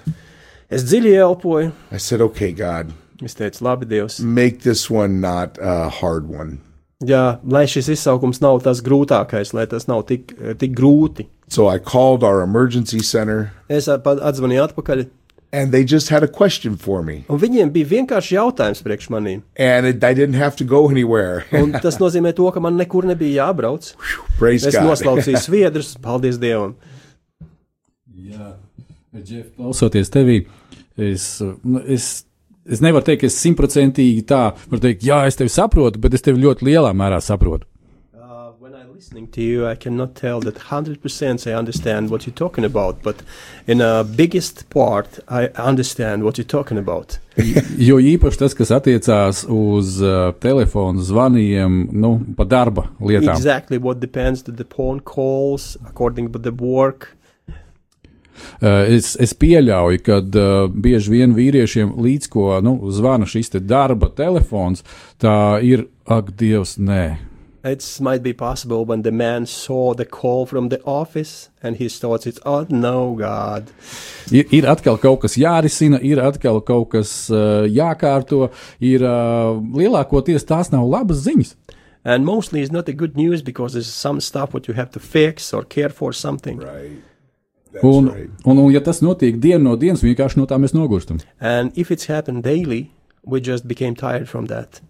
Es 0.69 0.83
dziļi 0.83 1.17
elpoju, 1.19 1.71
I 1.91 1.97
said, 1.97 2.21
"Okay, 2.21 2.51
God, 2.53 2.93
es 3.23 3.33
teicu, 3.35 3.61
labi, 3.61 3.85
Dievs. 3.85 4.19
make 4.21 4.61
this 4.61 4.89
one 4.89 5.19
not 5.19 5.57
a 5.59 5.89
hard 5.89 6.29
one." 6.29 6.59
Jā, 7.01 7.39
lai 7.49 7.63
šis 7.65 7.87
izsaukums 7.95 8.41
nav 8.43 8.59
tas 8.65 8.81
grūtākais, 8.85 9.53
lai 9.57 9.65
tas 9.65 9.87
nav 9.89 10.03
tik, 10.09 10.35
tik 10.61 10.75
grūti. 10.77 11.25
So 11.49 11.67
I 11.67 11.79
called 11.79 12.23
our 12.23 12.41
emergency 12.43 12.99
center 13.03 13.51
Es 13.67 13.87
atzvanīju 13.89 14.61
atpakaļ, 14.69 15.01
and 15.51 15.73
they 15.73 15.83
just 15.83 16.07
had 16.09 16.23
a 16.23 16.27
question 16.27 16.77
for 16.77 17.01
me. 17.03 17.25
un 17.27 17.39
viņiem 17.41 17.71
bija 17.73 17.89
vienkārši 17.89 18.37
jautājums 18.37 18.83
priekš 18.85 19.09
manīm. 19.11 19.41
And 19.57 19.85
it, 19.89 20.03
I 20.03 20.13
didn't 20.13 20.37
have 20.39 20.55
to 20.57 20.63
go 20.63 20.87
anywhere. 20.89 21.43
Un 21.51 21.73
tas 21.73 21.97
nozīmē, 21.99 22.35
to, 22.37 22.47
ka 22.55 22.61
man 22.63 22.77
nekur 22.79 23.03
nebija 23.09 23.47
jābrauc. 23.49 23.91
Praise 24.39 24.69
Es 24.69 24.77
God. 24.77 24.91
noslaucīju 24.93 25.41
sviedrus, 25.47 25.95
paldies 25.99 26.37
Dievam. 26.39 26.77
Jā, 28.31 28.53
Džef, 29.17 29.49
klausoties 29.57 30.09
tevī, 30.13 30.43
es, 30.95 31.25
nu, 31.65 31.81
es, 31.83 32.23
es 32.65 32.81
nevaru 32.83 33.05
teikt, 33.07 33.23
ka 33.23 33.29
es 33.31 33.39
simtprocentīgi 33.41 34.25
tā 34.29 34.43
varu 34.67 34.81
teikt, 34.83 35.05
jā, 35.07 35.23
es 35.27 35.39
tevi 35.39 35.51
saprotu, 35.51 36.01
bet 36.01 36.17
es 36.17 36.25
tevi 36.25 36.43
ļoti 36.43 36.67
lielā 36.69 36.93
mērā 36.97 37.21
saprotu. 37.23 37.67
Uh, 38.13 38.51
listening 38.93 39.27
to 39.27 39.41
you, 39.41 39.67
I 39.67 39.75
cannot 39.75 40.15
tell 40.15 40.39
that 40.41 40.55
100% 40.55 41.47
I 41.47 41.53
understand 41.53 42.11
what 42.11 42.27
you're 42.27 42.35
talking 42.35 42.63
about, 42.63 43.01
but 43.01 43.23
in 43.67 43.81
a 43.81 44.03
biggest 44.03 44.69
part, 44.69 45.19
I 45.27 45.49
understand 45.55 46.23
what 46.23 46.37
you're 46.37 46.45
talking 46.47 46.77
about. 46.77 47.17
Jo 47.89 47.97
īpaši 47.97 48.37
tas, 48.43 48.53
kas 48.53 48.71
attiecās 48.75 49.45
uz 49.49 49.97
uh, 50.03 50.29
telefonu 50.39 51.01
zvaniem, 51.01 51.87
nu, 51.91 52.19
pa 52.37 52.45
darba 52.45 52.91
lietām. 52.99 53.33
Exactly 53.33 53.79
what 53.81 53.99
depends 53.99 54.43
to 54.43 54.51
the 54.51 54.67
phone 54.69 54.99
calls, 54.99 55.77
according 55.87 56.31
to 56.31 56.39
the 56.39 56.51
work. 56.51 57.15
Uh, 58.61 58.83
es, 58.97 59.15
es 59.21 59.33
pieļauju, 59.37 60.03
ka 60.05 60.21
uh, 60.21 60.67
bieži 60.69 61.17
vien 61.17 61.35
vīriešiem 61.37 61.95
līdz 62.01 62.31
ko 62.31 62.53
nu, 62.65 62.77
zvana 62.93 63.29
šis 63.29 63.53
te 63.55 63.63
darba 63.63 64.11
telefons, 64.15 64.85
tā 65.21 65.59
ir, 65.65 65.87
ak, 66.05 66.33
Dievs, 66.37 66.77
nē. 66.81 67.31
It 67.63 67.99
might 68.01 68.23
be 68.23 68.33
possible 68.33 68.85
when 68.85 69.03
the 69.03 69.11
man 69.11 69.45
saw 69.45 69.93
the 69.93 70.05
call 70.05 70.47
from 70.47 70.69
the 70.69 70.81
office 70.83 71.49
and 71.61 71.75
he 71.75 71.89
thought 71.89 72.25
it's, 72.25 72.39
oh 72.43 72.65
no, 72.69 73.13
God. 73.13 73.69
Ir, 74.31 74.47
ir 74.49 74.65
atkal 74.65 74.97
kaut 74.97 75.21
kas 75.21 75.37
jārisina, 75.37 75.99
ir 76.01 76.17
atkal 76.17 76.57
kaut 76.65 76.89
kas 76.95 77.29
uh, 77.29 77.67
jākārto, 77.69 78.49
ir 78.81 79.05
uh, 79.05 79.61
lielākoties 79.77 80.47
tās 80.49 80.73
nav 80.73 80.89
labas 80.89 81.21
ziņas. 81.27 81.53
And 82.03 82.25
mostly 82.25 82.63
it's 82.63 82.71
not 82.71 82.89
a 82.89 82.93
good 82.93 83.15
news 83.15 83.43
because 83.43 83.73
there's 83.73 83.93
some 83.93 84.19
stuff 84.21 84.55
what 84.55 84.67
you 84.67 84.73
have 84.73 84.89
to 84.91 84.99
fix 84.99 85.53
or 85.53 85.63
care 85.63 85.89
for 85.89 86.11
something. 86.13 86.57
Right. 86.57 86.97
That's 87.73 87.83
Un, 87.85 88.09
right. 88.09 88.29
un, 88.45 88.57
un, 88.57 88.71
ja 88.73 88.81
tas 88.83 88.99
notiek 89.01 89.37
dienu 89.39 89.63
no 89.69 89.75
dienas, 89.79 90.03
vienkārši 90.03 90.37
no 90.41 90.45
tā 90.45 90.57
mēs 90.59 90.73
nogurstam. 90.75 91.21
And 91.39 91.71
if 91.77 91.91
it's 91.91 92.05
happened 92.07 92.43
daily, 92.43 92.91
we 93.23 93.39
just 93.39 93.67
became 93.67 93.95
tired 93.95 94.27
from 94.29 94.47
that. 94.47 94.81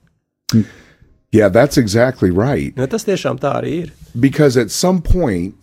Yeah, 1.31 1.47
that's 1.49 1.77
exactly 1.77 2.31
right. 2.31 2.75
Nu, 2.75 2.87
tas 2.87 3.05
tiešām 3.07 3.39
tā 3.39 3.53
arī 3.61 3.73
ir. 3.85 3.91
Because 4.19 4.57
at 4.57 4.71
some 4.71 5.01
point, 5.01 5.55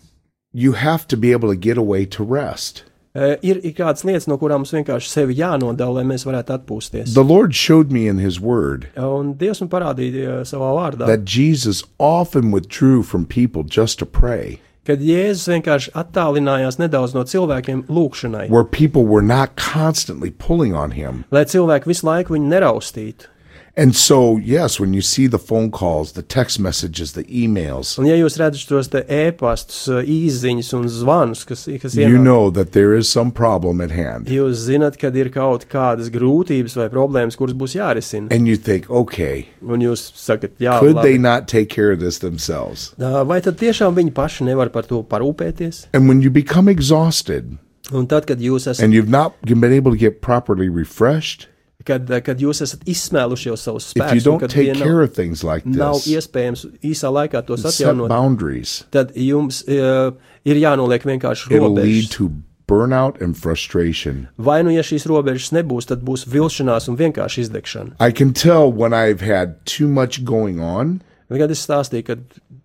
you 0.51 0.71
have 0.73 1.07
to 1.07 1.17
be 1.17 1.31
able 1.31 1.49
to 1.49 1.55
get 1.55 1.77
away 1.77 2.05
to 2.05 2.23
rest. 2.23 2.83
Uh, 3.15 3.35
ir, 3.41 3.57
ir 3.65 3.73
kādas 3.73 4.03
lietas, 4.05 4.27
no 4.29 4.37
kurām 4.37 4.61
mums 4.63 4.71
vienkārši 4.73 5.09
sevi 5.09 5.35
jānodala, 5.37 5.99
lai 5.99 6.03
mēs 6.09 6.23
varētu 6.25 6.53
atpūsties. 6.55 7.13
The 7.13 7.23
Lord 7.25 7.55
showed 7.57 7.91
me 7.91 8.07
in 8.07 8.19
His 8.21 8.39
Word 8.39 8.87
Un 8.95 9.33
Dievs 9.37 9.61
man 9.63 9.69
parādīja 9.69 10.39
uh, 10.39 10.43
savā 10.45 10.69
vārdā, 10.77 11.07
that 11.09 11.25
Jesus 11.25 11.83
often 11.97 12.51
withdrew 12.51 13.01
from 13.03 13.25
people 13.25 13.63
just 13.63 13.97
to 13.99 14.05
pray, 14.05 14.59
kad 14.89 15.03
Jēzus 15.05 15.47
vienkārši 15.53 15.93
attālinājās 15.97 16.79
nedaudz 16.81 17.13
no 17.17 17.23
cilvēkiem 17.29 17.85
lūgšanai, 17.89 18.47
where 18.49 18.65
people 18.65 19.05
were 19.05 19.25
not 19.25 19.55
constantly 19.55 20.31
pulling 20.31 20.73
on 20.75 20.91
Him. 20.97 21.23
lai 21.31 21.45
cilvēki 21.45 21.91
visu 21.93 22.09
laiku 22.09 22.35
viņu 22.37 22.49
neraustītu. 22.55 23.29
And 23.77 23.95
so, 23.95 24.37
yes, 24.37 24.79
when 24.79 24.93
you 24.93 25.01
see 25.01 25.27
the 25.27 25.39
phone 25.39 25.71
calls, 25.71 26.13
the 26.13 26.21
text 26.23 26.59
messages, 26.59 27.13
the 27.13 27.23
emails, 27.25 27.97
Un, 27.99 28.05
ja 28.09 28.15
jūs 28.17 28.35
redzat 28.41 28.67
tos 28.67 28.89
te 28.91 29.03
ēpastus, 29.07 29.87
uh, 29.87 30.01
īsiņas 30.03 30.73
un 30.75 30.87
zvanus, 30.91 31.45
kas, 31.47 31.67
kas 31.81 31.95
you 31.95 32.07
ienāk, 32.07 32.23
know 32.23 32.49
that 32.49 32.71
there 32.73 32.93
is 32.97 33.07
some 33.07 33.31
problem 33.31 33.79
at 33.79 33.91
hand. 33.91 34.27
jūs 34.27 34.65
zinat, 34.67 34.97
kad 34.99 35.15
ir 35.15 35.29
kaut 35.31 35.67
kādas 35.71 36.09
grūtības 36.11 36.75
vai 36.75 36.89
problēmas, 36.91 37.37
kuras 37.39 37.53
būs 37.55 37.77
jārisina. 37.77 38.27
And 38.31 38.47
you 38.47 38.57
think, 38.57 38.89
okay, 38.89 39.47
Un 39.61 39.79
jūs 39.85 40.09
sakat, 40.17 40.57
jā, 40.59 40.79
could 40.79 40.95
labi. 40.97 41.03
they 41.03 41.17
not 41.17 41.47
take 41.47 41.69
care 41.69 41.91
of 41.91 41.99
this 41.99 42.19
themselves? 42.19 42.93
Vai 42.97 43.39
tad 43.41 43.57
tiešām 43.61 43.95
viņi 43.95 44.11
paši 44.13 44.43
nevar 44.49 44.69
par 44.73 44.83
to 44.89 45.03
parūpēties? 45.03 45.85
And 45.93 46.07
when 46.09 46.21
you 46.21 46.29
become 46.29 46.67
exhausted 46.67 47.57
Un 47.91 48.05
tad, 48.05 48.27
kad 48.29 48.37
jūs 48.37 48.67
esat, 48.69 48.83
and 48.83 48.93
you've 48.93 49.09
not 49.09 49.33
been 49.41 49.73
able 49.73 49.91
to 49.91 49.97
get 49.97 50.21
properly 50.21 50.69
refreshed, 50.69 51.47
kad, 51.87 52.09
kad 52.25 52.41
jūs 52.41 52.63
esat 52.65 52.83
izsmēluši 52.89 53.49
jau 53.51 53.55
savus 53.59 53.89
spēkus, 53.93 54.23
un 54.23 54.25
don't 54.25 54.43
kad 54.43 54.53
care 54.55 54.75
nav, 54.75 55.05
of 55.05 55.15
things 55.15 55.43
like 55.47 55.67
nav 55.69 55.99
this, 55.99 56.09
iespējams 56.15 56.65
īsā 56.85 57.11
laikā 57.13 57.43
tos 57.47 57.65
atjaunot, 57.69 58.11
boundaries, 58.11 58.81
tad 58.93 59.15
jums 59.15 59.63
uh, 59.67 60.11
ir 60.47 60.61
jānoliek 60.61 61.07
vienkārši 61.07 61.55
robežas. 61.55 62.13
to 62.17 62.31
burnout 62.69 63.19
and 63.21 63.35
frustration. 63.37 64.27
Vai 64.37 64.61
nu, 64.63 64.69
ja 64.75 64.83
šīs 64.85 65.07
robežas 65.09 65.49
nebūs, 65.55 65.89
tad 65.89 66.03
būs 66.05 66.27
vilšanās 66.29 66.89
un 66.91 66.99
vienkārši 66.99 67.47
izdegšana. 67.47 67.95
I 67.99 68.13
can 68.13 68.33
tell 68.33 68.69
when 68.69 68.93
I've 68.93 69.25
had 69.25 69.57
too 69.65 69.87
much 69.89 70.23
going 70.23 70.61
on. 70.61 70.99
Kad 71.29 71.51
es 71.53 71.61
stāstīju, 71.65 72.05
ka 72.07 72.15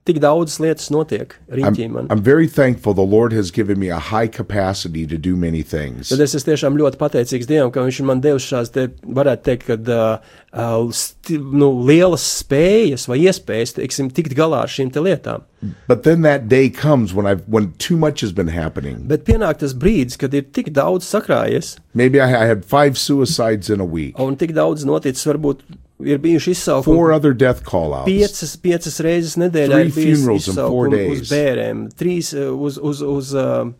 tik 0.04 0.20
daudzas 0.20 0.58
lietas 0.60 0.90
notiek 0.92 1.32
rīķī 1.48 1.88
man, 1.88 2.08
I'm 2.12 2.22
very 2.22 2.46
thankful 2.46 2.92
the 2.92 3.06
Lord 3.06 3.32
has 3.32 3.50
given 3.50 3.78
me 3.80 3.88
a 3.88 3.98
high 3.98 4.28
capacity 4.28 5.06
to 5.06 5.16
do 5.16 5.34
many 5.36 5.62
things. 5.62 6.10
tad 6.12 6.20
es 6.20 6.34
esmu 6.36 6.52
tiešām 6.52 6.76
ļoti 6.80 7.00
pateicīgs 7.00 7.48
Dievam, 7.48 7.72
ka 7.72 7.84
Viņš 7.84 8.00
man 8.04 8.20
devis 8.24 8.44
šādas, 8.48 8.72
te, 8.74 8.86
varētu 9.04 9.44
teikt, 9.48 9.66
kad, 9.68 9.88
uh, 9.88 10.90
sti, 10.92 11.38
nu, 11.56 11.70
lielas 11.88 12.24
spējas 12.42 13.08
vai 13.08 13.22
iespējas, 13.24 13.76
teiksim, 13.78 14.10
tikt 14.14 14.36
galā 14.36 14.64
ar 14.64 14.72
šīm 14.72 14.92
te 14.92 15.02
lietām. 15.04 15.46
But 15.88 16.02
then 16.04 16.20
that 16.22 16.48
day 16.48 16.68
comes 16.68 17.14
when 17.14 17.26
I've 17.26 17.48
when 17.48 17.72
too 17.78 17.96
much 17.96 18.20
has 18.20 18.32
been 18.32 18.52
happening. 18.52 19.06
Bet 19.08 19.24
pienāk 19.24 19.62
tas 19.62 19.72
brīdis, 19.72 20.18
kad 20.20 20.34
ir 20.36 20.44
tik 20.52 20.72
daudz 20.76 21.08
sakrājies, 21.08 21.78
Maybe 21.94 22.20
I, 22.20 22.28
I 22.42 22.46
had 22.46 22.64
five 22.64 22.98
suicides 22.98 23.70
in 23.70 23.80
a 23.80 23.88
week, 23.88 24.18
un 24.20 24.36
tik 24.36 24.52
daudz 24.52 24.84
noticis, 24.84 25.24
varbūt 25.30 25.64
ir 26.04 26.20
bijuši 26.22 26.54
four 26.84 27.12
izsaukumi. 27.14 28.04
Piecas, 28.06 28.56
piecas 28.62 29.00
reizes 29.04 29.36
nedēļā 29.40 29.80
ir 29.86 29.92
four 29.94 30.34
izsaukumi 30.36 31.00
uz 31.12 31.22
days. 31.24 31.32
bērēm, 31.32 31.84
trīs 31.98 32.32
uh, 32.36 32.50
uz, 32.54 32.78
uz, 32.78 33.02
uz, 33.02 33.32
uh, 33.38 33.70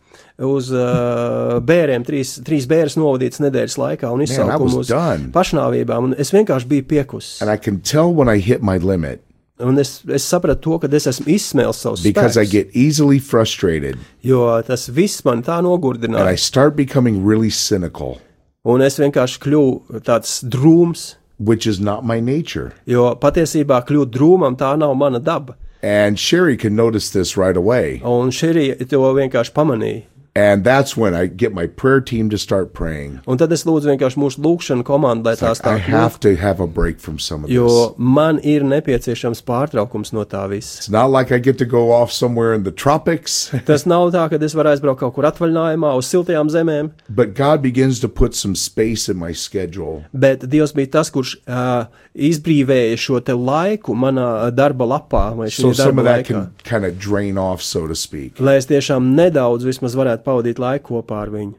uz 0.50 0.70
uh, 0.74 1.58
bērēm, 1.64 2.06
trīs, 2.06 2.37
trīs 2.46 2.68
bērns 2.70 2.98
novadīts 3.00 3.42
nedēļas 3.44 3.78
laikā 3.80 4.10
un 4.14 4.24
izsaukumi 4.26 4.80
uz 4.80 4.90
done. 4.92 5.30
pašnāvībām, 5.34 6.10
un 6.10 6.18
es 6.18 6.34
vienkārši 6.34 6.70
biju 6.70 6.88
piekus. 6.94 7.37
And 7.42 7.50
I 7.50 7.56
can 7.56 7.80
tell 7.80 8.12
when 8.14 8.28
I 8.28 8.40
hit 8.40 8.62
my 8.62 8.78
limit 8.78 9.22
Un 9.62 9.78
es, 9.78 10.00
es 10.10 10.24
sapratu 10.26 10.58
to, 10.66 10.78
ka 10.82 10.88
es 10.98 11.04
esmu 11.06 11.30
izsmēlis 11.30 11.78
savus 11.84 12.02
because 12.02 12.34
I 12.34 12.42
spēkus, 12.42 12.50
get 12.50 12.74
easily 12.74 13.20
frustrated 13.22 14.00
jo 14.26 14.40
tas 14.66 14.88
viss 14.90 15.22
man 15.22 15.44
tā 15.46 15.60
and 15.60 15.68
I 15.68 15.70
nogurdināja. 15.70 16.38
start 16.42 16.74
becoming 16.74 17.22
really 17.22 17.50
cynical, 17.54 18.18
Un 18.64 18.80
es 18.80 18.96
vienkārši 18.96 19.40
kļuvu 19.44 20.00
tāds 20.06 20.38
drūms, 20.48 21.02
which 21.38 21.66
is 21.66 21.80
not 21.80 22.04
my 22.04 22.20
nature. 22.20 22.72
jo 22.86 23.14
patiesībā 23.20 23.82
kļūt 23.86 24.10
drūmam 24.14 24.56
tā 24.56 24.76
nav 24.78 24.94
mana 24.96 25.20
daba. 25.20 25.54
And 25.82 26.18
Sherry 26.18 26.56
can 26.56 26.74
notice 26.74 27.10
this 27.10 27.36
right 27.36 27.56
away. 27.56 28.00
Un 28.04 28.30
šī 28.30 28.88
to 28.88 29.00
vienkārši 29.18 29.52
pamanīja. 29.52 30.02
And 30.36 30.64
that's 30.64 30.96
when 30.96 31.14
I 31.14 31.26
get 31.26 31.54
my 31.54 31.68
prayer 31.68 32.00
team 32.00 32.28
to 32.30 32.38
start 32.38 32.72
praying. 32.74 33.20
Un 33.30 33.38
tad 33.38 33.52
es 33.54 33.62
lūdzu 33.68 33.86
vienkārši 33.92 34.18
mūsu 34.18 34.40
lūgšanu 34.42 34.82
komandu, 34.82 35.28
lai 35.28 35.36
tās 35.38 35.60
tā 35.62 35.76
I 35.76 35.78
have 35.78 36.18
to 36.26 36.32
have 36.34 36.58
a 36.58 36.66
break 36.66 36.98
from 36.98 37.20
some 37.22 37.44
of 37.44 37.48
this. 37.50 37.54
Jo 37.54 37.94
man 37.96 38.40
ir 38.42 38.64
nepieciešams 38.66 39.44
pārtraukums 39.46 40.10
no 40.12 40.24
tā 40.26 40.42
visa. 40.50 40.80
It's 40.82 40.90
not 40.90 41.12
like 41.14 41.30
I 41.30 41.38
get 41.38 41.58
to 41.58 41.64
go 41.64 41.92
off 41.92 42.10
somewhere 42.10 42.52
in 42.52 42.64
the 42.64 42.72
tropics, 42.72 43.52
Tas 43.70 43.86
nav 43.86 44.10
tā, 44.10 44.24
ka 44.32 44.40
es 44.42 44.56
varu 44.58 44.72
aizbraukt 44.72 45.04
kaut 45.04 45.14
kur 45.14 45.28
atvaļinājumā 45.30 45.92
uz 46.00 46.10
siltajām 46.10 46.50
zemēm, 46.50 46.90
but 47.08 47.34
God 47.38 47.62
begins 47.62 48.00
to 48.02 48.08
put 48.08 48.34
some 48.34 48.56
space 48.56 49.08
in 49.08 49.16
my 49.16 49.30
schedule. 49.32 50.02
bet 50.12 50.42
Dievs 50.50 50.74
bija 50.74 50.90
tas, 50.98 51.14
kurš 51.14 51.36
uh, 51.46 51.86
izbrīvēja 52.18 52.98
šo 52.98 53.20
te 53.22 53.38
laiku 53.38 53.94
manā 53.94 54.50
darba 54.50 54.86
lapā 54.96 55.24
vai 55.38 55.46
So 55.50 55.70
šī 55.70 55.74
some 55.78 55.94
darba 55.94 56.00
of 56.02 56.04
that 56.10 56.18
laikā. 56.18 56.26
can 56.26 56.50
kind 56.64 56.84
of 56.90 56.98
drain 56.98 57.38
off, 57.38 57.62
so 57.62 57.86
to 57.86 57.94
speak. 57.94 58.40
Lai 58.42 58.56
es 58.58 58.66
tiešām 58.70 59.14
nedaudz 59.14 59.62
vismaz 59.66 59.94
varētu 59.98 60.23
pavadīt 60.24 60.62
laiku 60.62 60.96
kopā 60.96 61.24
ar 61.24 61.34
viņu. 61.34 61.58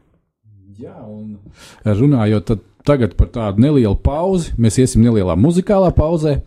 Jā, 0.76 0.96
un 1.08 1.38
runājot 1.86 2.50
tad 2.50 2.64
tagad 2.86 3.16
par 3.18 3.32
tādu 3.34 3.64
nelielu 3.64 3.98
pauzi, 3.98 4.54
mēs 4.62 4.78
iesim 4.82 5.02
nelielā 5.06 5.34
muzikālā 5.40 5.90
pauzē 5.96 6.38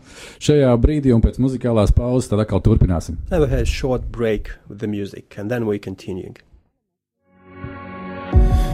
šajā 0.44 0.74
brīdī, 0.80 1.12
un 1.14 1.22
pēc 1.24 1.40
muzikālās 1.42 1.90
pauzes 1.94 2.30
tad 2.30 2.44
atkal 2.44 2.62
turpināsim. 2.62 3.18
Have 3.30 3.50
a 3.50 3.64
short 3.64 4.12
break 4.12 4.52
with 4.68 4.78
the 4.78 4.86
music 4.86 5.36
and 5.38 5.50
then 5.50 5.66
we 5.66 5.78
continue. 5.78 6.34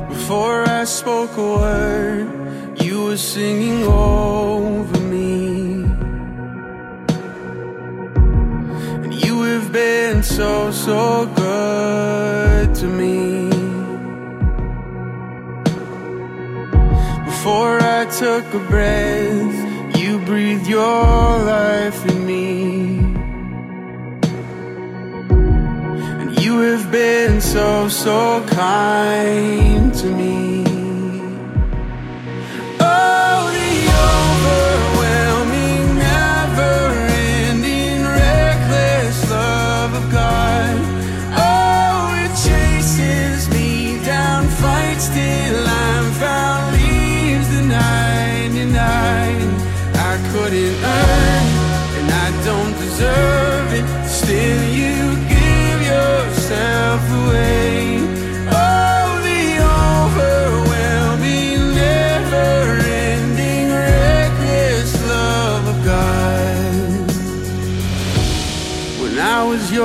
Before 0.09 0.64
I 0.68 0.85
spoke 0.85 1.37
a 1.37 1.48
word, 1.59 2.83
you 2.83 3.04
were 3.04 3.16
singing 3.16 3.85
over 3.85 5.00
me. 5.00 5.85
And 9.04 9.12
you 9.12 9.42
have 9.42 9.72
been 9.72 10.22
so, 10.22 10.70
so 10.70 11.26
good 11.35 12.74
to 12.76 12.87
me. 12.87 13.23
Before 17.44 17.78
I 17.78 18.07
took 18.07 18.54
a 18.54 18.59
breath, 18.59 19.98
you 19.98 20.18
breathed 20.20 20.66
your 20.66 20.80
life 20.80 22.07
in 22.07 22.26
me. 22.26 23.00
And 26.20 26.40
you 26.40 26.61
have 26.61 26.90
been 26.90 27.42
so, 27.42 27.87
so 27.90 28.42
kind 28.48 29.94
to 29.94 30.07
me. 30.07 30.73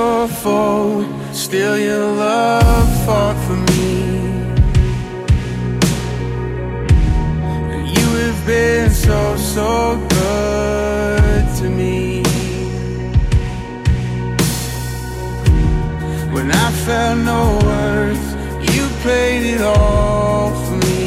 Your 0.00 0.28
foe, 0.28 1.04
still 1.32 1.76
your 1.88 2.06
love 2.24 2.88
fought 3.04 3.38
for 3.46 3.58
me. 3.70 3.86
And 7.72 7.84
you 7.96 8.06
have 8.22 8.40
been 8.46 8.90
so, 9.06 9.20
so 9.54 9.68
good 10.18 11.42
to 11.58 11.66
me. 11.80 12.22
When 16.34 16.48
I 16.66 16.68
felt 16.84 17.18
no 17.32 17.42
worth, 17.68 18.26
you 18.74 18.84
played 19.04 19.44
it 19.54 19.62
all 19.74 20.48
for 20.64 20.76
me. 20.86 21.00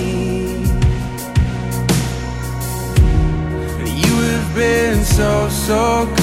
And 3.82 3.92
you 4.06 4.16
have 4.32 4.50
been 4.62 5.00
so, 5.18 5.32
so 5.68 5.82
kind 6.18 6.23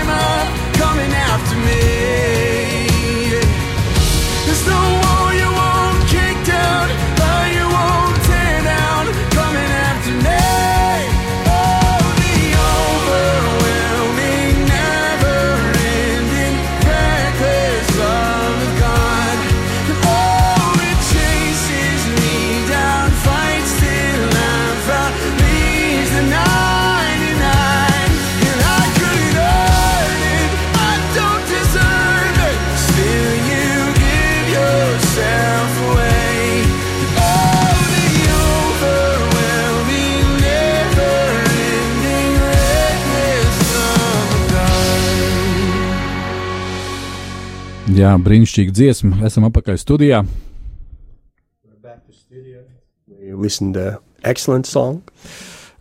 Jā, 48.01 48.15
brīnišķīga 48.17 48.73
dziesma. 48.73 49.19
Esam 49.27 49.45
apakaļ 49.45 49.75
studijā. 49.77 50.23
We 53.21 53.35
listened 53.37 53.75
to 53.75 53.99
excellent 54.23 54.65
song. 54.65 55.03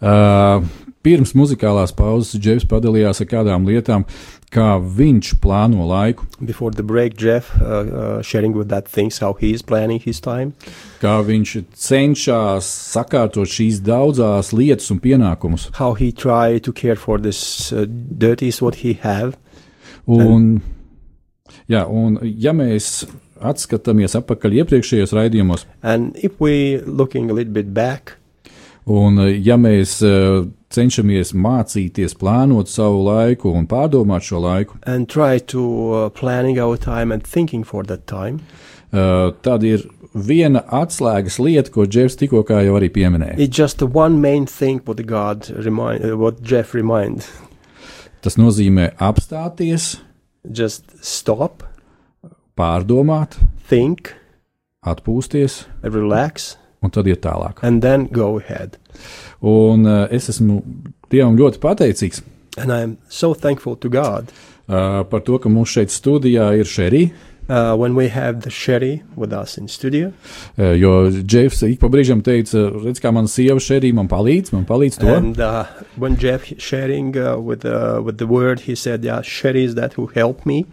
Uh, 0.04 0.61
pirms 1.02 1.33
muzikālās 1.33 1.94
pauzes 1.96 2.37
Džefs 2.37 2.66
padalījās 2.68 3.22
ar 3.24 3.28
kādām 3.30 3.64
lietām, 3.68 4.04
kā 4.52 4.74
viņš 4.80 5.30
plāno 5.40 5.87
laiku, 5.88 6.26
Before 6.44 6.74
the 6.76 6.85
break, 6.85 7.16
Jeff 7.16 7.54
uh, 7.56 7.64
uh, 7.64 8.22
sharing 8.22 8.52
with 8.52 8.68
that 8.68 8.88
things 8.88 9.18
how 9.18 9.33
he 9.40 9.54
is 9.56 9.62
planning 9.62 10.00
his 10.04 10.20
time, 10.20 10.52
kā 11.00 11.16
viņš 11.24 11.54
cenšas 11.72 12.68
sakārtot 12.94 13.48
šīs 13.48 13.80
daudzās 13.87 14.52
lietas 14.52 14.90
un 14.92 15.00
pienākumus. 15.00 15.70
how 15.80 15.94
he 15.94 16.12
try 16.12 16.59
to 16.59 16.72
care 16.72 16.96
for 16.96 17.18
this 17.18 17.72
uh, 17.72 17.87
duties 17.88 18.61
what 18.61 18.85
he 18.85 18.98
have. 19.00 19.38
Un, 20.06 20.61
jā, 21.70 21.84
un 21.86 22.18
ja 22.22 22.54
mēs 22.56 23.06
atskatāmies 23.40 24.16
atpakaļ 24.18 24.58
iepriekšējos 24.62 25.14
raidījumos, 25.16 25.66
And 25.82 26.16
if 26.16 26.40
we 26.40 26.78
looking 26.84 27.30
a 27.30 27.34
little 27.34 27.52
bit 27.52 27.72
back, 27.74 28.16
un 28.86 29.20
ja 29.42 29.56
mēs 29.60 30.00
uh, 30.04 30.46
cenšamies 30.70 31.32
mācīties 31.34 32.16
plānot 32.20 32.68
savu 32.70 33.02
laiku 33.06 33.52
un 33.56 33.66
pārdomāt 33.70 34.26
šo 34.26 34.42
laiku, 34.44 34.78
and 34.86 35.08
try 35.08 35.38
to 35.38 35.62
uh, 35.92 36.08
planning 36.10 36.58
our 36.58 36.76
time 36.76 37.12
and 37.12 37.24
thinking 37.26 37.64
for 37.64 37.84
that 37.84 38.06
time, 38.06 38.40
uh, 38.92 39.32
tad 39.42 39.64
ir 39.64 39.86
viena 40.14 40.64
atslēgas 40.74 41.38
lieta, 41.38 41.70
ko 41.70 41.86
Džefs 41.86 42.18
tikko 42.18 42.42
jau 42.48 42.76
arī 42.76 42.90
pieminēja. 42.90 43.38
it's 43.38 43.56
just 43.56 43.78
the 43.78 43.86
one 43.86 44.20
main 44.20 44.46
thing 44.46 44.80
what 44.84 44.96
the 44.96 45.04
God 45.04 45.48
remind, 45.50 46.18
what 46.18 46.42
Jeff 46.42 46.74
remind. 46.74 47.24
Tas 48.20 48.36
nozīmē 48.36 48.90
apstāties, 48.98 50.00
Just 50.44 50.94
stop, 51.05 51.62
pārdomāt, 52.57 53.37
think, 53.68 54.14
atpūsties. 54.87 55.66
Relax, 55.85 56.55
un 56.83 56.90
tad 56.90 57.09
iet 57.11 57.20
tālāk. 57.24 57.61
and 57.62 57.83
then 57.83 58.07
go 58.12 58.38
ahead. 58.38 58.79
Un 59.40 59.87
uh, 59.87 60.07
es 60.11 60.29
esmu 60.29 60.62
Dievam 61.11 61.37
ļoti 61.37 61.59
pateicīgs. 61.59 62.22
And 62.57 62.70
I'm 62.70 62.98
so 63.09 63.35
thankful 63.35 63.76
to 63.76 63.88
God. 63.88 64.31
Uh, 64.68 65.03
par 65.05 65.20
to, 65.26 65.38
ka 65.38 65.50
mums 65.50 65.72
šeit 65.74 65.90
studijā 65.90 66.53
ir 66.59 66.68
Šerija. 66.68 67.11
Uh, 67.50 67.74
when 67.76 67.94
we 67.94 68.08
have 68.08 68.42
the 68.42 68.50
Sherry 68.50 69.02
with 69.16 69.32
us 69.32 69.58
in 69.58 69.68
studio. 69.68 70.12
Uh, 70.58 70.72
jo 70.78 71.10
Džefs 71.10 71.62
ik 71.66 71.80
pa 71.80 71.90
brīžam 71.90 72.22
teica, 72.22 72.68
redz, 72.84 73.02
kā 73.02 73.10
mana 73.12 73.28
sieva 73.28 73.58
Šerija 73.60 73.96
man 73.96 74.08
palīdz, 74.10 74.52
man 74.54 74.66
palīdz 74.68 75.00
to. 75.02 75.10
And 75.10 75.40
uh, 75.40 75.66
when 75.96 76.16
Jeff 76.16 76.46
sharing 76.58 77.16
uh, 77.18 77.38
with 77.38 77.64
uh, 77.64 78.00
with 78.04 78.18
the 78.18 78.28
word, 78.30 78.60
he 78.68 78.74
said, 78.74 79.04
"Yeah, 79.04 79.22
Sherry 79.22 79.64
is 79.64 79.74
that 79.74 79.98
who 79.98 80.06
helped 80.14 80.46
me." 80.46 80.64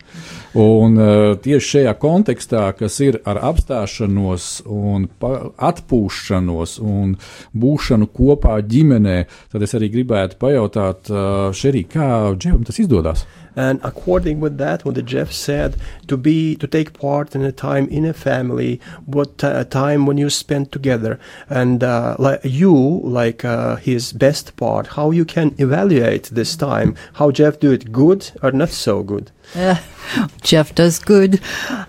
Un 0.54 1.02
uh, 1.02 1.34
tieši 1.42 1.72
šajā 1.74 1.96
kontekstā, 2.02 2.68
kas 2.78 3.00
ir 3.02 3.20
ar 3.26 3.42
apstāšanos 3.50 4.62
un 4.66 5.10
atpūšanos 5.18 6.78
un 6.84 7.18
būšanu 7.58 8.12
kopā 8.14 8.60
ģimenē, 8.62 9.18
tad 9.52 9.66
es 9.66 9.74
arī 9.78 9.90
gribētu 9.98 10.38
pajautāt 10.42 11.12
uh, 11.14 11.50
Šerija, 11.58 11.92
kā 11.98 12.08
Džefam 12.38 12.66
tas 12.68 12.82
izdodas? 12.84 13.26
And 13.58 13.82
according 13.84 14.40
with 14.40 14.60
that, 14.60 14.86
what 14.86 14.94
the 14.94 15.02
Jeff 15.02 15.32
said, 15.32 15.78
to 16.08 16.16
be 16.16 16.56
to 16.58 16.68
take 16.68 16.94
part 16.94 17.34
in 17.34 17.42
a 17.42 17.52
time 17.52 17.90
in 17.90 18.06
a 18.06 18.14
family, 18.14 18.80
what 19.08 19.44
uh, 19.44 19.64
time 19.64 20.06
when 20.06 20.20
you 20.20 20.30
spend 20.30 20.72
together, 20.72 21.20
and 21.50 21.84
uh, 21.84 22.16
like 22.20 22.42
you, 22.44 23.02
like 23.04 23.44
uh, 23.44 23.78
his 23.78 24.14
best 24.14 24.56
part, 24.58 24.88
how 24.96 25.10
you 25.10 25.26
can 25.26 25.56
evaluate 25.58 26.26
this 26.26 26.56
time, 26.56 26.96
how 27.14 27.32
Jeff 27.32 27.60
do 27.60 27.72
it 27.72 27.92
good 27.92 28.30
or 28.44 28.52
not 28.52 28.70
so 28.70 29.02
good. 29.02 29.32
Jeff 30.44 30.76
does 30.76 31.00
good. 31.00 31.42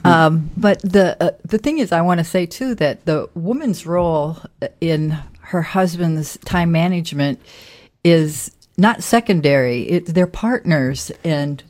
Um, 0.05 0.51
but 0.57 0.81
the 0.81 1.23
uh, 1.23 1.33
the 1.45 1.59
thing 1.59 1.77
is, 1.79 1.93
I 1.93 2.01
want 2.01 2.17
to 2.17 2.25
say 2.25 2.47
too 2.47 2.75
that 2.77 3.05
the 3.05 3.29
woman's 3.35 3.85
role 3.85 4.39
in 4.81 5.19
her 5.41 5.61
husband's 5.61 6.39
time 6.47 6.73
management 6.73 7.41
is 8.05 8.53
not 8.79 9.03
secondary. 9.03 9.83
It, 9.83 10.07
they're 10.15 10.27
partners, 10.27 11.11
and 11.25 11.63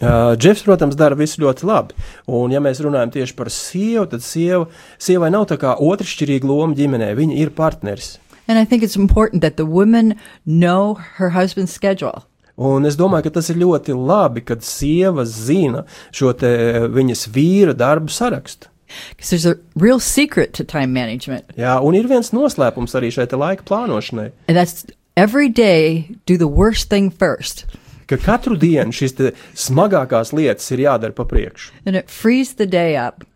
Uh, 0.00 0.36
Džefs, 0.38 0.62
protams, 0.62 0.94
dara 0.94 1.16
visu 1.18 1.40
ļoti 1.42 1.64
labi. 1.66 1.94
Un, 2.30 2.52
ja 2.54 2.60
mēs 2.62 2.78
runājam 2.84 3.10
tieši 3.16 3.34
par 3.34 3.48
sievu, 3.50 4.04
tad 4.12 4.22
sieva, 4.22 4.68
sievai 5.02 5.32
nav 5.34 5.48
tā 5.50 5.56
kā 5.58 5.72
otršķirīga 5.74 6.46
loma 6.46 6.76
ģimenē. 6.78 7.08
Viņa 7.18 7.34
ir 7.42 7.50
partneris. 7.50 8.18
and 8.46 8.58
I 8.60 8.64
think 8.64 8.84
it's 8.84 8.94
important 8.96 9.42
that 9.42 9.56
the 9.56 9.66
women 9.66 10.14
know 10.46 10.94
her 11.18 11.30
husband's 11.30 11.72
schedule. 11.72 12.22
Un 12.56 12.86
es 12.86 12.94
domāju, 12.96 13.24
ka 13.26 13.30
tas 13.40 13.50
ir 13.50 13.58
ļoti 13.58 13.94
labi, 13.98 14.44
kad 14.46 14.62
sieva 14.62 15.24
zina 15.26 15.82
šo 16.14 16.30
te 16.32 16.48
viņas 16.94 17.26
vīra 17.34 17.74
darbu 17.74 18.08
sarakstu. 18.14 18.70
Because 19.10 19.30
there's 19.30 19.46
a 19.46 19.58
real 19.74 19.98
secret 20.00 20.54
to 20.54 20.64
time 20.64 20.92
management, 20.94 21.44
Jā, 21.58 21.74
un 21.82 21.98
ir 21.98 22.06
viens 22.08 22.30
noslēpums 22.32 22.94
arī 22.96 23.10
šai 23.12 23.26
te 23.28 23.36
laika 23.36 23.66
plānošanai, 23.68 24.30
and 24.48 24.56
that's 24.56 24.86
every 25.18 25.48
day 25.48 26.16
do 26.26 26.36
the 26.36 26.46
worst 26.46 26.88
thing 26.88 27.10
first. 27.10 27.66
ka 28.08 28.16
katru 28.16 28.56
dienu 28.56 28.94
šīs 28.96 29.16
te 29.18 29.32
smagākās 29.52 30.30
lietas 30.32 30.70
ir 30.72 30.80
jādara 30.86 31.12
pa 31.12 31.26
priekšu. 31.28 31.74
And 31.84 31.96
it 31.96 32.08
frees 32.08 32.54
the 32.56 32.66
day 32.66 32.96
up 32.96 33.26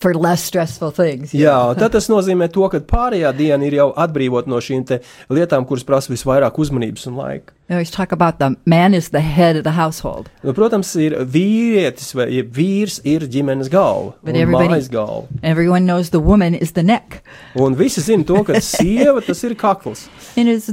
for 0.00 0.14
less 0.14 0.42
stressful 0.42 0.90
things. 0.90 1.32
you 1.34 1.44
Jā, 1.46 1.54
know. 1.72 1.74
tad 1.74 1.92
tas 1.92 2.08
nozīmē 2.08 2.50
to, 2.52 2.66
ka 2.68 2.80
pārējā 2.80 3.32
diena 3.36 3.64
ir 3.66 3.76
jau 3.78 3.88
atbrīvot 3.96 4.48
no 4.50 4.60
šīm 4.62 4.84
lietām, 5.30 5.66
kuras 5.68 5.84
prasa 5.84 6.12
visvairāk 6.12 6.58
uzmanības 6.58 7.06
un 7.10 7.16
laika. 7.20 7.52
I 7.68 7.72
always 7.72 7.90
talk 7.90 8.12
about 8.12 8.38
the 8.38 8.56
man 8.66 8.92
is 8.92 9.08
the 9.08 9.22
head 9.22 9.56
of 9.56 9.64
the 9.64 9.72
household. 9.72 10.28
Nu, 10.44 10.52
protams, 10.52 10.90
ir 11.00 11.14
vīrietis 11.24 12.12
vai 12.14 12.26
jeb 12.34 12.52
vīrs 12.52 12.98
ir 13.08 13.24
ģimenes 13.24 13.70
galva, 13.72 14.12
But 14.22 14.34
mājas 14.34 14.90
galva. 14.92 15.28
Everyone 15.42 15.86
knows 15.86 16.10
the 16.10 16.20
woman 16.20 16.54
is 16.54 16.72
the 16.72 16.82
neck. 16.82 17.22
Un 17.56 17.74
visi 17.74 18.04
zina 18.04 18.24
to, 18.28 18.44
ka 18.44 18.60
sieva 18.74 19.24
tas 19.24 19.42
ir 19.44 19.54
kakls. 19.56 20.08
And 20.36 20.48
it's, 20.48 20.68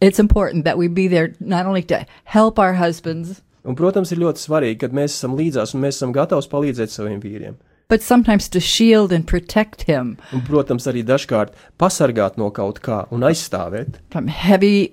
it's 0.00 0.18
important 0.18 0.64
that 0.64 0.76
we 0.76 0.88
be 0.88 1.08
there 1.08 1.32
not 1.40 1.64
only 1.64 1.82
to 1.84 2.04
help 2.24 2.58
our 2.58 2.74
husbands, 2.74 3.40
Un, 3.66 3.74
protams, 3.74 4.12
ir 4.14 4.20
ļoti 4.22 4.38
svarīgi, 4.38 4.76
kad 4.84 4.92
mēs 4.94 5.16
esam 5.16 5.32
līdzās 5.34 5.72
un 5.74 5.80
mēs 5.82 5.96
esam 5.98 6.12
gatavi 6.14 6.46
palīdzēt 6.52 6.92
saviem 6.92 7.18
vīriem. 7.18 7.56
But 7.88 8.02
sometimes 8.02 8.48
to 8.48 8.60
shield 8.60 9.12
and 9.12 9.26
protect 9.26 9.82
him 9.86 10.16
Un, 10.32 10.42
protams, 10.46 10.86
arī 10.90 11.04
dažkārt 11.06 11.54
pasargāt 11.78 12.36
no 12.36 12.50
kaut 12.50 12.80
kā 12.84 13.04
un 13.14 13.26
aizstāvēt 13.28 14.00
from 14.10 14.28
heavy 14.28 14.92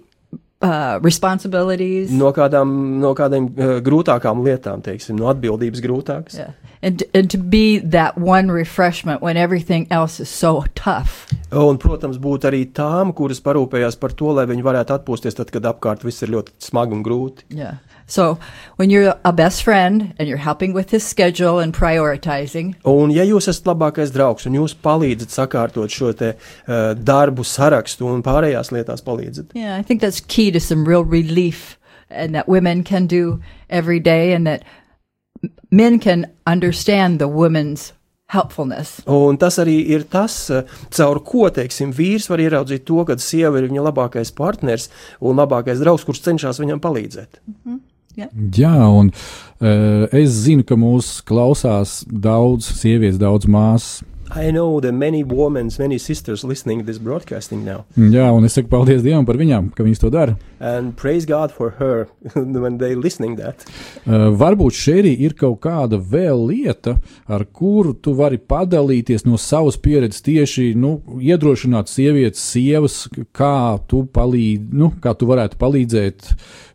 uh, 0.63 0.99
responsibilities. 1.03 2.11
no 2.11 2.31
kādām, 2.35 2.99
no 3.01 3.13
kādām 3.17 3.49
uh, 3.51 3.79
grūtākām 3.83 4.43
lietām, 4.45 4.83
teiksim, 4.85 5.17
no 5.19 5.29
atbildības 5.31 5.81
grūtākas. 5.83 6.37
Yeah. 6.39 6.53
And, 6.83 7.03
and 7.13 7.31
to 7.31 7.37
be 7.37 7.79
that 7.79 8.17
one 8.17 8.51
refreshment 8.51 9.21
when 9.21 9.37
everything 9.37 9.87
else 9.89 10.19
is 10.19 10.27
so 10.29 10.65
tough. 10.75 11.29
Un, 11.51 11.77
protams, 11.79 12.17
būt 12.19 12.43
arī 12.49 12.65
tām, 12.75 13.13
kuras 13.15 13.39
parūpējās 13.43 13.95
par 14.01 14.11
to, 14.19 14.33
lai 14.35 14.43
viņi 14.49 14.65
varētu 14.65 14.97
atpūsties 14.97 15.37
tad, 15.39 15.51
kad 15.53 15.63
apkārt 15.69 16.03
viss 16.03 16.25
ir 16.25 16.33
ļoti 16.35 16.51
smagi 16.59 16.97
un 16.97 17.05
grūti. 17.05 17.47
Yeah. 17.55 17.79
So 18.07 18.37
when 18.77 18.89
you're 18.89 19.15
a 19.23 19.31
best 19.33 19.63
friend 19.63 20.13
and 20.19 20.27
you're 20.27 20.37
helping 20.37 20.73
with 20.73 20.89
his 20.91 21.03
schedule 21.03 21.59
and 21.59 21.73
prioritizing, 21.73 22.75
Un, 22.85 23.11
ja 23.11 23.23
jūs 23.23 23.47
esat 23.47 23.65
labākais 23.71 24.11
draugs 24.13 24.45
un 24.45 24.53
jūs 24.53 24.75
palīdzat 24.75 25.31
sakārtot 25.31 25.89
šo 25.89 26.11
te, 26.13 26.33
uh, 26.67 26.93
darbu 26.93 27.43
sarakstu 27.47 28.05
un 28.11 28.21
pārējās 28.23 28.71
lietās 28.75 29.01
palīdzat, 29.05 29.53
yeah, 29.55 29.77
I 29.79 29.81
think 29.83 30.01
that's 30.01 30.19
key 30.19 30.51
to 30.51 30.59
some 30.59 30.85
real 30.85 31.03
relief 31.03 31.77
and 32.09 32.35
that 32.35 32.47
women 32.47 32.83
can 32.83 33.07
do 33.07 33.39
every 33.69 33.99
day 33.99 34.33
and 34.33 34.45
that 34.45 34.63
m- 35.43 35.51
men 35.71 35.99
can 35.99 36.27
understand 36.45 37.19
the 37.19 37.27
woman's 37.27 37.93
helpfulness. 38.33 38.99
Un 39.07 39.37
tas 39.37 39.57
arī 39.61 39.75
ir 39.93 40.03
tas, 40.09 40.49
eh, 40.49 40.63
caur 40.89 41.19
ko, 41.21 41.49
teiksim, 41.53 41.91
vīrs 41.93 42.27
var 42.29 42.39
ieraudzīt 42.41 42.85
to, 42.85 43.03
ka 43.05 43.13
sieva 43.21 43.59
ir 43.61 43.67
viņa 43.69 43.83
labākais 43.91 44.33
partners 44.35 44.89
un 45.21 45.37
labākais 45.37 45.81
draugs, 45.83 46.05
kurš 46.07 46.21
cenšas 46.25 46.59
viņam 46.59 46.81
palīdzēt. 46.81 47.41
Jā, 48.15 48.73
un 48.89 49.09
uh, 49.09 50.07
es 50.13 50.43
zinu, 50.45 50.65
ka 50.67 50.77
mūs 50.77 51.17
klausās 51.25 52.01
daudz 52.07 52.67
sievietes, 52.81 53.19
daudz 53.21 53.49
māsas. 53.49 54.03
I 54.33 54.49
know 54.49 54.79
that 54.81 54.93
many 54.93 55.23
women, 55.23 55.69
many 55.77 55.99
sisters 55.99 56.43
listening 56.43 56.85
this 56.85 56.97
broadcasting 56.97 57.63
now, 57.65 57.83
Jā, 57.97 58.31
un 58.33 58.45
es 58.47 58.55
saku 58.57 58.71
paldies 58.71 59.03
Dievam 59.05 59.27
par 59.27 59.37
viņām, 59.37 59.69
ka 59.75 59.85
viņas 59.85 60.01
to 60.01 60.09
dara. 60.13 60.37
And 60.63 60.95
praise 60.95 61.25
God 61.25 61.51
for 61.51 61.71
her 61.71 62.07
when 62.35 62.77
they 62.77 62.95
listening 62.95 63.35
that. 63.35 63.65
Uh, 64.07 64.31
varbūt 64.31 64.77
šeit 64.79 65.05
ir 65.11 65.35
kaut 65.35 65.59
kāda 65.65 65.97
vēl 65.99 66.45
lieta, 66.47 66.95
ar 67.27 67.43
kuru 67.45 67.91
tu 67.99 68.13
vari 68.15 68.37
padalīties 68.37 69.25
no 69.27 69.39
savas 69.41 69.75
pieredzes, 69.81 70.23
tieši 70.23 70.69
nu, 70.79 70.95
iedrošināt 71.19 71.91
sievietes, 71.91 72.43
sievas, 72.53 73.01
kā 73.35 73.79
tu, 73.89 74.05
palīd, 74.05 74.69
nu, 74.71 74.93
kā 75.03 75.15
tu 75.17 75.27
varētu 75.27 75.59
palīdzēt 75.59 76.29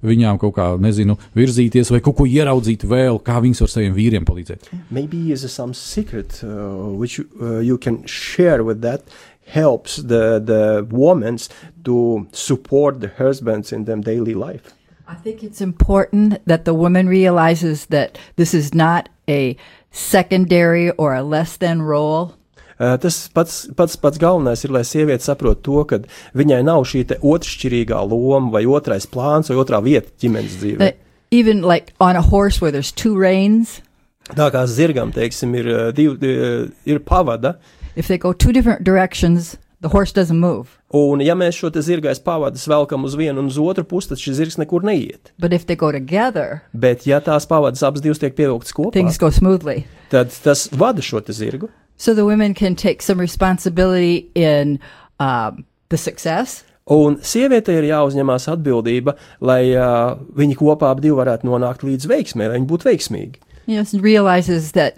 viņām 0.05 0.39
kaut 0.43 0.57
kā, 0.59 0.69
nezinu, 0.83 1.17
virzīties 1.39 1.93
vai 1.95 2.03
kaut 2.05 2.19
ko 2.21 2.27
ieraudzīt 2.29 2.85
vēl, 2.89 3.23
kā 3.25 3.39
viņas 3.43 3.65
var 3.65 3.73
saviem 3.73 3.97
vīriem 3.97 4.29
palīdzēt. 4.29 4.69
Maybe 4.91 5.33
is 5.33 5.47
some 5.49 5.73
secret 5.75 6.43
uh, 6.45 6.93
which 6.93 7.21
uh, 7.21 7.59
you 7.65 7.79
can 7.79 8.05
share 8.07 8.63
with 8.63 8.83
that 8.83 9.09
helps 9.49 9.97
the 9.97 10.39
the 10.39 10.87
women 10.91 11.39
to 11.85 12.27
support 12.33 13.01
the 13.01 13.11
husbands 13.19 13.73
in 13.73 13.85
their 13.85 13.97
daily 13.97 14.35
life. 14.35 14.75
I 15.09 15.15
think 15.15 15.43
it's 15.43 15.61
important 15.61 16.45
that 16.47 16.65
the 16.65 16.75
woman 16.75 17.09
realizes 17.09 17.87
that 17.87 18.19
this 18.37 18.53
is 18.53 18.75
not 18.75 19.09
a 19.27 19.57
secondary 19.91 20.91
or 20.91 21.15
a 21.15 21.23
less 21.23 21.57
than 21.57 21.81
role. 21.81 22.35
Uh, 22.79 22.97
tas 22.97 23.27
pats, 23.29 23.67
pats, 23.75 23.97
pats 23.97 24.19
galvenais 24.19 24.63
ir, 24.65 24.71
lai 24.71 24.85
sieviete 24.87 25.25
saprot 25.25 25.65
to, 25.67 25.81
ka 25.89 25.99
viņai 26.39 26.61
nav 26.63 26.85
šī 26.87 27.07
otršķirīgā 27.17 27.99
loma 28.07 28.53
vai 28.53 28.63
otrais 28.69 29.09
plāns 29.09 29.51
vai 29.51 29.59
otrā 29.59 29.81
vieta 29.83 30.13
ģimenes 30.21 30.61
dzīvē. 30.61 30.79
That 30.79 31.01
even 31.33 31.63
like 31.63 31.95
on 31.99 32.15
a 32.15 32.23
horse 32.23 32.61
where 32.61 32.71
there's 32.71 32.93
two 32.93 33.17
reins, 33.19 33.81
Tā 34.29 34.51
kā 34.53 34.61
zirgam, 34.69 35.09
teiksim, 35.09 35.55
ir, 35.57 35.69
uh, 35.73 35.91
div, 35.97 36.19
uh, 36.21 36.67
ir 36.85 36.99
pavada, 37.01 37.55
if 37.99 38.07
they 38.07 38.19
go 38.19 38.33
two 38.33 38.53
different 38.53 38.85
directions, 38.85 39.57
the 39.81 39.89
horse 39.89 40.13
doesn't 40.13 40.39
move. 40.39 40.79
un 40.95 41.21
ja 41.21 41.35
mēs 41.37 41.59
šo 41.59 41.71
te 41.75 41.83
zirgais 41.85 42.21
pavadas 42.23 42.65
velkam 42.71 43.05
uz 43.05 43.17
vienu 43.19 43.43
un 43.43 43.51
uz 43.51 43.59
otru 43.61 43.85
pusi, 43.85 44.13
tad 44.13 44.23
šis 44.23 44.39
zirgs 44.39 44.59
nekur 44.61 44.87
neiet. 44.87 45.33
But 45.39 45.53
if 45.53 45.67
they 45.67 45.77
go 45.77 45.91
together, 45.93 46.63
Bet 46.73 47.07
ja 47.07 47.21
tās 47.21 47.47
pavadas 47.51 47.83
abas 47.83 48.01
divas 48.05 48.23
tiek 48.23 48.37
pievilktas 48.39 48.73
kopā, 48.73 48.93
things 48.97 49.19
go 49.19 49.31
smoothly. 49.31 49.85
tad 50.11 50.33
tas 50.45 50.69
vada 50.73 51.03
šo 51.03 51.21
zirgu. 51.29 51.69
So 51.97 52.15
the 52.15 52.25
women 52.25 52.55
can 52.55 52.77
take 52.77 53.03
some 53.03 53.21
responsibility 53.21 54.31
in 54.35 54.79
um, 55.19 55.65
the 55.91 55.99
success, 55.99 56.65
Un 56.89 57.19
sievietei 57.21 57.83
ir 57.83 57.91
jāuzņemās 57.91 58.47
atbildība, 58.49 59.13
lai 59.45 59.75
uh, 59.77 60.15
viņi 60.39 60.57
kopā 60.57 60.95
abi 60.95 61.11
varētu 61.13 61.45
nonākt 61.45 61.85
līdz 61.85 62.09
veiksmē, 62.09 62.49
lai 62.49 62.57
viņi 62.57 62.71
būtu 62.71 62.89
veiksmīgi. 62.89 63.43
know, 63.69 63.85
realizes 64.01 64.73
that 64.73 64.97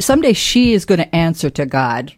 someday 0.00 0.32
she 0.32 0.72
is 0.72 0.84
going 0.84 1.00
to 1.00 1.14
answer 1.14 1.50
to 1.50 1.66
God 1.66 2.12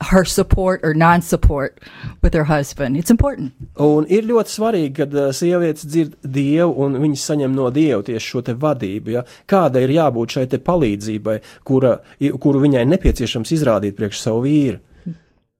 her 0.00 0.24
support 0.24 0.80
or 0.84 0.94
non 0.94 1.22
support 1.22 1.80
with 2.22 2.34
her 2.34 2.44
husband. 2.44 2.96
It's 2.96 3.10
important. 3.10 3.52
Un 3.80 4.06
ir 4.12 4.26
ļoti 4.28 4.52
svarīgi, 4.52 4.92
kad 4.98 5.14
uh, 5.16 5.30
sievietes 5.34 5.86
dzird 5.88 6.16
dievu 6.20 6.74
un 6.84 6.98
viņas 7.00 7.24
saņem 7.30 7.54
no 7.56 7.70
dieva 7.72 8.02
tieši 8.04 8.32
šo 8.32 8.42
te 8.44 8.56
vadību. 8.60 9.14
Ja? 9.16 9.24
Kāda 9.48 9.80
ir 9.84 9.94
jābūt 9.96 10.36
šai 10.36 10.46
te 10.52 10.60
palīdzībai, 10.60 11.38
kura, 11.64 11.96
kuru 12.42 12.64
viņai 12.66 12.84
nepieciešams 12.92 13.56
izrādīt 13.56 13.96
priekš 13.96 14.20
savu 14.26 14.44
vīru. 14.44 14.82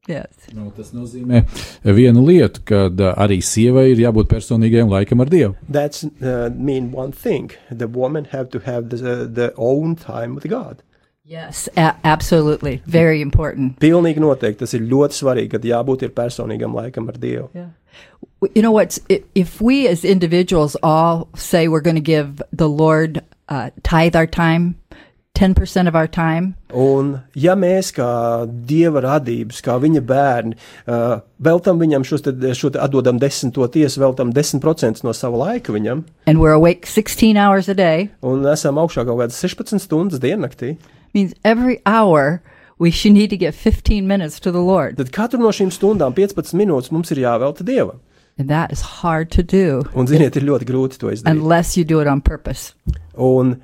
Yes. 0.07 0.31
Nu, 0.55 0.69
tas 0.71 0.93
nozīmē 0.95 1.41
vienu 1.83 2.21
lietu, 2.29 2.61
ka 2.69 2.85
arī 3.19 3.41
sievai 3.43 3.89
ir 3.91 4.05
jābūt 4.05 4.29
personīgajam 4.31 4.93
laikam 4.93 5.25
ar 5.25 5.33
Dievu. 5.33 5.57
That's 5.67 6.05
uh, 6.05 6.47
mean 6.55 6.93
one 6.95 7.11
thing. 7.11 7.51
The 7.73 7.89
woman 7.91 8.29
have 8.31 8.53
to 8.55 8.61
have 8.63 8.91
the, 8.91 9.27
the 9.27 9.53
own 9.57 9.97
time 9.97 10.37
with 10.37 10.47
God. 10.47 10.85
Yes, 11.29 11.69
a- 11.77 11.97
absolutely. 12.05 12.83
Very 12.87 13.21
important. 13.21 13.81
Pilnīgi 13.83 14.21
noteikti 14.23 14.59
tas 14.63 14.75
ir 14.75 14.83
ļoti 14.87 15.17
svarīgi, 15.19 15.51
kad 15.57 15.63
jābūt 15.67 16.03
ir 16.07 16.11
personīgam 16.15 16.75
laikam 16.77 17.09
ar 17.11 17.15
Dievu. 17.19 17.49
Yeah. 17.55 17.71
You 18.55 18.63
know 18.63 18.71
what's 18.73 19.01
i- 19.11 19.23
if 19.35 19.61
we 19.61 19.89
as 19.89 20.05
individuals 20.05 20.77
all 20.83 21.27
say 21.35 21.67
we're 21.67 21.81
going 21.81 21.97
to 21.97 22.01
give 22.13 22.41
the 22.53 22.69
Lord 22.69 23.23
uh, 23.49 23.71
tithe 23.83 24.15
our 24.15 24.27
time, 24.27 24.77
10% 25.35 25.87
of 25.89 25.95
our 25.95 26.07
time, 26.07 26.55
Un, 26.73 27.21
ja 27.35 27.55
mēs 27.55 27.91
kā 27.93 28.47
dieva 28.67 29.03
radības, 29.05 29.59
kā 29.63 29.75
viņa 29.83 30.01
bērni, 30.09 30.55
uh, 30.89 31.21
veltam 31.43 31.79
viņam 31.81 32.05
šos 32.09 32.23
te, 32.25 32.33
šo 32.57 32.71
te 32.73 32.79
atdodam 32.81 33.19
desmito 33.21 33.67
tiesu, 33.69 34.01
veltam 34.01 34.33
10% 34.33 35.05
no 35.05 35.13
sava 35.13 35.37
laika 35.37 35.73
viņam, 35.77 36.05
and 36.27 36.39
we're 36.41 36.53
awake 36.57 36.87
16 36.87 37.37
hours 37.37 37.69
a 37.69 37.75
day, 37.75 38.09
un 38.23 38.43
esam 38.49 38.81
augšā 38.81 39.05
kaut 39.05 39.19
kādas 39.21 39.37
16 39.45 39.79
stundas 39.85 40.19
diennaktī, 40.25 40.77
means 41.17 41.35
every 41.45 41.81
hour 41.87 42.43
we 42.79 42.91
should 42.93 43.15
need 43.17 43.31
to 43.31 43.37
give 43.41 43.55
15 43.57 44.07
minutes 44.07 44.39
to 44.41 44.53
the 44.53 44.61
Lord. 44.61 44.97
tad 45.01 45.11
katru 45.17 45.41
no 45.41 45.49
šīm 45.49 45.73
stundām 45.73 46.15
15 46.15 46.53
minūtes 46.61 46.93
mums 46.93 47.11
ir 47.15 47.23
jāvelta 47.25 47.65
dievam. 47.65 47.99
And 48.39 48.51
that 48.51 48.71
is 48.71 48.83
hard 49.01 49.31
to 49.33 49.43
do 49.43 49.83
Un, 49.97 50.07
ziniet, 50.07 50.37
ir 50.37 50.45
ļoti 50.45 50.67
grūti 50.69 50.99
to 51.01 51.09
izdarīt. 51.09 51.31
unless 51.31 51.77
you 51.79 51.85
do 51.89 52.01
it 52.01 52.07
on 52.07 52.21
purpose. 52.21 52.75
Un 53.17 53.57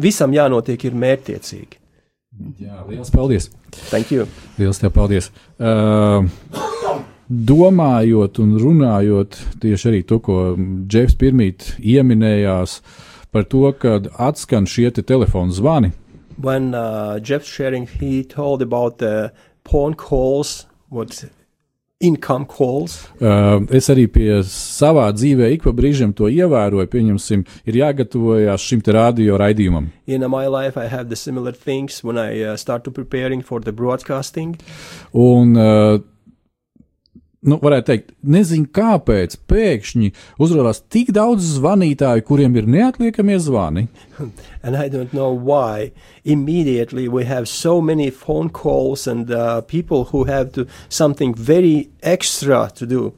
visam 0.00 0.32
jānotiek 0.32 0.86
ir 0.88 0.96
mērķtiecīgi. 0.96 1.82
Jā, 2.60 2.80
liels 2.88 3.10
paldies! 3.12 3.50
Thank 3.92 4.10
you. 4.12 4.24
Liels 4.58 4.80
tev 4.80 4.92
paldies! 4.96 5.28
Uh, 5.60 6.24
domājot 7.28 8.38
un 8.42 8.56
runājot 8.60 9.36
tieši 9.62 9.88
arī 9.90 10.00
to, 10.08 10.18
ko 10.20 10.54
Džefs 10.88 11.16
pirmīt 11.20 11.74
ieminējās 11.80 12.80
par 13.32 13.44
to, 13.52 13.68
kad 13.76 14.08
atskan 14.16 14.64
šie 14.70 14.90
te 14.96 15.02
telefonu 15.04 15.52
zvani. 15.52 15.92
When 16.36 16.74
uh, 16.74 17.18
Jeff 17.20 17.44
sharing, 17.44 17.86
he 17.86 18.24
told 18.24 18.62
about 18.62 18.98
the 18.98 19.32
phone 19.64 19.94
calls, 19.94 20.66
what 20.88 21.24
income 22.00 22.44
calls. 22.44 23.08
Uh, 23.20 23.64
es 23.72 23.88
arī 23.92 24.06
pie 24.12 24.40
savā 24.44 25.06
dzīvē 25.16 25.48
ik 25.54 25.64
pa 25.64 25.72
brīžam 25.76 26.12
to 26.16 26.28
ievēroju. 26.28 26.88
Pieņemsim, 26.92 27.44
ir 27.64 27.78
jāgatavojas 27.80 28.66
šim 28.68 28.82
te 28.84 28.92
radio 28.96 29.38
raidījumam. 29.40 29.88
In 30.06 30.26
my 30.30 30.46
life, 30.46 30.76
I 30.76 30.90
have 30.92 31.08
the 31.08 31.16
similar 31.16 31.52
things 31.52 32.02
when 32.04 32.18
I 32.18 32.42
uh, 32.42 32.56
start 32.56 32.84
to 32.84 32.90
preparing 32.90 33.42
for 33.42 33.60
the 33.60 33.72
broadcasting. 33.72 34.58
Un, 35.14 35.56
uh, 35.56 35.98
nu, 37.44 37.58
varētu 37.62 37.86
teikt, 37.90 38.12
nezinu, 38.22 38.68
kāpēc 38.74 39.36
pēkšņi 39.50 40.12
uzrādās 40.42 40.82
tik 40.92 41.12
daudz 41.16 41.46
zvanītāju, 41.56 42.24
kuriem 42.26 42.56
ir 42.56 42.68
neatliekamie 42.70 43.38
zvani. 43.42 43.86
And 44.62 44.76
I 44.76 44.88
don't 44.88 45.12
know 45.12 45.32
why. 45.32 45.92
Immediately, 46.24 47.08
we 47.08 47.24
have 47.24 47.48
so 47.48 47.80
many 47.80 48.10
phone 48.10 48.50
calls 48.50 49.06
and 49.06 49.30
uh, 49.30 49.60
people 49.62 50.06
who 50.12 50.24
have 50.24 50.52
to 50.52 50.66
something 50.88 51.34
very 51.34 51.88
extra 52.02 52.70
to 52.74 52.86
do. 52.86 53.12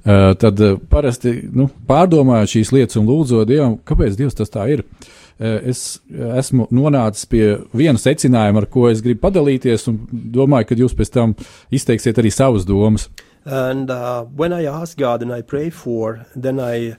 Uh, 0.00 0.32
tad 0.34 0.60
uh, 0.60 0.78
parasti 0.88 1.42
nu, 1.52 1.68
pārdomājot 1.88 2.56
šīs 2.56 2.70
lietas 2.72 2.96
un 2.96 3.08
lūdzot 3.08 3.48
Dievam, 3.48 3.78
kāpēc 3.84 4.16
Dievs 4.16 4.38
tas 4.38 4.52
tā 4.52 4.64
ir. 4.72 4.80
Uh, 4.80 4.99
es 5.40 6.00
esmu 6.10 6.66
nonācis 6.70 7.26
pie 7.30 7.44
viena 7.72 7.98
secinājuma, 7.98 8.60
ar 8.62 8.68
ko 8.68 8.88
es 8.90 9.00
gribu 9.04 9.22
padalīties, 9.24 9.86
un 9.88 10.02
domāju, 10.12 10.68
ka 10.68 10.78
jūs 10.78 10.96
pēc 10.98 11.12
tam 11.14 11.34
izteiksiet 11.72 12.20
arī 12.20 12.32
savas 12.34 12.68
domas. 12.68 13.08
And 13.44 13.90
uh, 13.90 14.24
when 14.36 14.52
I 14.52 14.66
ask 14.66 14.98
God 14.98 15.22
and 15.22 15.32
I 15.32 15.40
pray 15.40 15.70
for, 15.70 16.26
then 16.36 16.60
I 16.60 16.96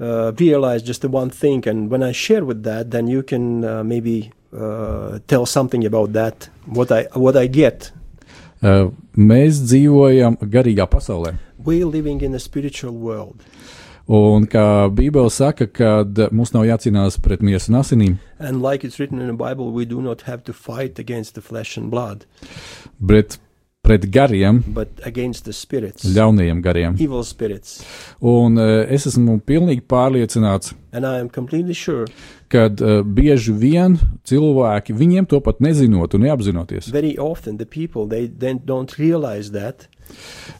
uh, 0.00 0.32
realize 0.38 0.82
just 0.82 1.02
the 1.02 1.08
one 1.08 1.30
thing. 1.30 1.68
And 1.68 1.90
when 1.90 2.02
I 2.02 2.12
share 2.12 2.44
with 2.44 2.62
that, 2.64 2.90
then 2.90 3.08
you 3.08 3.22
can 3.22 3.64
uh, 3.64 3.84
maybe 3.84 4.32
uh, 4.56 5.18
tell 5.26 5.46
something 5.46 5.84
about 5.84 6.12
that, 6.14 6.48
what 6.66 6.90
I 6.90 7.08
what 7.14 7.36
I 7.36 7.46
get. 7.46 7.92
Uh, 8.62 8.90
mēs 9.16 9.60
dzīvojam 9.66 10.38
garīgā 10.40 10.86
pasaulē. 10.88 11.36
We're 11.58 11.86
living 11.86 12.22
in 12.22 12.34
a 12.34 12.40
spiritual 12.40 12.94
world. 12.94 13.42
Un 14.10 14.48
kā 14.50 14.88
Bībele 14.90 15.30
saka, 15.30 15.68
kad 15.70 16.18
mums 16.34 16.50
nav 16.54 16.66
jācīnās 16.66 17.20
pret 17.22 17.42
miesu 17.44 17.70
un 17.72 17.80
asinīm, 17.82 18.18
And 18.38 18.60
like 18.62 18.82
it's 18.82 18.98
written 18.98 19.20
in 19.20 19.28
the 19.28 19.38
Bible, 19.38 19.70
we 19.70 19.84
do 19.84 20.02
not 20.02 20.22
have 20.22 20.42
to 20.44 20.52
fight 20.52 20.98
against 20.98 21.34
the 21.34 21.40
flesh 21.40 21.76
and 21.76 21.90
blood, 21.90 22.26
bet 22.98 23.38
pret 23.82 24.10
gariem, 24.10 24.62
but 24.66 24.88
against 25.04 25.44
the 25.44 25.52
spirits, 25.52 26.04
ļaunajiem 26.04 26.62
gariem. 26.62 26.98
Un 28.20 28.58
uh, 28.58 28.82
es 28.90 29.06
esmu 29.06 29.40
pilnīgi 29.46 29.82
pārliecināts, 29.86 30.74
And 30.92 31.06
I 31.06 31.20
am 31.20 31.30
completely 31.30 31.72
sure, 31.72 32.06
ka 32.52 32.66
uh, 32.68 33.00
bieži 33.00 33.54
vien 33.56 33.96
cilvēki, 34.28 34.92
viņiem 34.92 35.28
to 35.30 35.40
pat 35.40 35.62
nezinot 35.64 36.14
un 36.14 36.26
neapzinoties, 36.26 36.90
often 37.18 37.56
the 37.56 37.66
people 37.66 38.06
they 38.06 38.26
that 39.52 39.88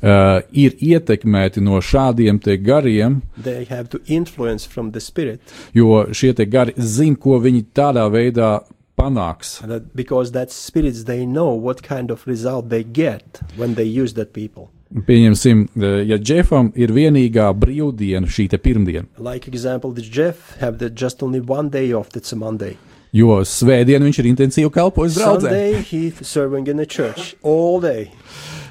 uh, 0.03 0.40
ir 0.53 0.76
ietekmēti 0.80 1.62
no 1.62 1.80
šādiem 1.80 2.40
gariem, 2.64 3.22
they 3.42 3.64
have 3.64 3.88
to 3.88 3.98
influence 4.07 4.66
from 4.66 4.92
the 4.92 5.00
spirit. 5.00 5.40
jo 5.74 6.07
šie 6.12 6.32
gari 6.46 6.72
zina, 6.78 7.16
ko 7.16 7.38
viņi 7.40 7.64
tādā 7.74 8.09
veidā 8.11 8.62
panāks. 8.96 9.62
And 9.62 9.70
that 9.70 9.94
because 9.96 10.32
that 10.32 10.50
spirits 10.50 11.05
they 11.05 11.24
know 11.26 11.55
what 11.55 11.82
kind 11.82 12.11
of 12.11 12.26
result 12.26 12.68
they 12.68 12.84
get 12.84 13.40
when 13.57 13.74
they 13.74 13.84
use 13.84 14.14
that 14.14 14.32
people. 14.32 14.70
Pieņemsim, 14.92 15.68
uh, 15.76 16.03
ja 16.05 16.18
Džefam 16.18 16.72
ir 16.76 16.92
vienīgā 16.92 17.48
brīvdiena 17.57 18.28
šī 18.28 18.50
pirmdiena, 18.61 19.07
Like 19.18 19.48
example, 19.48 19.92
the 19.92 20.03
Jeff 20.03 20.57
have 20.61 20.78
the 20.78 20.90
just 20.90 21.22
only 21.22 21.40
one 21.40 21.70
day 21.70 21.92
off. 21.92 22.11
That's 22.11 22.32
a 22.32 22.36
Monday. 22.36 22.76
jo 23.12 23.42
svētdien 23.44 24.03
viņš 24.03 24.18
ir 24.22 24.28
intensīvi 24.30 24.70
kalpojis 24.72 25.18
draudzē. 25.18 25.50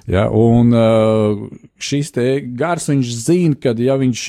Ja, 0.09 0.25
un 0.33 0.73
uh, 0.73 1.43
šis 1.81 2.09
te 2.15 2.25
gars, 2.57 2.87
viņš 2.89 3.13
zina, 3.21 3.57
ka 3.61 3.75
ja 3.77 3.99
viņš 4.01 4.23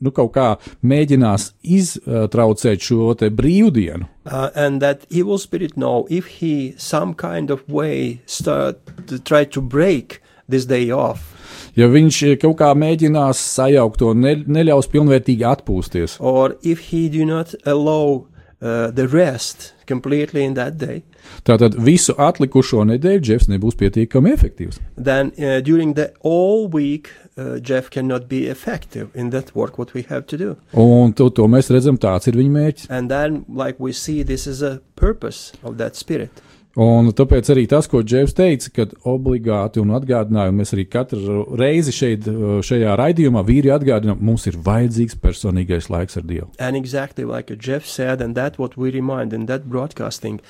nu, 0.00 0.12
kaut 0.14 0.32
kā 0.36 0.48
mēģinās 0.80 1.50
iztraucēt 1.76 2.84
šo 2.84 3.12
te 3.18 3.28
brīvdienu, 3.28 4.08
Uh, 4.24 4.48
and 4.54 4.80
that 4.80 5.04
evil 5.10 5.36
spirit 5.36 5.76
know 5.76 6.06
if 6.08 6.40
he 6.40 6.72
some 6.78 7.12
kind 7.12 7.50
of 7.50 7.60
way 7.68 8.22
start 8.24 8.78
to 9.06 9.18
try 9.18 9.44
to 9.44 9.60
break 9.60 10.22
this 10.48 10.64
day 10.64 10.90
off. 10.90 11.34
Ja 11.76 11.90
viņš 11.92 12.38
kaut 12.40 12.56
kā 12.62 12.70
mēģinās 12.72 13.36
sajaukt 13.36 14.00
to, 14.00 14.14
ne, 14.16 14.38
neļaus 14.46 14.88
pilnvērtīgi 14.88 15.44
atpūsties, 15.44 16.16
or 16.20 16.56
if 16.62 16.88
he 16.88 17.10
do 17.12 17.26
not 17.28 17.52
allow 17.66 18.24
uh, 18.64 18.90
the 18.90 19.06
rest 19.12 19.74
completely 19.86 20.42
in 20.48 20.54
that 20.54 20.78
day 20.80 21.02
tātad 21.44 21.76
visu 21.80 22.14
atlikušo 22.20 22.84
nedēļu 22.88 23.20
Džefs 23.24 23.48
nebūs 23.52 23.76
pietiekami 23.80 24.32
efektīvs. 24.34 24.80
then 24.96 25.32
uh, 25.38 25.60
during 25.60 25.94
the 25.94 26.10
all 26.22 26.66
week 26.68 27.10
uh, 27.36 27.58
jeff 27.60 27.90
cannot 27.90 28.28
be 28.28 28.46
effective 28.48 29.08
in 29.14 29.30
that 29.30 29.54
work 29.54 29.78
what 29.78 29.92
we 29.94 30.02
have 30.08 30.26
to 30.26 30.36
do 30.38 30.56
Un 30.72 31.12
to, 31.12 31.28
to 31.30 31.46
mēs 31.48 31.70
redzam, 31.74 31.98
tāds 31.98 32.28
ir 32.28 32.34
viņa 32.40 32.50
mērķis. 32.58 32.86
and 32.90 33.10
then 33.10 33.44
like 33.48 33.76
we 33.78 33.92
see 33.92 34.22
this 34.22 34.46
is 34.46 34.62
a 34.62 34.80
purpose 34.96 35.52
of 35.62 35.76
that 35.78 35.96
spirit 35.96 36.42
Un 36.74 37.12
tāpēc 37.14 37.48
arī 37.54 37.68
tas, 37.70 37.86
ko 37.86 38.00
Džefs 38.02 38.34
teica, 38.34 38.70
ka 38.74 38.86
obligāti 39.06 39.78
un 39.78 39.92
atgādinājumu 39.94 40.58
mēs 40.58 40.74
arī 40.74 40.84
katru 40.90 41.44
reizi 41.58 41.94
šeit, 41.94 42.26
šajā 42.66 42.96
raidījumā 42.98 43.44
vīri 43.46 43.70
atgādinām, 43.70 44.18
mums 44.18 44.48
ir 44.50 44.58
vajadzīgs 44.58 45.14
personīgais 45.22 45.86
laiks 45.90 46.18
ar 46.18 46.24
Dievu. 46.26 46.50
and 46.58 46.76
exactly 46.76 47.24
like 47.24 47.50
uh, 47.50 47.56
jeff 47.56 47.86
said 47.86 48.20
and 48.20 48.34
that 48.34 48.58
what 48.58 48.76
we 48.76 48.90
remind 48.90 49.32
in 49.32 49.46
that 49.46 49.68
broadcasting 49.68 50.40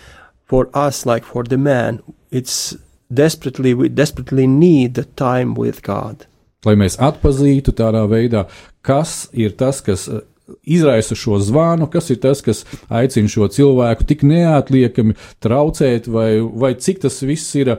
for 0.44 0.68
us 0.74 1.04
like 1.06 1.24
for 1.24 1.44
the 1.44 1.56
man 1.58 2.00
it's 2.30 2.76
desperately 3.12 3.74
we 3.74 3.88
desperately 3.88 4.46
need 4.46 4.94
the 4.94 5.04
time 5.16 5.54
with 5.54 5.82
god 5.82 6.26
Lai 6.64 6.74
mēs 6.80 6.96
atpazītu 6.96 7.74
tādā 7.76 8.06
veidā, 8.08 8.46
kas 8.80 9.28
ir 9.32 9.52
tas, 9.60 9.82
kas 9.84 10.06
eh, 10.08 10.22
izraisa 10.62 11.16
šo 11.16 11.38
zvanu, 11.40 11.88
kas 11.90 12.10
ir 12.12 12.20
tas, 12.22 12.42
kas 12.44 12.64
aicina 12.92 13.30
šo 13.30 13.48
cilvēku 13.52 14.06
tik 14.08 14.24
neatliekami 14.28 15.16
traucēt, 15.44 16.08
vai, 16.10 16.40
vai 16.40 16.74
cik 16.76 17.00
tas 17.06 17.20
viss 17.24 17.54
ir 17.56 17.74
uh, 17.74 17.78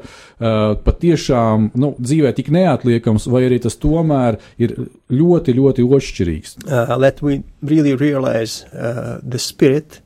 patiešām 0.86 1.72
nu, 1.78 1.93
dzīvē 1.99 2.34
tik 2.38 2.49
neatliekams, 2.55 3.30
vai 3.32 3.45
arī 3.49 3.61
tas 3.63 3.78
tomēr 3.82 4.39
ir 4.61 4.76
ļoti, 5.13 5.57
ļoti 5.59 5.86
ošķirīgs. 5.86 6.57
uh, 6.68 6.97
let 6.97 7.22
we 7.22 7.43
really 7.61 7.95
realize 7.95 8.66
uh, 8.74 9.20
the 9.24 9.39
spirit 9.39 10.01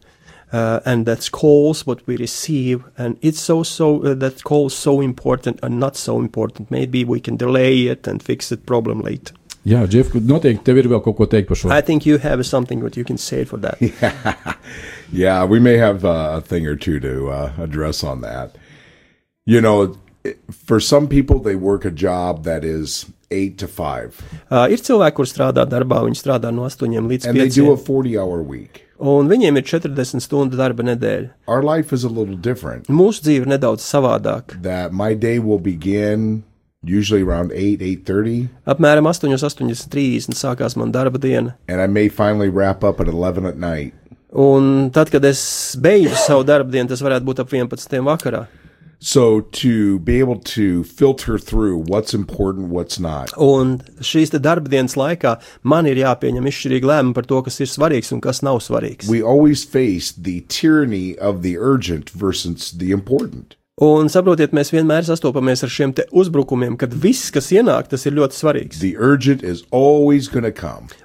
uh, 0.52 0.80
and 0.86 1.06
that's 1.06 1.30
calls 1.30 1.86
what 1.86 2.06
we 2.08 2.18
receive 2.18 2.84
and 2.98 3.18
it's 3.22 3.40
so 3.40 3.64
so 3.64 4.04
uh, 4.04 4.14
that 4.14 4.44
calls 4.44 4.74
so 4.74 5.02
important 5.02 5.60
and 5.64 5.80
not 5.80 5.96
so 5.96 6.20
important 6.20 6.72
maybe 6.72 7.04
we 7.04 7.20
can 7.20 7.38
delay 7.38 7.88
it 7.88 8.08
and 8.08 8.24
fix 8.24 8.50
that 8.50 8.66
problem 8.66 9.02
later 9.02 9.34
Jā, 9.68 9.82
Džef, 9.88 10.14
noteikti 10.16 10.64
tev 10.64 10.78
ir 10.80 10.88
vēl 10.88 11.02
kaut 11.04 11.18
ko 11.18 11.26
teikt 11.28 11.48
par 11.50 11.58
šo. 11.60 11.70
i 11.72 11.82
think 11.82 12.06
you 12.06 12.18
have 12.18 12.46
something 12.46 12.82
what 12.82 12.96
you 12.98 13.04
can 13.04 13.18
say 13.18 13.44
for 13.44 13.58
that 13.60 13.78
Yeah, 15.12 15.44
we 15.46 15.60
may 15.60 15.78
have 15.78 16.06
uh, 16.06 16.38
a 16.38 16.42
thing 16.42 16.68
or 16.68 16.76
two 16.76 17.00
to 17.00 17.30
uh, 17.30 17.52
address 17.58 18.04
on 18.04 18.22
that. 18.22 18.56
You 19.46 19.60
know, 19.60 19.96
it- 20.24 20.38
for 20.52 20.80
some 20.80 21.08
people, 21.08 21.40
they 21.40 21.56
work 21.56 21.84
a 21.84 21.90
job 21.90 22.44
that 22.44 22.64
is 22.64 23.08
eight 23.32 23.58
to 23.58 23.68
five, 23.68 24.22
uh, 24.52 24.68
ir 24.70 24.78
cilvēki 24.78 25.16
kur 25.18 25.26
strādā 25.26 25.66
darbā 25.70 26.00
viņi 26.06 26.18
strādā 26.22 26.52
no 26.54 26.66
8 26.70 26.86
līdz 27.10 27.26
and 27.30 27.40
they 27.40 27.50
do 27.50 27.72
a 27.72 27.78
5 27.78 27.86
40-hour 27.88 28.42
week. 28.44 28.84
un 29.00 29.28
viņiem 29.30 29.58
ir 29.58 29.64
40 29.64 30.20
stundu 30.22 30.58
darba 30.58 30.84
nedēļa 30.84 31.30
Our 31.48 31.64
life 31.64 31.94
is 31.94 32.04
a 32.04 32.10
little 32.10 32.36
different. 32.36 32.88
mūsu 32.88 33.22
dzīve 33.26 33.46
ir 33.46 33.52
nedaudz 33.58 33.82
savādāk 33.86 34.62
That 34.62 34.94
my 34.94 35.14
day 35.16 35.38
will 35.40 35.60
begin 35.60 36.44
usually 36.84 37.22
around 37.22 37.52
eight, 37.54 37.82
eight 37.82 38.06
thirty, 38.06 38.48
apmēram 38.66 39.08
8 39.10 39.28
8.30 39.28 40.34
sākās 40.40 40.78
man 40.80 40.92
darba 40.92 41.20
diena 41.20 41.56
and 41.68 41.82
I 41.82 41.88
may 41.88 42.08
finally 42.10 42.50
wrap 42.50 42.84
up 42.84 43.00
at 43.00 43.08
eleven 43.08 43.46
at 43.46 43.58
night. 43.58 43.94
Un 44.32 44.92
tad, 44.92 45.10
kad 45.10 45.26
es 45.26 45.76
beidzu 45.82 46.16
savu 46.16 46.44
darbu 46.46 46.72
dienu, 46.72 46.90
tas 46.90 47.02
varētu 47.02 47.26
būt 47.26 47.40
ap 47.42 47.50
11. 47.50 48.04
vakarā. 48.06 48.48
So 49.02 49.40
to 49.56 49.98
be 50.00 50.20
able 50.20 50.40
to 50.40 50.84
filter 50.84 51.38
through 51.40 51.78
what's 51.88 52.14
important, 52.14 52.68
what's 52.68 53.00
not, 53.00 53.32
Un 53.38 53.78
šīs 54.04 54.32
te 54.34 54.40
darba 54.44 54.68
dienas 54.70 54.96
laikā 55.00 55.38
man 55.64 55.88
ir 55.88 56.02
jāpieņem 56.02 56.50
izšķirīgi 56.52 56.84
lēmumi 56.92 57.16
par 57.16 57.24
to, 57.24 57.40
kas 57.42 57.62
ir 57.64 57.72
svarīgs 57.72 58.12
un 58.12 58.20
kas 58.22 58.44
nav 58.44 58.60
svarīgs. 58.60 59.08
we 59.08 59.22
always 59.24 59.64
face 59.64 60.12
the 60.12 60.42
tyranny 60.50 61.18
of 61.18 61.42
the 61.44 61.58
urgent 61.58 62.10
versus 62.10 62.72
the 62.72 62.92
important. 62.92 63.56
Un 63.80 64.10
saprotiet, 64.12 64.52
mēs 64.52 64.74
vienmēr 64.74 65.06
sastopamies 65.08 65.64
ar 65.64 65.72
šiem 65.72 65.94
te 65.96 66.04
uzbrukumiem, 66.12 66.76
kad 66.80 66.92
viss, 66.92 67.30
kas 67.32 67.48
ienāk, 67.56 67.88
tas 67.88 68.04
ir 68.10 68.18
ļoti 68.18 68.36
svarīgs. 68.36 68.82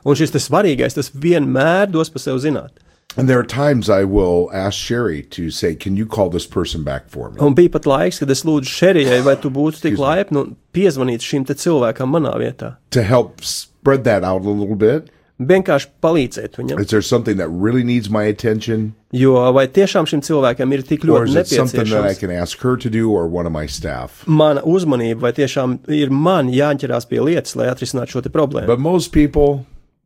Un 0.03 0.19
šis 0.19 0.35
svarīgais, 0.43 0.99
tas 0.99 1.13
vienmēr 1.15 1.87
dos 1.95 2.11
pa 2.11 2.19
sev 2.23 2.43
zināt. 2.43 2.83
And 3.17 3.29
there 3.29 3.39
are 3.39 3.47
times 3.47 3.89
I 3.89 4.03
will 4.03 4.51
ask 4.53 4.77
Sherry 4.77 5.23
to 5.31 5.51
say, 5.51 5.77
Can 5.77 5.97
you 5.97 6.05
call 6.05 6.31
this 6.31 6.47
person 6.49 6.83
back 6.83 7.09
for 7.09 7.31
me? 7.31 7.39
Un 7.39 7.55
bija 7.55 7.71
pat 7.71 7.87
laiks, 7.87 8.19
kad 8.19 8.31
es 8.35 8.43
lūdzu 8.43 8.67
Šerijai, 8.67 9.21
vai 9.23 9.37
tu 9.39 9.53
būtu 9.55 9.85
tik 9.85 10.01
laipni 10.03 10.41
un 10.41 10.57
piezvanīt 10.75 11.23
šim 11.23 11.47
te 11.47 11.55
cilvēkam 11.55 12.11
manā 12.11 12.35
vietā. 12.43 12.75
To 12.91 13.07
help 13.07 13.45
spread 13.47 14.03
that 14.03 14.27
out 14.27 14.43
a 14.43 14.51
little 14.51 14.75
bit. 14.75 15.14
Vienkārši 15.43 15.89
palīdzēt 16.05 16.61
viņam. 16.61 16.79
Is 16.79 16.93
there 16.95 17.03
something 17.03 17.39
that 17.39 17.49
really 17.51 17.83
needs 17.83 18.09
my 18.09 18.23
attention? 18.31 18.93
Jo 19.15 19.35
vai 19.55 19.67
tiešām 19.67 20.07
šim 20.07 20.23
cilvēkam 20.23 20.71
ir 20.77 20.85
tik 20.87 21.03
ļoti 21.07 21.35
nepieciešams 21.35 22.21
can 22.21 22.31
ask 22.31 22.63
her 22.63 22.77
to 22.79 22.91
do 22.91 23.11
or 23.11 23.27
one 23.27 23.47
of 23.47 23.53
my 23.53 23.67
staff? 23.67 24.23
mana 24.27 24.63
uzmanība, 24.63 25.27
vai 25.27 25.33
tiešām 25.35 25.81
ir 25.91 26.11
man 26.11 26.51
jāķerās 26.55 27.09
pie 27.11 27.19
lietas, 27.19 27.57
lai 27.59 27.67
atrisinātu 27.73 28.15
šo 28.15 28.23
problēmu? 28.31 28.71
But 28.71 28.79
most 28.79 29.11
people, 29.11 29.65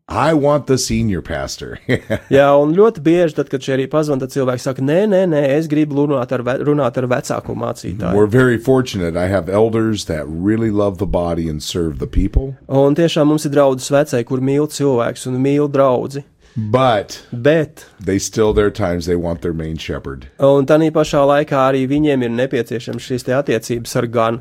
I 0.08 0.32
want 0.32 0.66
the 0.68 0.78
senior 0.78 1.20
pastor. 1.20 1.78
Jā, 2.32 2.46
un 2.56 2.72
ļoti 2.72 3.02
bieži, 3.04 3.34
tad, 3.36 3.50
kad 3.52 3.60
šie 3.60 3.74
arī 3.76 3.84
pazvan, 3.92 4.22
tad 4.22 4.32
cilvēki 4.32 4.62
saka, 4.64 4.80
nē, 4.80 5.02
nē, 5.12 5.20
nē, 5.28 5.42
es 5.58 5.68
gribu 5.68 5.98
runāt 6.00 6.32
ar, 6.32 6.40
ve- 6.46 6.62
runāt 6.64 6.96
ar 6.96 7.04
vecāko 7.12 7.52
mācītāju. 7.52 8.14
We're 8.16 8.24
very 8.26 8.56
fortunate. 8.56 9.18
I 9.20 9.26
have 9.28 9.50
elders 9.50 10.06
that 10.06 10.24
really 10.26 10.70
love 10.70 10.96
the 10.96 11.06
body 11.06 11.46
and 11.46 11.62
serve 11.62 11.98
the 11.98 12.06
people. 12.08 12.56
Un 12.72 12.96
tiešām 12.96 13.28
mums 13.28 13.44
ir 13.44 13.52
draudzes 13.52 13.92
vecai, 13.92 14.24
kur 14.24 14.40
mīl 14.40 14.64
cilvēks 14.72 15.28
un 15.28 15.36
mīl 15.44 15.68
draugu. 15.68 16.24
But 16.56 17.20
Bet, 17.30 17.84
they 18.00 18.18
still, 18.18 18.54
there 18.54 18.66
are 18.66 18.70
times 18.70 19.04
they 19.06 19.14
want 19.14 19.42
their 19.42 19.52
main 19.52 19.76
shepherd. 19.76 20.26
un 20.40 20.64
tā 20.66 20.80
pašā 20.90 21.20
laikā 21.20 21.60
arī 21.68 21.84
viņiem 21.86 22.24
ir 22.24 22.30
nepieciešams 22.30 23.04
šīs 23.04 23.28
attiecības 23.28 23.94
ar 23.96 24.06
ganu. 24.06 24.40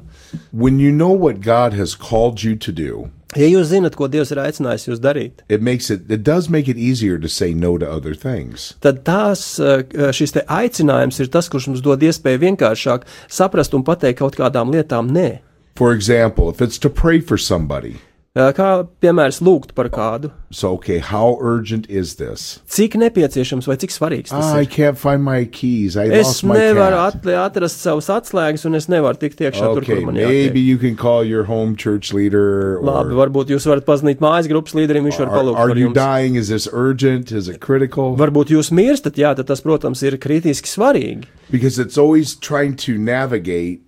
When 0.52 0.80
you 0.80 0.92
know 0.92 1.12
what 1.12 1.42
God 1.42 1.74
has 1.74 1.94
called 1.94 2.42
you 2.42 2.56
to 2.56 2.72
do, 2.72 3.12
Ja 3.36 3.48
jūs 3.50 3.68
zinat, 3.74 3.98
ko 4.00 4.08
Dievs 4.08 4.32
ir 4.32 4.40
aicinājis 4.40 4.88
jūs 4.88 5.02
darīt, 5.04 5.44
it 5.50 5.62
makes 5.62 5.90
it, 5.92 6.10
it 6.10 6.24
does 6.24 6.48
make 6.50 6.72
it 6.72 6.78
easier 6.78 7.20
to 7.20 7.28
say 7.28 7.54
no 7.54 7.78
to 7.78 7.90
other 7.90 8.16
things. 8.16 8.76
tad 8.80 9.04
tās, 9.04 9.60
eh, 9.60 9.84
šis 10.16 10.32
te 10.32 10.46
aicinājums 10.48 11.20
ir 11.20 11.28
tas, 11.28 11.50
kurš 11.50 11.68
mums 11.68 11.82
dod 11.84 12.00
iespēju 12.00 12.40
vienkāršāk 12.46 13.04
saprast 13.28 13.74
un 13.74 13.84
pateikt 13.84 14.20
kaut 14.20 14.40
kādām 14.40 14.72
lietām 14.72 15.12
nē. 15.12 15.40
For 15.76 15.94
example, 15.94 16.50
if 16.50 16.62
it's 16.62 16.80
to 16.80 16.90
pray 16.90 17.20
for 17.20 17.38
somebody, 17.38 17.98
Eh, 17.98 18.07
Kā 18.38 18.86
piemērs 19.02 19.40
lūgt 19.42 19.72
par 19.74 19.88
kādu, 19.90 20.30
so 20.52 20.74
okay, 20.78 21.00
how 21.00 21.40
urgent 21.42 21.88
is 21.90 22.16
this? 22.20 22.60
cik 22.70 22.94
nepieciešams 23.02 23.66
vai 23.66 23.78
cik 23.82 23.90
svarīgs 23.90 24.30
tas 24.30 24.46
Ah, 24.46 24.58
I 24.60 24.62
ir. 24.62 24.68
can't 24.70 24.98
find 24.98 25.24
my 25.26 25.46
keys. 25.46 25.98
I 25.98 26.06
Es 26.06 26.28
lost 26.28 26.44
my 26.44 26.56
nevaru 26.60 27.00
cat. 27.00 27.16
at, 27.26 27.56
atrast 27.56 27.82
savas 27.82 28.06
atslēgas, 28.14 28.66
un 28.70 28.76
es 28.76 28.86
nevaru 28.88 29.18
tikt 29.18 29.42
iekšā 29.42 29.72
tur, 29.74 29.82
Okay, 29.82 29.96
kur 29.96 30.06
man 30.06 30.16
maybe 30.22 30.60
jātiek. 30.62 30.66
you 30.68 30.78
can 30.78 30.96
call 30.96 31.24
your 31.24 31.46
home 31.46 31.76
church 31.76 32.14
leader. 32.14 32.78
Labi, 32.84 33.12
Or, 33.18 33.26
varbūt 33.28 33.50
jūs 33.56 33.66
varat 33.66 33.86
paziņot 33.90 34.20
mājas 34.22 34.48
grupas 34.48 34.74
līderim, 34.78 35.10
viņš 35.10 35.18
var 35.24 35.28
are, 35.30 35.38
palūgt 35.40 35.58
are 35.58 35.68
par 35.70 35.78
you 35.78 35.88
jums. 35.90 35.96
dying? 35.96 36.36
Is 36.36 36.50
this 36.50 36.68
urgent? 36.72 37.32
Is 37.32 37.48
it 37.50 37.60
critical? 37.60 38.16
Varbūt 38.16 38.54
jūs 38.54 38.70
mirstat, 38.72 39.18
jā, 39.18 39.34
tad 39.36 39.48
tas, 39.48 39.62
protams, 39.62 40.04
ir 40.04 40.18
kritiski 40.18 40.68
svarīgi. 40.70 41.26
because 41.50 41.80
it's 41.80 41.98
always 41.98 42.36
trying 42.36 42.76
to 42.76 42.98
navigate 43.00 43.82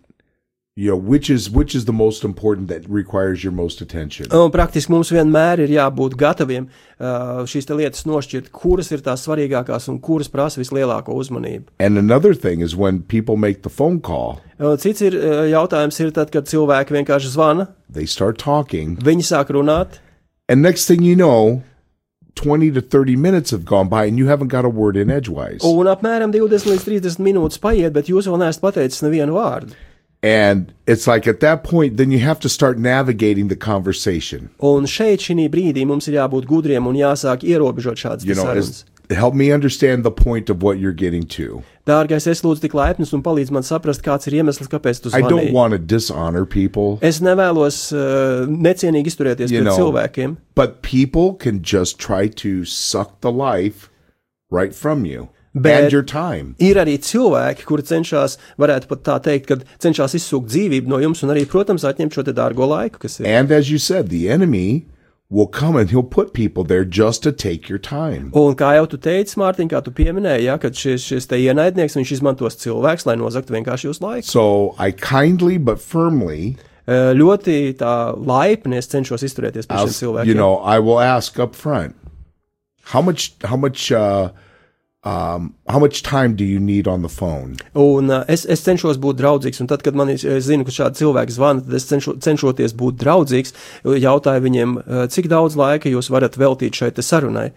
you 0.80 0.88
know 0.90 0.96
which 1.12 1.30
is 1.30 1.50
which 1.50 1.76
is 1.76 1.84
the 1.86 1.96
most 2.02 2.24
important 2.24 2.70
that 2.72 2.88
requires 2.88 3.44
your 3.44 3.52
most 3.52 3.82
attention 3.82 4.28
Un 4.32 4.52
praktiski 4.54 4.94
mums 4.94 5.12
vienmēr 5.12 5.60
ir 5.66 5.74
jābūt 5.76 6.16
gataviem 6.22 6.68
uh, 6.70 7.42
šīs 7.50 7.68
lietas 7.74 8.06
nošķirt, 8.08 8.48
kuras 8.56 8.92
ir 8.96 9.04
tās 9.04 9.26
svarīgākās 9.28 9.90
un 9.92 9.98
kuras 10.00 10.32
prasa 10.32 10.62
vislielāko 10.62 11.16
uzmanību. 11.20 11.68
and 11.80 11.98
another 11.98 12.34
thing 12.34 12.62
is 12.62 12.76
when 12.76 13.02
people 13.02 13.36
make 13.36 13.64
the 13.64 13.74
phone 13.80 14.00
call 14.00 14.40
Un 14.60 14.78
Cits 14.78 15.02
ir 15.02 15.16
uh, 15.16 15.44
jautājums, 15.52 16.00
ir 16.00 16.12
tad, 16.16 16.32
kad 16.32 16.48
cilvēki 16.48 16.96
vienkārši 16.96 17.34
zvana, 17.36 17.68
they 17.92 18.06
start 18.06 18.38
talking 18.40 18.96
viņi 19.04 19.28
sāk 19.34 19.52
runāt, 19.52 20.00
and 20.48 20.62
next 20.62 20.88
thing 20.88 21.04
you 21.04 21.16
know 21.16 21.62
20 22.40 22.72
to 22.72 22.82
30 22.82 23.18
minutes 23.18 23.52
have 23.52 23.66
gone 23.66 23.90
by 23.90 24.06
and 24.06 24.18
you 24.18 24.28
haven't 24.28 24.48
got 24.48 24.64
a 24.64 24.70
word 24.70 24.96
in 24.96 25.10
edgewise 25.12 25.60
un 25.68 25.92
apmēram 25.92 26.32
20 26.32 26.72
līdz 26.72 26.88
30 26.88 27.20
minūtes 27.28 27.60
paiet, 27.60 27.92
bet 27.92 28.08
jūs 28.08 28.32
vēl 28.32 28.40
neesat 28.46 28.64
pateicis 28.64 29.04
nevienu 29.04 29.36
vārdu. 29.36 29.76
And 30.22 30.74
it's 30.86 31.08
like 31.08 31.28
at 31.28 31.40
that 31.40 31.64
point 31.64 31.96
then 31.98 32.12
you 32.12 32.20
have 32.20 32.40
to 32.40 32.50
start 32.50 32.78
navigating 32.78 33.48
the 33.48 33.56
conversation 33.56 34.50
Un 34.62 34.86
šeit, 34.86 35.20
šī 35.24 35.48
brīdī, 35.50 35.86
mums 35.88 36.08
ir 36.08 36.16
jābūt 36.20 36.46
gudriem 36.46 36.88
un 36.88 36.96
jāsāk 36.96 37.44
ierobežot 37.48 37.96
šādas 37.96 38.26
you 38.26 38.36
know 38.36 38.44
sarunas. 38.46 38.58
is, 38.58 38.86
help 39.18 39.34
me 39.34 39.52
understand 39.52 40.04
the 40.04 40.12
point 40.12 40.50
of 40.50 40.62
what 40.62 40.78
you're 40.78 40.92
getting 40.94 41.24
to 41.24 41.64
Dārgais, 41.88 42.28
es 42.28 42.44
lūdzu 42.46 42.62
tik 42.68 42.74
laipnus 42.78 43.14
un 43.18 43.24
palīdz 43.26 43.50
man 43.50 43.64
saprast, 43.66 44.04
kāds 44.06 44.28
ir 44.30 44.36
iemesls, 44.44 44.68
kāpēc 44.70 45.00
tu 45.02 45.10
i 45.16 45.22
don't 45.24 45.40
zvanīji. 45.40 45.54
want 45.54 45.72
to 45.72 45.80
dishonor 45.80 46.46
people 46.46 47.00
Es 47.02 47.20
nevēlos 47.20 47.80
uh, 47.96 48.46
necienīgi 48.46 49.10
izturēties 49.10 49.50
You 49.56 49.64
pret 49.64 49.72
know. 49.72 49.78
cilvēkiem, 49.80 50.36
But 50.54 50.82
people 50.84 51.34
can 51.34 51.64
just 51.64 51.98
try 51.98 52.28
to 52.44 52.66
suck 52.66 53.22
the 53.22 53.32
life 53.32 53.90
right 54.52 54.76
from 54.76 55.06
you 55.06 55.30
Bet- 55.56 55.84
and 55.84 55.92
your 55.92 56.04
time. 56.04 56.56
Ir 56.60 56.76
arī 56.76 56.98
cilvēki, 57.00 57.66
kuri 57.66 57.82
cenšas, 57.82 58.38
varētu 58.60 58.88
pat 58.88 59.04
tā 59.04 59.20
teikt, 59.24 59.48
ka 59.48 59.56
cenšas 59.80 60.14
izsūkt 60.20 60.48
dzīvību 60.54 60.88
no 60.88 60.98
jums 61.02 61.24
un 61.24 61.30
arī, 61.34 61.46
protams, 61.48 61.84
atņemt 61.84 62.14
šo 62.14 62.24
dārgo 62.24 62.68
laiku, 62.70 63.00
kas 63.00 63.20
ir. 63.20 63.26
And 63.28 63.52
as 63.52 63.70
you 63.72 63.78
said, 63.80 64.10
the 64.10 64.30
enemy 64.30 64.86
will 65.32 65.48
come 65.48 65.76
and 65.76 65.90
he'll 65.92 66.04
put 66.04 66.34
people 66.34 66.64
there 66.64 66.84
just 66.86 67.22
to 67.24 67.32
take 67.32 67.68
your 67.70 67.80
time. 67.80 68.32
Un 68.34 68.56
kā 68.56 68.76
jau 68.78 68.88
tu 68.90 68.98
teici, 68.98 69.36
Mārtiņ, 69.38 69.70
kā 69.70 69.84
tu 69.84 69.92
pieminēji, 69.92 70.44
ja, 70.44 70.58
kad 70.58 70.74
šis, 70.74 71.02
šis 71.06 71.28
te 71.28 71.38
ienaidnieks, 71.38 71.98
viņš 71.98 72.12
izmantos 72.20 72.56
cilvēks, 72.58 73.06
lai 73.06 73.16
nozagtu 73.16 73.54
vienkārši 73.58 73.90
jūsu 73.90 74.02
laiku. 74.02 74.26
So 74.26 74.76
I 74.80 74.92
kindly 74.92 75.58
but 75.58 75.80
firmly, 75.80 76.58
Eh, 76.90 77.14
Ļoti 77.14 77.76
tā 77.78 78.16
laipni 78.18 78.78
es 78.80 78.88
cenšos 78.90 79.22
izturēties 79.22 79.68
pret 79.70 79.78
šiem 79.78 79.94
cilvēkiem. 79.94 80.26
you 80.26 80.34
know, 80.34 80.56
I 80.66 80.80
will 80.80 81.00
ask 81.00 81.38
up 81.38 81.54
front, 81.54 81.94
how 82.82 83.00
much, 83.02 83.36
how 83.44 83.56
much, 83.56 83.92
uh, 83.92 84.30
um, 85.04 85.56
how 85.68 85.80
much 85.80 86.04
time 86.04 86.36
do 86.36 86.44
you 86.44 86.60
need 86.60 86.88
on 86.88 87.02
the 87.02 87.10
phone? 87.10 87.56
Un 87.74 88.10
uh, 88.10 88.26
es, 88.28 88.46
es 88.46 88.64
cenšos 88.66 89.00
būt 89.00 89.20
draudzīgs, 89.22 89.62
un 89.64 89.68
tad, 89.72 89.84
kad 89.86 89.96
man 89.96 90.12
ir, 90.12 90.20
es 90.36 90.48
zinu, 90.50 90.68
ka 90.68 90.76
šādi 90.76 91.00
cilvēki 91.04 91.36
zvana, 91.36 91.64
tad 91.64 91.80
es 91.80 91.88
cenšo, 91.88 92.18
cenšoties 92.20 92.76
būt 92.76 93.00
draudzīgs, 93.04 93.56
jautāju 93.86 94.46
viņiem, 94.48 94.78
uh, 94.80 95.06
cik 95.12 95.32
daudz 95.32 95.56
laika 95.60 95.92
jūs 95.92 96.12
varat 96.12 96.38
veltīt 96.40 96.76
šai 96.76 96.92
sarunai. 97.00 97.52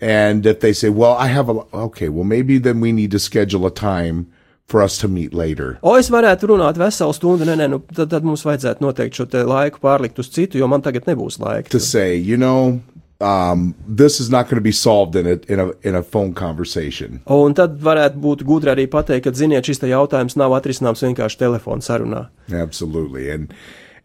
And 0.00 0.44
if 0.44 0.60
they 0.60 0.74
say, 0.74 0.90
well, 0.90 1.14
I 1.14 1.28
have 1.28 1.48
a, 1.48 1.64
okay, 1.72 2.10
well, 2.10 2.24
maybe 2.24 2.58
then 2.58 2.80
we 2.80 2.92
need 2.92 3.10
to 3.12 3.18
schedule 3.18 3.64
a 3.66 3.70
time 3.70 4.26
for 4.66 4.82
us 4.82 4.98
to 4.98 5.08
meet 5.08 5.32
later. 5.32 5.78
O, 5.82 5.94
es 5.96 6.10
varētu 6.10 6.50
runāt 6.50 6.78
veselu 6.78 7.14
stundu, 7.16 7.46
nē, 7.48 7.54
nē, 7.60 7.68
nu, 7.70 7.80
tad, 7.94 8.10
tad 8.12 8.26
mums 8.26 8.44
vajadzētu 8.46 8.84
noteikti 8.84 9.22
šo 9.22 9.46
laiku 9.46 9.80
pārlikt 9.82 10.18
uz 10.20 10.28
citu, 10.34 10.58
jo 10.60 10.68
man 10.70 10.84
tagad 10.84 11.06
nebūs 11.08 11.38
laika. 11.42 11.70
to 11.70 11.80
say, 11.80 12.14
you 12.14 12.36
know, 12.36 12.80
um, 13.20 13.74
this 13.86 14.20
is 14.20 14.28
not 14.30 14.44
going 14.46 14.56
to 14.56 14.60
be 14.60 14.72
solved 14.72 15.16
in 15.16 15.26
a 15.26 15.38
in 15.52 15.60
a 15.60 15.70
in 15.82 15.94
a 15.94 16.02
phone 16.02 16.34
conversation. 16.34 17.20
Un 17.26 17.54
tad 17.54 17.78
varētu 17.80 18.20
būt 18.20 18.44
gudri 18.44 18.70
arī 18.74 18.86
pateikt, 18.86 19.24
ka, 19.24 19.30
ziniet, 19.32 19.64
šis 19.64 19.80
jautājums 19.88 20.36
nav 20.36 20.52
atrisināms 20.52 21.02
vienkārši 21.02 21.38
telefona 21.40 21.82
sarunā. 21.82 22.28
Absolutely, 22.52 23.30
and 23.30 23.52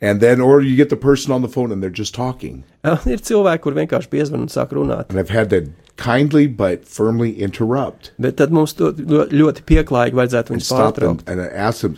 and 0.01 0.22
then 0.22 0.41
or 0.41 0.62
you 0.62 0.76
get 0.76 0.89
the 0.89 0.95
person 0.95 1.32
on 1.32 1.41
the 1.41 1.49
phone 1.49 1.72
and 1.72 1.84
they're 1.84 1.89
just 2.03 2.16
talking. 2.16 2.64
Ir 2.86 3.20
cilvēki, 3.20 3.62
kur 3.62 3.74
vienkārši 3.74 4.09
piezvan 4.09 4.41
un 4.47 4.47
sāk 4.49 4.72
runāt. 4.72 5.09
And 5.09 5.20
I've 5.20 5.30
had 5.30 5.49
to 5.51 5.68
kindly 5.97 6.47
but 6.47 6.88
firmly 6.88 7.32
interrupt, 7.39 8.12
Bet 8.18 8.38
tad 8.38 8.51
mums 8.51 8.74
to 8.74 8.91
ļo- 8.93 9.28
ļoti 9.30 9.62
pieklājīgi 9.70 10.18
vajadzētu 10.18 10.55
viņus 10.55 10.72
pārtraukt, 10.74 11.28
and 11.30 11.41
ask 11.53 11.82
them, 11.82 11.97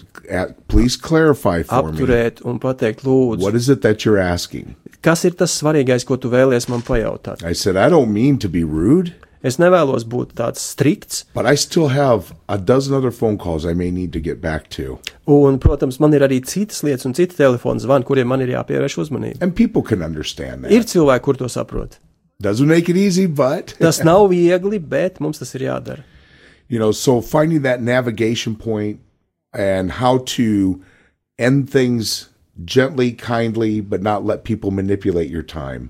please 0.67 0.97
clarify 0.97 1.61
for 1.63 1.91
me. 1.91 1.97
apturēt 2.01 2.41
un 2.43 2.59
pateikt, 2.59 3.05
lūdzu, 3.07 3.39
What 3.39 3.55
is 3.55 3.69
it 3.69 3.81
that 3.83 4.03
you're 4.03 4.17
asking? 4.19 4.75
Kas 5.03 5.25
ir 5.27 5.35
tas 5.39 5.53
svarīgais, 5.59 6.05
ko 6.07 6.17
tu 6.17 6.31
vēlies 6.31 6.69
man 6.71 6.81
pajautāt? 6.85 7.43
I 7.43 7.53
said, 7.53 7.75
I 7.77 7.89
don't 7.89 8.13
mean 8.13 8.39
to 8.39 8.49
be 8.49 8.63
rude, 8.63 9.13
Es 9.43 9.57
nevēlos 9.59 10.05
būt 10.07 10.37
tāds 10.39 10.61
strikts, 10.63 11.25
but 11.35 11.43
I 11.45 11.57
still 11.59 11.89
have 11.91 12.31
a 12.47 12.57
dozen 12.57 12.95
other 12.95 13.11
phone 13.11 13.37
calls 13.37 13.65
I 13.65 13.73
may 13.73 13.91
need 13.91 14.13
to 14.13 14.21
get 14.21 14.39
back 14.39 14.69
to. 14.77 14.99
un, 15.27 15.57
protams, 15.59 15.99
man 15.99 16.13
ir 16.15 16.23
arī 16.23 16.37
citas 16.47 16.79
lietas 16.81 17.03
un 17.05 17.13
citi 17.13 17.35
telefona 17.35 17.83
zvani, 17.83 18.07
kuriem 18.07 18.31
man 18.31 18.39
ir 18.39 18.53
jāpievērš 18.55 18.95
uzmanība. 19.03 19.41
And 19.43 19.53
people 19.53 19.83
can 19.83 20.01
understand 20.01 20.63
that. 20.63 20.71
Ir 20.71 20.87
cilvēki, 20.87 21.23
kur 21.27 21.35
to 21.35 21.49
saprot. 21.51 21.99
Doesn't 22.39 22.67
make 22.71 22.87
it 22.87 22.95
easy, 22.95 23.25
but 23.27 23.75
Tas 23.83 23.99
nav 24.07 24.29
viegli, 24.31 24.79
bet 24.79 25.19
mums 25.19 25.43
tas 25.43 25.51
ir 25.59 25.67
jādara. 25.67 26.03
you 26.69 26.79
know 26.79 26.93
so 26.93 27.19
finding 27.21 27.63
that 27.63 27.81
navigation 27.81 28.55
point 28.55 29.01
and 29.53 29.91
how 29.91 30.19
to 30.19 30.81
end 31.37 31.69
things 31.69 32.29
gently 32.65 33.11
kindly 33.11 33.81
but 33.81 34.01
not 34.01 34.25
let 34.25 34.43
people 34.43 34.71
manipulate 34.71 35.29
your 35.29 35.43
time 35.43 35.89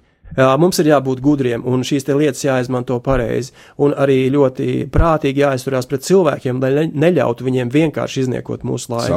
mums 0.58 0.80
ir 0.82 0.90
jābūt 0.90 1.22
gudriem, 1.22 1.62
un 1.66 1.84
šīs 1.86 2.08
te 2.08 2.16
lietas 2.18 2.44
jāizmanto 2.46 2.98
pareizi, 3.06 3.54
un 3.78 3.94
arī 3.94 4.32
ļoti 4.34 4.90
prātīgi 4.94 5.44
jāizturās 5.44 5.86
pret 5.90 6.06
cilvēkiem, 6.08 6.62
lai 6.64 6.74
ne, 6.74 6.86
neļautu 7.06 7.46
viņiem 7.46 7.70
vienkārši 7.74 8.26
izniekot 8.26 8.66
mūsu 8.66 8.96
laiku. 8.96 9.12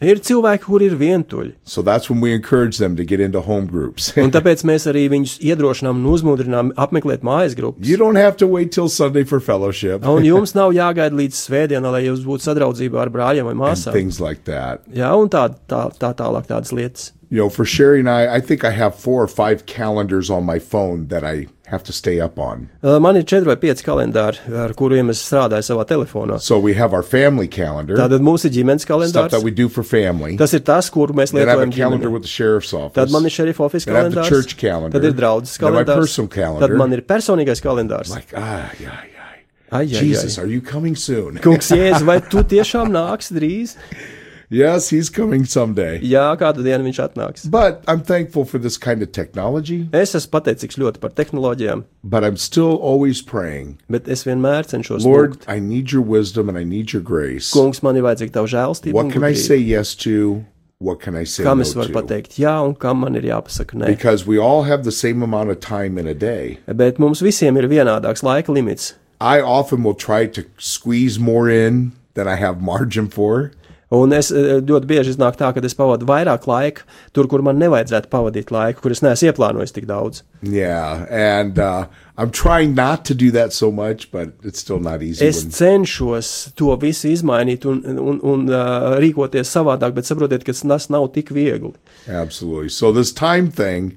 Ir 0.00 0.16
cilvēki, 0.24 0.62
kuri 0.64 0.86
ir 0.88 0.94
vientuļi, 0.96 1.50
so 1.64 1.82
that's 1.82 2.08
when 2.08 2.22
we 2.24 2.32
encourage 2.32 2.78
them 2.78 2.96
to 2.96 3.04
get 3.04 3.20
into 3.20 3.40
home 3.44 3.66
groups 3.68 4.10
un 4.16 4.30
tāpēc 4.36 4.64
mēs 4.64 4.86
arī 4.88 5.02
viņus 5.12 5.34
iedrošinām 5.44 6.00
un 6.00 6.06
uzmundrinām 6.14 6.72
apmeklēt 6.80 7.20
mājas 7.26 7.54
grupas. 7.58 7.84
you 7.86 7.98
don't 8.00 8.16
have 8.16 8.36
to 8.40 8.46
wait 8.46 8.72
till 8.72 8.88
sunday 8.88 9.24
for 9.24 9.40
fellowship 9.40 10.06
Un 10.08 10.24
jums 10.30 10.54
nav 10.56 10.72
jāgaida 10.72 11.12
līdz 11.20 11.36
svētdienai, 11.44 11.92
lai 11.92 12.02
jūs 12.06 12.24
būtu 12.24 12.48
sadraudzībā 12.48 13.02
ar 13.04 13.10
brāļiem 13.12 13.44
vai 13.52 13.54
māsām. 13.66 13.92
things 13.92 14.20
like 14.20 14.44
that 14.48 14.80
Jā, 14.88 15.12
un 15.20 15.28
tā, 15.28 15.48
tā, 15.68 15.90
tā 16.00 16.14
tālāk 16.16 16.48
tādas 16.48 16.72
lietas. 16.72 17.10
You 17.30 17.38
know 17.38 17.48
for 17.48 17.64
sherry 17.64 18.00
and 18.00 18.10
i 18.10 18.36
i 18.36 18.40
think 18.40 18.64
i 18.64 18.70
have 18.70 18.94
four 18.94 19.22
or 19.22 19.28
five 19.28 19.64
calendars 19.66 20.28
on 20.30 20.44
my 20.44 20.58
phone 20.58 21.06
that 21.08 21.22
i 21.24 21.46
have 21.70 21.84
to 21.84 21.92
stay 21.92 22.18
up 22.18 22.36
on. 22.36 22.68
Uh, 22.82 22.98
Man 22.98 23.14
ir 23.14 23.22
četri 23.22 23.46
vai 23.46 23.54
pieci 23.54 23.84
kalendāri, 23.86 24.40
ar 24.58 24.72
kuriem 24.74 25.08
es 25.12 25.20
strādāju 25.22 25.62
savā 25.68 25.84
telefonā. 25.86 26.40
So 26.42 26.58
we 26.58 26.74
have 26.74 26.92
our 26.92 27.04
family 27.04 27.46
calendar, 27.46 27.94
Tātad 28.00 28.24
mums 28.26 28.42
ir 28.44 28.50
ģimenes 28.56 28.82
stuff 28.82 28.90
kalendārs. 28.96 29.30
that 29.30 29.44
we 29.44 29.52
do 29.52 29.68
for 29.68 29.84
family. 29.84 30.36
Tas 30.36 30.52
ir 30.52 30.64
tas, 30.66 30.88
kuru 30.90 31.14
mēs 31.14 31.30
Then 31.30 31.46
I 31.46 31.52
have 31.52 31.60
a 31.60 31.66
lietojam 31.66 31.76
calendar 31.76 32.08
ģimenē. 32.08 32.12
with 32.12 32.22
the 32.22 32.28
sheriff's 32.28 32.72
office. 32.74 32.96
Tad 32.98 33.12
man 33.14 33.22
ir 33.30 33.30
šerifa 33.36 33.62
oficiālais 33.68 33.86
Then 33.86 33.94
I 33.94 34.02
have 34.02 34.10
the 34.10 34.20
kalendārs, 34.20 34.28
church 34.34 34.56
calendar. 34.56 34.98
tad 34.98 35.04
ir 35.06 35.14
draudzes 35.22 35.58
Then 35.58 35.72
my 35.72 35.84
kalendārs, 35.84 35.94
personal 36.02 36.28
calendar. 36.28 36.66
tad 36.66 36.76
man 36.82 36.92
ir 36.98 37.02
personīgais 37.02 37.62
kalendārs. 37.62 38.10
like, 38.10 38.34
ah, 38.34 38.72
yeah, 38.80 39.04
yeah. 39.14 39.30
Ai, 39.70 39.82
ai, 39.82 39.86
Jesus, 39.86 40.38
ai. 40.38 40.42
are 40.42 40.48
you 40.48 40.60
coming 40.60 40.96
soon? 40.96 41.38
Kungs, 41.38 41.70
Jēzus, 41.70 42.02
vai 42.02 42.18
tu 42.18 42.42
tiešām 42.42 42.90
nāksi 42.90 43.38
drīz? 43.38 43.76
yes, 44.50 44.90
he's 44.90 45.08
coming 45.08 45.44
someday. 45.46 46.00
Jā, 46.02 46.26
kādu 46.36 46.64
dienu 46.66 46.84
viņš 46.90 46.98
atnāks. 47.06 47.46
But 47.50 47.84
I'm 47.88 48.02
thankful 48.02 48.44
for 48.44 48.58
this 48.58 48.76
kind 48.76 49.02
of 49.02 49.12
technology, 49.12 49.88
Es 49.92 50.14
esmu 50.18 50.30
pateicīgs 50.36 50.76
ļoti 50.78 51.00
par 51.00 51.10
tehnoloģijām, 51.16 51.84
but 52.04 52.24
I'm 52.24 52.36
still 52.36 52.76
always 52.82 53.22
praying, 53.22 53.78
bet 53.88 54.08
es 54.08 54.24
vienmēr 54.24 54.66
cenšos 54.66 55.04
Lord, 55.06 55.38
lūgt. 55.40 55.48
I 55.48 55.60
need 55.60 55.92
your 55.92 56.02
wisdom 56.02 56.48
and 56.48 56.58
I 56.58 56.64
need 56.64 56.92
your 56.92 57.02
grace. 57.02 57.52
Kungs, 57.54 57.82
man 57.82 57.96
ir 57.96 58.02
vajadzīga 58.02 58.32
tava 58.38 58.46
žēlstība. 58.50 58.94
un 58.94 59.06
What 59.06 59.12
can 59.12 59.24
I 59.24 59.32
gudrība. 59.32 59.46
say 59.46 59.56
yes 59.58 59.94
to? 60.06 60.44
What 60.80 60.98
can 61.00 61.14
I 61.14 61.24
say 61.24 61.44
Kam 61.44 61.58
no 61.58 61.62
es 61.62 61.74
varu 61.76 61.92
to? 61.92 62.00
pateikt 62.00 62.38
jā, 62.40 62.54
un 62.64 62.74
kam 62.74 63.00
man 63.04 63.14
ir 63.14 63.22
jāpasaka 63.28 63.76
nē. 63.76 63.86
Because 63.86 64.26
we 64.26 64.38
all 64.38 64.62
have 64.64 64.82
the 64.84 64.90
same 64.92 65.22
amount 65.22 65.50
of 65.50 65.60
time 65.60 65.98
in 65.98 66.06
a 66.06 66.14
day. 66.14 66.58
Bet 66.66 66.98
mums 66.98 67.20
visiem 67.20 67.58
ir 67.60 67.68
vienādāks 67.68 68.22
laika 68.24 68.48
limits. 68.48 68.94
I 69.20 69.42
often 69.42 69.82
will 69.82 69.92
try 69.94 70.24
to 70.26 70.44
squeeze 70.56 71.18
more 71.20 71.50
in 71.50 71.92
than 72.14 72.26
I 72.26 72.36
have 72.36 72.62
margin 72.62 73.08
for. 73.08 73.52
Un 73.90 74.12
es 74.14 74.28
eh, 74.30 74.60
ļoti 74.62 74.86
bieži 74.86 75.10
iznāk 75.16 75.34
tā, 75.38 75.48
ka 75.50 75.62
es 75.66 75.74
pavadu 75.74 76.06
vairāk 76.06 76.44
laika 76.46 76.84
tur, 77.16 77.26
kur 77.30 77.42
man 77.42 77.58
nevajadzētu 77.58 78.10
pavadīt 78.12 78.52
laiku, 78.54 78.84
kur 78.84 78.94
es 78.94 79.02
neesmu 79.02 79.32
ieplānojis 79.32 79.74
tik 79.74 79.88
daudz. 79.88 80.22
Yeah, 80.46 81.06
and 81.10 81.58
uh, 81.58 81.88
I'm 82.16 82.30
trying 82.30 82.76
not 82.76 83.04
to 83.10 83.14
do 83.14 83.32
that 83.32 83.52
so 83.52 83.72
much, 83.72 84.12
but 84.12 84.30
it's 84.44 84.60
still 84.60 84.78
not 84.78 85.02
easy. 85.02 85.26
Es 85.26 85.42
when- 85.42 85.50
cenšos 85.58 86.52
to 86.54 86.70
visu 86.78 87.10
izmainīt 87.10 87.66
un, 87.66 87.82
un, 87.98 88.20
un 88.22 88.46
uh, 88.46 88.94
rīkoties 89.02 89.50
savādāk, 89.50 89.96
bet 89.98 90.06
saprotiet, 90.06 90.46
ka 90.46 90.54
tas 90.54 90.86
nav 90.88 91.10
tik 91.16 91.34
viegli. 91.34 91.74
Absolutely. 92.06 92.68
So 92.70 92.92
this 92.92 93.10
time 93.10 93.50
thing, 93.50 93.96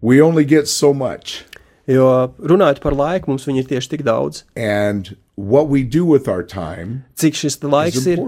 we 0.00 0.20
only 0.20 0.44
get 0.44 0.66
so 0.66 0.92
much, 0.92 1.44
Jo 1.88 2.34
runājot 2.44 2.82
par 2.84 2.92
laiku, 2.92 3.30
mums 3.32 3.46
viņi 3.48 3.62
ir 3.62 3.68
tieši 3.70 3.94
tik 3.94 4.02
daudz, 4.04 4.42
and 4.54 5.14
what 5.40 5.70
we 5.72 5.80
do 5.82 6.04
with 6.04 6.28
our 6.28 6.42
time 6.42 7.04
cik 7.16 7.38
šis 7.38 7.56
laiks 7.64 7.96
is 8.02 8.08
ir. 8.12 8.20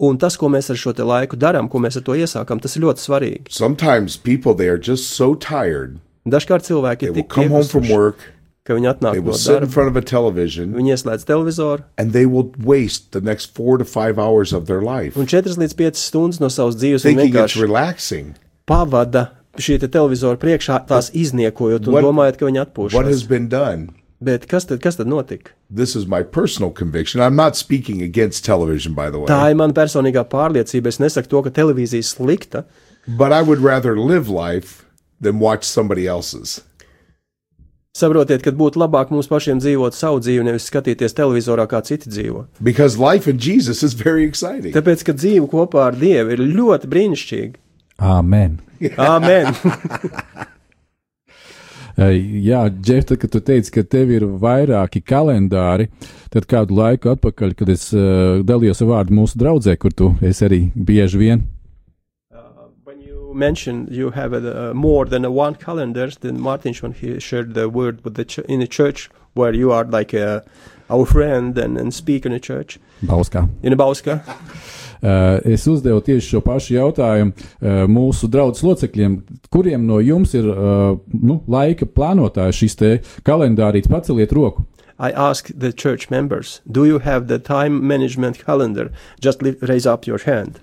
Un 0.00 0.16
tas, 0.18 0.36
ko 0.38 0.46
mēs 0.48 0.70
ar 0.70 0.76
šo 0.78 0.92
laiku 0.94 1.36
darām, 1.36 1.68
ko 1.68 1.78
mēs 1.82 1.96
ar 1.98 2.02
to 2.06 2.12
iesākam, 2.14 2.60
tas 2.62 2.76
ir 2.76 2.82
ļoti 2.84 3.02
svarīgi. 3.02 3.46
Sometimes 3.50 4.16
people 4.16 4.54
they 4.54 4.68
are 4.68 4.78
just 4.78 5.10
so 5.10 5.34
tired. 5.34 5.98
Dažkārt 6.26 6.62
cilvēki 6.68 6.98
They 7.00 7.06
ir 7.08 7.12
will 7.14 7.22
tik 7.22 7.28
come 7.28 7.48
home 7.48 7.64
from 7.64 7.88
work, 7.90 8.18
ka 8.64 8.74
viņi 8.74 8.90
atnāk 8.92 9.12
they 9.16 9.20
no 9.20 9.26
will 9.30 9.38
sit 9.38 9.56
in 9.56 9.62
darba, 9.64 9.72
front 9.72 9.88
of 9.88 9.96
a 9.96 10.02
television, 10.02 10.74
viņi 10.74 10.92
ieslēdz 10.94 11.24
televizoru, 11.26 11.82
and 11.96 12.12
they 12.12 12.26
will 12.26 12.52
waste 12.62 13.10
the 13.12 13.20
next 13.20 13.54
four 13.56 13.78
to 13.78 13.84
five 13.84 14.18
hours 14.18 14.52
of 14.52 14.66
their 14.66 14.82
life 14.82 15.16
un 15.16 15.26
4 15.26 15.56
līdz 15.58 15.74
5 15.74 15.96
stundas 15.98 16.38
no 16.40 16.48
savas 16.52 16.76
dzīves 16.76 17.02
viņi 17.08 17.24
vienkārši 17.32 17.62
relaxing. 17.64 18.34
pavada 18.68 19.30
šī 19.58 19.80
te 19.80 19.88
televizora 19.88 20.36
priekšā, 20.38 20.86
tās 20.86 21.10
izniekojot 21.10 21.88
un 21.88 21.94
What- 21.94 22.04
domājot, 22.06 22.36
ka 22.38 22.46
viņi 22.46 22.60
What 22.94 23.06
has 23.06 23.24
atpūšas. 23.24 23.28
been 23.28 23.48
done? 23.48 23.88
Bet 24.20 24.48
kas 24.50 24.66
tad, 24.66 24.80
kas 24.82 24.98
tad 24.98 25.06
notika? 25.06 25.54
This 25.70 25.94
is 25.94 26.06
my 26.06 26.24
personal 26.24 26.72
conviction. 26.72 27.20
I'm 27.20 27.36
not 27.36 27.56
speaking 27.56 28.02
against 28.02 28.44
television, 28.44 28.94
by 28.94 29.10
the 29.10 29.20
way. 29.20 29.30
Tā 29.30 29.52
ir 29.52 29.58
mana 29.58 29.76
personīgā 29.76 30.24
pārliecība. 30.26 30.90
Es 30.90 30.98
nesaku 30.98 31.30
to, 31.30 31.42
ka 31.46 31.54
televīzija 31.54 32.02
ir 32.02 32.08
slikta, 32.08 32.64
But 33.08 33.32
I 33.32 33.40
would 33.40 33.60
rather 33.60 33.98
live 33.98 34.28
life 34.28 34.84
than 35.18 35.38
watch 35.38 35.64
somebody 35.64 36.06
else's. 36.06 36.60
Saprotiet, 37.96 38.44
ka 38.44 38.52
būtu 38.52 38.78
labāk 38.78 39.08
mums 39.10 39.30
pašiem 39.30 39.62
dzīvot 39.62 39.96
savu 39.96 40.20
dzīvi, 40.20 40.44
nevis 40.46 40.68
skatīties 40.68 41.16
televizorā, 41.16 41.64
kā 41.66 41.80
citi 41.82 42.12
dzīvo. 42.12 42.44
Because 42.60 43.00
life 43.00 43.26
in 43.26 43.40
Jesus 43.40 43.82
is 43.82 43.96
very 43.96 44.28
exciting. 44.28 44.74
Tāpēc, 44.76 45.06
ka 45.08 45.16
dzīve 45.16 45.48
kopā 45.50 45.88
ar 45.88 45.98
Dievu 45.98 46.36
ir 46.36 46.44
ļoti 46.52 46.90
brīnišķīga. 46.92 47.58
Amen. 47.98 48.60
Amen! 49.00 49.56
Jā, 51.98 52.60
Džef, 52.70 53.08
tad, 53.08 53.18
kad 53.18 53.32
tu 53.34 53.40
teici, 53.42 53.72
ka 53.74 53.82
tev 53.82 54.12
ir 54.14 54.22
vairāki 54.38 55.00
kalendāri, 55.02 55.88
tad 56.30 56.46
kādu 56.46 56.76
laiku 56.78 57.10
atpakaļ, 57.16 57.54
kad 57.58 57.72
es 57.74 57.88
uh, 57.90 58.38
dalījos 58.46 58.84
ar 58.84 58.90
vārdu 58.92 59.16
mūsu 59.18 59.40
draudzē, 59.40 59.74
kur 59.82 59.90
tu 59.90 60.12
esi 60.22 60.46
arī 60.46 60.60
bieži 60.74 61.18
vien. 61.18 61.42
when 62.84 63.00
you 63.02 63.34
mentioned 63.34 63.90
you 63.90 64.10
have 64.10 64.32
a, 64.32 64.70
uh, 64.70 64.74
more 64.74 65.04
than 65.06 65.24
a 65.24 65.30
one 65.30 65.54
calendar, 65.56 66.08
then 66.20 66.40
Martin 66.40 66.72
when 66.80 66.92
he 66.92 67.18
shared 67.20 67.54
the 67.54 67.68
word 67.68 68.04
with 68.04 68.14
the 68.14 68.24
ch- 68.24 68.46
in 68.48 68.60
the 68.60 68.66
church 68.66 69.10
where 69.34 69.52
you 69.52 69.72
are 69.72 69.84
like 69.84 70.14
a, 70.14 70.42
our 70.88 71.04
friend 71.04 71.58
and, 71.58 71.76
and 71.76 71.92
speak 71.92 72.24
in 72.24 72.32
a 72.32 72.40
church 72.40 72.78
Bauskā. 73.02 73.48
in 73.62 73.74
Bauska. 73.74 74.22
Uh, 74.98 75.38
es 75.46 75.66
uzdevu 75.70 76.00
tieši 76.02 76.32
šo 76.34 76.40
pašu 76.42 76.74
jautājumu 76.74 77.34
uh, 77.34 77.84
mūsu 77.90 78.26
draugu 78.30 78.58
locekļiem, 78.66 79.20
kuriem 79.50 79.86
no 79.86 80.00
jums 80.02 80.34
ir 80.34 80.48
uh, 80.50 80.96
nu, 81.14 81.40
laika 81.46 81.86
plānotājs 81.86 82.58
šis 82.58 82.78
kalendārīts, 83.26 83.90
paceliet 83.90 84.34
roku. 84.34 84.64
I 84.98 85.12
ask 85.12 85.52
the 85.56 85.72
church 85.72 86.10
members, 86.10 86.60
do 86.66 86.84
you 86.84 86.98
have 86.98 87.28
the 87.28 87.38
time 87.38 87.86
management 87.86 88.44
calendar? 88.44 88.90
Just 89.20 89.42
li- 89.42 89.56
raise 89.62 89.86
up 89.86 90.06
your 90.06 90.18
hand. 90.26 90.58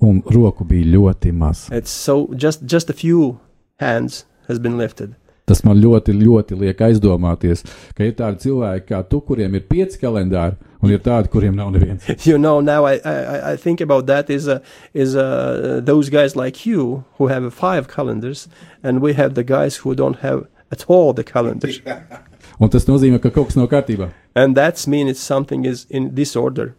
Un 0.00 0.22
roku 0.24 0.64
bija 0.64 0.96
ļoti 0.96 1.32
maz. 1.32 1.68
It's 1.70 1.90
so 1.90 2.28
just 2.32 2.64
just 2.64 2.90
a 2.90 2.94
few 2.94 3.38
hands 3.80 4.24
has 4.48 4.58
been 4.58 4.78
lifted. 4.78 5.14
Tas 5.46 5.60
man 5.62 5.78
ļoti, 5.78 6.10
ļoti 6.18 6.56
liek 6.58 6.80
aizdomāties, 6.82 7.60
ka 7.94 8.02
ir 8.02 8.16
tādi 8.18 8.48
cilvēki 8.48 8.88
kā 8.88 8.98
tu, 9.06 9.20
kuriem 9.22 9.54
ir 9.54 9.62
pieci 9.70 10.00
kalendāri, 10.00 10.56
un 10.82 10.90
ir 10.90 10.98
tādi, 11.04 11.30
kuriem 11.30 11.54
nav 11.54 11.70
neviens. 11.70 12.02
You 12.26 12.36
know, 12.38 12.60
now 12.60 12.84
I, 12.84 12.96
I, 13.04 13.52
I 13.52 13.56
think 13.56 13.80
about 13.80 14.06
that 14.06 14.28
is 14.28 14.48
uh, 14.48 14.58
is 14.92 15.14
uh, 15.14 15.80
those 15.84 16.10
guys 16.10 16.34
like 16.34 16.66
you 16.66 17.04
who 17.18 17.28
have 17.28 17.54
five 17.54 17.86
calendars, 17.86 18.48
and 18.82 19.00
we 19.00 19.14
have 19.14 19.34
the 19.34 19.44
guys 19.44 19.76
who 19.84 19.94
don't 19.94 20.18
have 20.18 20.46
at 20.72 20.84
all 20.88 21.12
the 21.12 21.22
calendars, 21.24 21.80
Un 22.60 22.70
tas 22.72 22.86
nozīmē, 22.88 23.18
ka 23.20 23.30
kaut 23.30 23.50
kas 23.50 23.56
nav 23.58 23.68
kārtībā. 23.68 24.10
and 24.34 24.56
that's 24.56 24.86
mean 24.86 25.08
it's 25.08 25.20
something 25.20 25.64
is 25.64 25.86
in 25.90 26.14
disorder. 26.14 26.74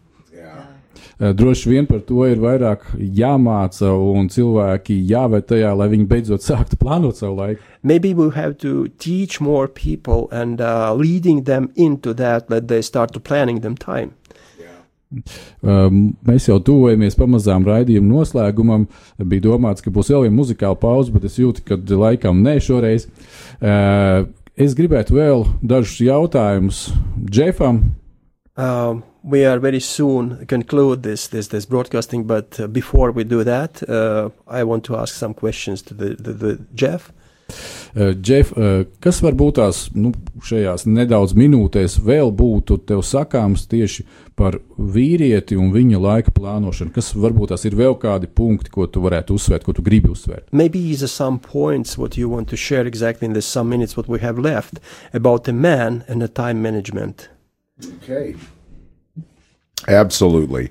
Eh, 1.20 1.32
Droši 1.34 1.70
vien 1.70 1.86
par 1.86 2.00
to 2.06 2.22
ir 2.28 2.38
vairāk 2.38 2.84
jāmāca, 2.98 3.90
un 3.90 4.28
cilvēki 4.30 5.00
jāved 5.10 5.48
tajā, 5.50 5.72
lai 5.74 5.88
viņi 5.90 6.06
beidzot 6.06 6.44
sāktu 6.44 6.78
plānot 6.78 7.18
savu 7.18 7.40
laiku. 7.40 7.62
Maybe 7.82 8.14
we 8.14 8.30
have 8.36 8.58
to 8.58 8.88
teach 8.98 9.40
more 9.40 9.66
people 9.66 10.28
and 10.30 10.60
uh, 10.60 10.94
leading 10.94 11.44
them 11.44 11.70
into 11.74 12.14
that 12.14 12.48
that 12.48 12.68
they 12.68 12.82
start 12.82 13.12
to 13.12 13.20
planning 13.20 13.60
them 13.60 13.76
time. 13.76 14.14
Um, 15.64 16.16
Mēs 16.28 16.50
jau 16.50 16.58
tuvojamies 16.60 17.16
pamazām 17.16 17.64
raidījuma 17.64 18.10
noslēgumam. 18.12 18.84
Bija 19.24 19.46
domāts, 19.46 19.80
ka 19.80 19.90
būs 19.90 20.10
vēl 20.12 20.26
viena 20.26 20.36
muzikāla 20.36 20.76
pauze, 20.76 21.10
bet 21.14 21.24
es 21.24 21.38
jūtu, 21.40 21.64
ka 21.64 21.78
laikam 21.96 22.42
ne 22.44 22.58
šoreiz. 22.60 23.08
Uh, 23.58 24.28
Es 24.58 24.72
gribētu 24.74 25.14
vēl 25.14 25.44
dažus 25.62 26.00
jautājumus 26.02 26.78
Džefam. 27.30 27.76
Um, 28.58 29.04
we 29.28 29.44
are 29.44 29.58
very 29.58 29.80
soon 29.80 30.46
conclude 30.46 31.02
this 31.02 31.28
this 31.28 31.48
this 31.48 31.66
broadcasting, 31.66 32.24
but 32.24 32.58
uh, 32.60 32.66
before 32.66 33.12
we 33.12 33.24
do 33.24 33.44
that, 33.44 33.82
uh, 33.88 34.30
I 34.46 34.64
want 34.64 34.84
to 34.84 34.96
ask 34.96 35.14
some 35.14 35.34
questions 35.34 35.82
to 35.82 35.94
the 35.94 36.14
the, 36.14 36.32
the 36.32 36.58
Jeff. 36.74 37.12
Džef, 37.96 38.50
uh, 38.52 38.82
kas 39.00 39.22
varbūt 39.24 39.56
tās 39.56 39.78
nu, 39.96 40.10
šajās 40.44 40.84
nedaudz 40.84 41.32
minūtēs 41.32 41.96
vēl 42.04 42.28
būtu 42.36 42.76
tev 42.84 43.00
sakāms 43.00 43.64
tieši 43.70 44.04
par 44.36 44.58
vīrieti 44.76 45.56
un 45.56 45.72
viņa 45.72 46.00
laika 46.02 46.34
plānošanu? 46.36 46.92
Kas 46.92 47.14
varbūt 47.16 47.54
tās 47.54 47.64
ir 47.64 47.78
vēl 47.78 47.96
kādi 48.02 48.28
punkti, 48.28 48.70
ko 48.74 48.84
tu 48.86 49.00
varētu 49.00 49.38
uzsvērt, 49.40 49.64
ko 49.64 49.72
tu 49.72 49.82
gribi 49.86 50.12
uzsvērt? 50.12 50.50
Maybe 50.52 50.84
is 50.90 51.06
some 51.10 51.40
points 51.40 51.96
what 51.96 52.20
you 52.20 52.28
want 52.28 52.52
to 52.52 52.60
share 52.60 52.86
exactly 52.86 53.26
in 53.26 53.32
the 53.32 53.42
some 53.42 53.72
minutes 53.72 53.96
what 53.96 54.12
we 54.12 54.20
have 54.20 54.38
left 54.38 54.78
about 55.14 55.48
the 55.48 55.56
man 55.56 56.04
and 56.06 56.20
the 56.20 56.28
time 56.28 56.60
management. 56.60 57.30
Okay. 58.02 58.36
Absolutely. 59.88 60.70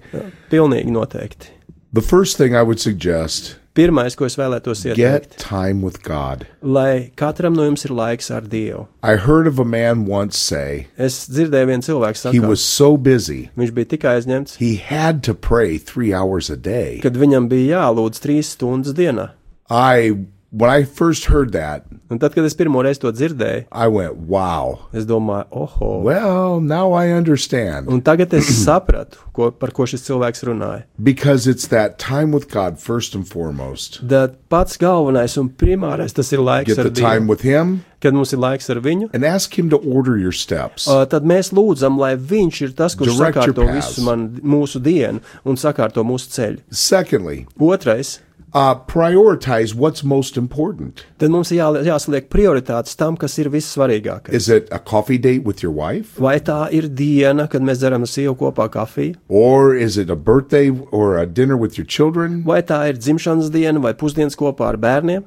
Pilnīgi 0.51 0.91
noteikti. 0.93 1.53
The 1.93 2.01
first 2.01 2.37
thing 2.37 2.55
I 2.55 2.61
would 2.63 2.79
suggest 2.79 3.55
Pirmais, 3.77 4.15
ko 4.17 4.25
es 4.25 4.33
vēlētos 4.35 4.79
get 4.83 4.97
ieteikt, 4.97 5.35
time 5.37 5.83
with 5.85 6.01
God. 6.03 6.47
lai 6.61 7.11
katram 7.15 7.53
no 7.55 7.61
jums 7.67 7.85
ir 7.85 7.91
laiks 7.93 8.31
ar 8.33 8.41
Dievu. 8.41 8.87
I 9.03 9.15
heard 9.21 9.45
of 9.45 9.59
a 9.59 9.65
man 9.65 10.05
once 10.09 10.35
say 10.37 10.87
Es 10.97 11.27
dzirdēju 11.29 11.69
vienu 11.69 11.85
cilvēku 11.85 12.17
he 12.31 12.39
sakāt, 12.39 12.47
was 12.49 12.63
so 12.65 12.97
busy, 12.97 13.51
viņš 13.55 13.73
bija 13.77 13.91
tik 13.93 14.07
aizņemts, 14.09 14.55
he 14.57 14.75
had 14.77 15.21
to 15.23 15.35
pray 15.35 15.77
three 15.77 16.11
hours 16.13 16.49
a 16.49 16.57
day. 16.57 16.99
kad 17.03 17.13
viņam 17.13 17.47
bija 17.53 17.77
jālūdz 17.83 18.19
trīs 18.25 18.55
stundas 18.57 18.97
dienā. 18.97 19.29
I 19.69 20.25
when 20.51 20.69
I 20.69 20.83
first 20.83 21.25
heard 21.25 21.51
that, 21.53 21.85
Un 22.09 22.19
tad, 22.19 22.31
kad 22.33 22.45
es 22.47 22.53
pirmo 22.55 22.79
reizi 22.85 23.01
to 23.03 23.11
dzirdēju, 23.11 23.65
I 23.71 23.87
went, 23.91 24.15
wow. 24.31 24.87
es 24.93 25.03
domāju, 25.05 25.45
oho, 25.51 26.01
Well, 26.03 26.61
now 26.61 26.93
I 26.93 27.11
understand. 27.11 27.89
un 27.89 28.01
tagad 28.01 28.31
es 28.33 28.47
sapratu, 28.65 29.17
ko, 29.35 29.51
par 29.51 29.71
ko 29.75 29.83
šis 29.83 30.05
cilvēks 30.07 30.45
runāja. 30.47 30.85
Because 31.03 31.47
it's 31.47 31.67
that 31.67 31.99
time 31.99 32.31
with 32.31 32.49
God 32.49 32.79
first 32.79 33.13
and 33.13 33.27
foremost. 33.27 33.99
Tad 34.07 34.37
pats 34.49 34.77
galvenais 34.79 35.35
un 35.37 35.49
primārais 35.49 36.13
tas 36.15 36.31
ir 36.31 36.39
laiks 36.39 36.67
Get 36.71 36.79
ar 36.79 36.87
the 36.89 36.95
time 37.01 37.23
Dievu. 37.25 37.29
with 37.29 37.41
Him 37.41 37.83
Kad 37.99 38.13
mums 38.13 38.31
ir 38.31 38.37
laiks 38.39 38.69
ar 38.69 38.77
viņu, 38.79 39.09
and 39.13 39.25
ask 39.25 39.57
Him 39.57 39.69
to 39.71 39.77
order 39.77 40.15
your 40.17 40.31
steps. 40.31 40.87
Uh, 40.87 41.03
tad 41.09 41.25
mēs 41.25 41.49
lūdzam, 41.51 41.97
lai 41.99 42.13
Viņš 42.15 42.61
ir 42.67 42.73
tas, 42.77 42.93
kurš 42.95 43.17
Direct 43.17 43.35
your 43.35 43.47
sakārto 43.51 43.65
paths. 43.67 43.89
visu 43.97 44.05
man, 44.05 44.27
mūsu 44.45 44.79
dienu 44.79 45.19
un 45.43 45.57
sakārto 45.57 46.03
mūsu 46.05 46.29
ceļu. 46.37 46.61
Secondly, 46.69 47.47
Otrais, 47.59 48.19
uh, 48.53 48.75
prioritize 48.87 49.73
what's 49.75 50.03
most 50.03 50.37
important. 50.37 51.03
tad 51.19 51.29
mums 51.29 51.51
ir 51.51 51.57
jā, 51.59 51.67
jāsaliek 51.85 52.27
prioritātes 52.29 52.95
tam, 52.95 53.17
kas 53.17 53.37
ir 53.39 53.49
vissvarīgākais. 53.49 54.33
Is 54.33 54.49
it 54.49 54.67
a 54.71 54.79
coffee 54.79 55.17
date 55.17 55.43
with 55.43 55.61
your 55.63 55.71
wife? 55.71 56.15
Vai 56.19 56.39
tā 56.39 56.71
ir 56.73 56.87
diena, 56.89 57.47
kad 57.47 57.61
mēs 57.61 57.81
dzeram 57.83 58.01
ar 58.07 58.11
sievu 58.11 58.35
kopā 58.37 58.69
kafiju, 58.69 59.15
Or 59.29 59.75
is 59.75 59.97
it 59.97 60.09
a 60.09 60.15
birthday 60.15 60.69
or 60.91 61.17
a 61.17 61.25
dinner 61.25 61.57
with 61.57 61.77
your 61.77 61.85
children? 61.85 62.43
vai 62.43 62.61
tā 62.61 62.87
ir 62.89 62.97
dzimšanas 62.97 63.51
diena 63.51 63.79
vai 63.79 63.93
pusdienas 63.93 64.35
kopā 64.35 64.69
ar 64.73 64.77
bērniem? 64.77 65.25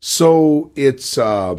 So 0.00 0.70
it's, 0.76 1.18
uh, 1.18 1.56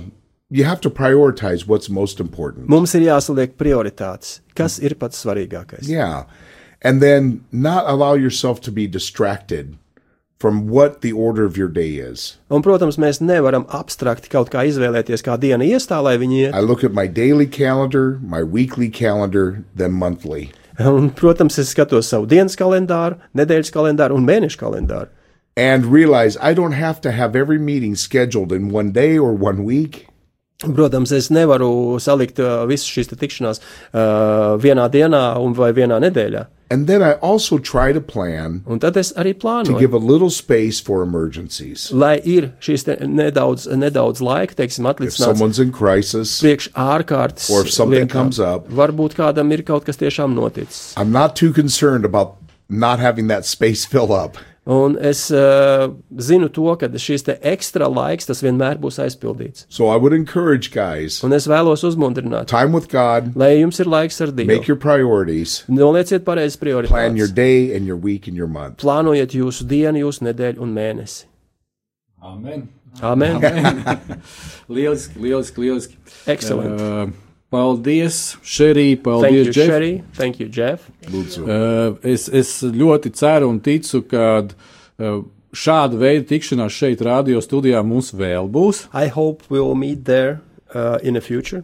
you 0.50 0.64
have 0.64 0.80
to 0.82 0.90
prioritize 0.90 1.68
what's 1.68 1.90
most 1.90 2.20
important. 2.20 2.70
Mums 2.70 2.96
ir 2.96 3.02
jāsaliek 3.02 3.58
prioritātes, 3.60 4.40
kas 4.56 4.80
ir 4.80 4.96
pats 4.96 5.24
svarīgākais. 5.26 5.88
Yeah. 5.90 6.24
And 6.82 7.02
then 7.02 7.44
not 7.52 7.84
allow 7.88 8.14
yourself 8.14 8.62
to 8.62 8.72
be 8.72 8.88
distracted 8.88 9.76
Un, 12.48 12.64
protams, 12.64 12.96
mēs 12.96 13.18
nevaram 13.20 13.66
abstrakti 13.76 14.32
kaut 14.32 14.48
kā 14.54 14.64
izvēlēties, 14.70 15.20
kā 15.26 15.36
diena 15.36 15.66
iestā, 15.68 15.98
lai 16.00 16.16
viņi 16.22 16.38
iet. 16.46 16.54
I 16.56 16.64
look 16.64 16.86
at 16.88 16.96
my 16.96 17.08
daily 17.08 17.46
calendar, 17.46 18.18
my 18.24 18.40
weekly 18.42 18.88
calendar, 18.88 19.66
then 19.76 19.92
monthly. 19.92 20.54
Un, 20.80 21.10
protams, 21.12 21.60
es 21.60 21.74
skatos 21.74 22.08
savu 22.08 22.30
dienas 22.32 22.56
kalendāru, 22.56 23.18
nedēļas 23.36 23.74
kalendāru 23.76 24.16
un 24.16 24.24
mēnešu 24.30 24.62
kalendāru. 24.62 25.12
And 25.60 25.92
realize 25.92 26.38
I 26.40 26.54
don't 26.54 26.72
have 26.72 27.02
to 27.02 27.12
have 27.12 27.36
every 27.36 27.60
meeting 27.60 27.96
scheduled 27.96 28.54
in 28.56 28.70
one 28.72 28.94
day 28.96 29.18
or 29.18 29.34
one 29.36 29.66
week. 29.66 30.06
Protams, 30.64 31.12
es 31.12 31.28
nevaru 31.36 32.00
salikt 32.00 32.40
uh, 32.40 32.64
visas 32.68 32.88
šīs 32.88 33.12
te 33.12 33.20
tikšanās 33.20 33.60
uh, 33.60 34.56
vienā 34.60 34.88
dienā 34.92 35.36
un 35.44 35.52
vai 35.56 35.74
vienā 35.76 36.00
nedēļā. 36.08 36.46
And 36.72 36.86
then 36.86 37.02
I 37.02 37.14
also 37.14 37.58
try 37.58 37.92
to 37.94 38.00
plan 38.00 38.64
Un 38.68 38.78
tad 38.80 38.96
es 38.98 39.12
arī 39.14 39.34
to 39.34 39.40
plānoju, 39.42 39.80
give 39.80 39.94
a 39.94 39.98
little 39.98 40.30
space 40.30 40.80
for 40.80 41.02
emergencies. 41.02 41.92
lai 41.92 42.20
ir 42.24 42.52
šīs 42.62 42.86
nedaudz, 43.08 43.66
nedaudz 43.74 44.22
laika, 44.22 44.54
teiksim, 44.54 44.86
If 44.86 44.96
atlicināts 44.98 45.26
someone's 45.34 45.60
in 45.60 45.72
crisis, 45.72 46.36
priekš 46.44 46.70
ārkārtas. 46.74 47.50
Or 47.50 47.62
if 47.66 47.72
something 47.74 48.06
lietām. 48.06 48.10
comes 48.12 48.40
up. 48.40 48.70
Varbūt 48.70 49.16
kādam 49.18 49.52
ir 49.52 49.64
kaut 49.64 49.86
kas 49.86 49.98
tiešām 49.98 50.36
noticis. 50.38 50.94
I'm 50.96 51.12
not 51.12 51.36
too 51.36 51.52
concerned 51.54 52.06
about 52.06 52.36
not 52.70 53.00
having 53.00 53.28
that 53.28 53.46
space 53.46 53.86
fill 53.94 54.14
up. 54.14 54.38
Un 54.70 54.98
es 55.02 55.24
uh, 55.34 55.88
zinu 56.22 56.46
to, 56.54 56.76
ka 56.78 56.88
te 56.94 57.34
ekstra 57.42 57.88
laiks, 57.90 58.28
tas 58.30 58.44
vienmēr 58.46 58.78
būs 58.78 59.00
aizpildīts. 59.02 59.66
So 59.68 59.88
I 59.90 59.96
would 59.98 60.14
encourage 60.14 60.70
guys, 60.70 61.24
Un 61.26 61.34
es 61.34 61.48
vēlos 61.50 61.82
uzmundrināt, 61.88 62.46
time 62.52 62.72
with 62.72 62.88
God, 62.92 63.32
lai 63.36 63.56
jums 63.58 63.80
ir 63.82 63.90
laiks 63.90 64.22
ar 64.22 64.28
Dievu. 64.30 64.46
make 64.48 64.68
your 64.68 64.78
priorities, 64.78 65.64
Nolieciet 65.68 66.20
pareizi 66.28 66.60
plan 66.88 67.18
your 67.18 67.28
prioritātes. 67.28 67.34
day 67.36 67.76
and 67.76 67.88
your 67.88 67.98
week 67.98 68.28
and 68.28 68.38
your 68.38 68.48
month. 68.48 68.78
Plānojiet 68.84 69.34
jūsu 69.34 69.66
dienu, 69.66 70.04
jūsu 70.06 70.28
nedēļu 70.30 70.62
un 70.62 70.76
mēnesi. 70.76 71.24
Amen. 72.22 72.70
Amen. 73.02 73.42
Lieliski, 74.70 75.18
lieliski, 75.20 75.62
lieliski. 75.66 75.98
Excellent. 76.28 76.80
Uh, 76.82 77.29
paldies, 77.50 78.38
Šerī, 78.44 78.94
Thank 78.94 79.04
paldies, 79.06 79.46
you, 79.48 79.54
Džef. 79.54 79.66
Sherry. 79.66 80.04
Thank 80.14 80.40
you, 80.40 80.48
Jeff. 80.48 80.90
Uh, 81.10 81.98
es, 82.04 82.28
es 82.30 82.60
ļoti 82.64 83.12
ceru 83.18 83.50
un 83.50 83.60
ticu, 83.66 84.04
ka 84.10 84.28
uh, 84.46 85.20
šāda 85.54 85.98
veida 86.00 86.28
tikšanās 86.30 86.76
šeit, 86.76 87.02
radio 87.06 87.42
studijā, 87.42 87.82
mums 87.86 88.14
vēl 88.14 88.50
būs. 88.54 88.86
I 88.94 89.10
hope 89.10 89.50
we'll 89.50 89.76
meet 89.76 90.06
there 90.06 90.42
uh, 90.76 90.98
in 91.02 91.18
the 91.18 91.22
future. 91.22 91.64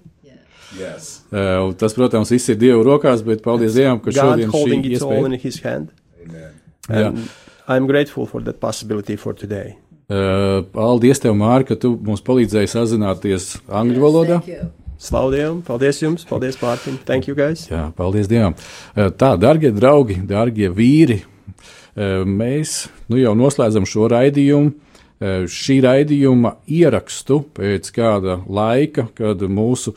Yes. 0.75 1.21
Uh, 1.31 1.71
tas, 1.79 1.93
protams, 1.95 2.31
viss 2.33 2.49
ir 2.51 2.57
Dieva 2.59 2.81
rokās, 2.83 3.21
bet 3.23 3.43
paldies 3.45 3.77
Dievam, 3.77 4.01
ka 4.03 4.11
God 4.11 4.17
šodien 4.17 4.49
šī 4.49 4.55
holding 4.57 4.86
it 4.89 5.01
all 5.01 5.13
iespēja. 5.13 5.25
in 5.25 5.39
His 5.39 5.59
hand. 5.63 5.91
Amen. 6.25 6.51
And 6.89 7.29
I'm 7.67 7.88
grateful 7.88 8.25
for 8.25 8.41
that 8.41 8.59
possibility 8.59 9.15
for 9.15 9.33
today. 9.33 9.77
Uh, 10.09 10.65
paldies 10.75 11.21
tev, 11.21 11.33
Mārka, 11.39 11.73
ka 11.73 11.81
tu 11.86 11.93
mums 11.95 12.21
palīdzēji 12.25 12.73
sazināties 12.75 13.55
angļu 13.69 14.03
valodā. 14.03 14.41
Slavu 15.06 15.30
Dievam, 15.36 15.60
paldies 15.62 15.99
jums, 16.01 16.24
paldies 16.26 16.58
Mārtiņ. 16.58 16.97
Thank 17.06 17.28
you 17.30 17.36
guys. 17.38 17.68
Jā, 17.70 17.91
paldies 17.93 18.26
Dievam. 18.32 18.56
Tā, 18.95 19.36
darbie 19.38 19.70
draugi, 19.76 20.18
darbie 20.26 20.72
vīri, 20.74 21.20
mēs 22.26 22.88
nu, 23.12 23.20
jau 23.22 23.36
noslēdzam 23.38 23.86
šo 23.89 24.10
raidījumu. 24.16 24.74
Šī 25.47 25.78
raidījuma 25.86 26.58
ierakstu 26.68 27.38
pēc 27.56 27.88
kāda 27.95 28.39
laika, 28.51 29.06
kad 29.16 29.45
mūsu 29.47 29.93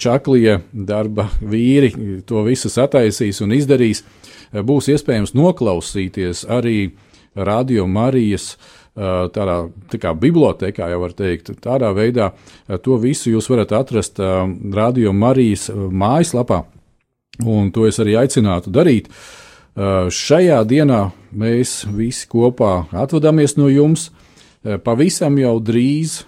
čaklie 0.00 0.54
darba 0.72 1.26
vīri 1.42 2.22
to 2.24 2.40
visu 2.46 2.70
sataisīs 2.72 3.42
un 3.44 3.52
izdarīs, 3.58 4.00
būs 4.54 4.88
iespējams 4.94 5.34
noklausīties 5.36 6.46
arī 6.48 6.94
Radio 7.34 7.84
Marijas 7.90 8.54
uh, 8.54 8.83
tādā 8.94 9.56
tā 9.90 9.98
kā 9.98 10.12
bibliotekā, 10.14 10.86
jau 10.92 11.00
var 11.02 11.14
teikt. 11.18 11.50
Tādā 11.62 11.90
veidā 11.96 12.30
uh, 12.30 12.76
to 12.78 12.98
visu 13.02 13.32
jūs 13.32 13.48
varat 13.50 13.74
atrast 13.74 14.20
uh, 14.22 14.44
Radio 14.74 15.12
Marijas 15.12 15.66
mājaslapā, 15.74 16.62
un 17.42 17.72
to 17.74 17.88
es 17.88 17.98
arī 18.02 18.18
aicinātu 18.20 18.72
darīt. 18.74 19.10
Šajā 19.74 20.60
dienā 20.70 21.00
mēs 21.34 21.80
visi 21.90 22.28
kopā 22.30 22.84
atvadāmies 22.94 23.56
no 23.58 23.66
jums. 23.66 24.04
Pavisam 24.86 25.34
jau 25.40 25.56
drīz, 25.58 26.20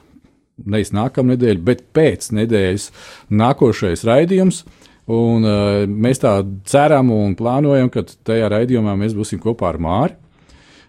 nevis 0.66 0.90
nākamā 0.90 1.36
nedēļa, 1.36 1.62
bet 1.62 1.84
pēc 1.94 2.32
nedēļas 2.34 2.88
nākošais 3.30 4.02
raidījums. 4.08 4.64
Un, 5.14 5.46
mēs 5.86 6.18
tā 6.24 6.40
ceram 6.66 7.14
un 7.14 7.38
plānojam, 7.38 7.86
ka 7.94 8.02
tajā 8.02 8.50
raidījumā 8.50 8.96
mēs 8.98 9.14
būsim 9.14 9.38
kopā 9.38 9.70
ar 9.70 9.78
Māri. 9.78 10.18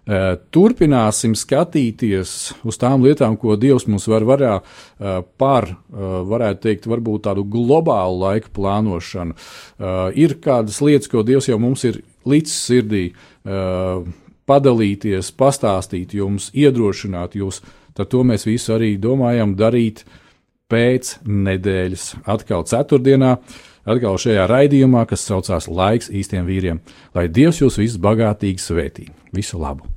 Uh, 0.08 0.38
Turpināsim 0.56 1.34
skatīties 1.36 2.34
uz 2.64 2.78
tām 2.80 3.04
lietām, 3.04 3.34
ko 3.36 3.58
Dievs 3.60 3.90
mums 3.92 4.06
var 4.08 4.24
varā 4.24 4.54
uh, 4.62 5.18
par, 5.36 5.68
uh, 5.68 6.22
varētu 6.30 6.62
teikt, 6.64 6.88
varbūt 6.88 7.26
tādu 7.26 7.44
globālu 7.44 8.22
laika 8.22 8.48
plānošanu. 8.56 9.36
Ir 10.16 10.38
kādas 10.44 10.80
lietas, 10.82 11.10
ko 11.12 11.26
Dievs 11.28 11.50
jau 11.50 11.58
mums 11.60 11.84
ir 11.88 12.00
līdz 12.28 12.54
sirdī 12.54 13.04
padalīties, 14.48 15.34
pastāstīt 15.36 16.16
jums, 16.16 16.48
iedrošināt 16.56 17.36
jūs, 17.38 17.60
tad 17.98 18.12
to 18.14 18.24
mēs 18.28 18.48
visu 18.48 18.74
arī 18.78 18.94
domājam 19.02 19.58
darīt 19.60 20.06
pēc 20.72 21.18
nedēļas, 21.28 22.08
atkal 22.28 22.64
ceturtdienā, 22.68 23.36
atkal 23.88 24.18
šajā 24.24 24.48
raidījumā, 24.52 25.04
kas 25.12 25.28
saucās 25.28 25.68
Laiks 25.68 26.12
īstiem 26.12 26.48
vīriem. 26.48 26.82
Lai 27.16 27.28
Dievs 27.28 27.62
jūs 27.64 27.80
visus 27.84 28.00
bagātīgi 28.00 28.64
svētī. 28.64 29.12
Visu 29.36 29.60
labu! 29.60 29.97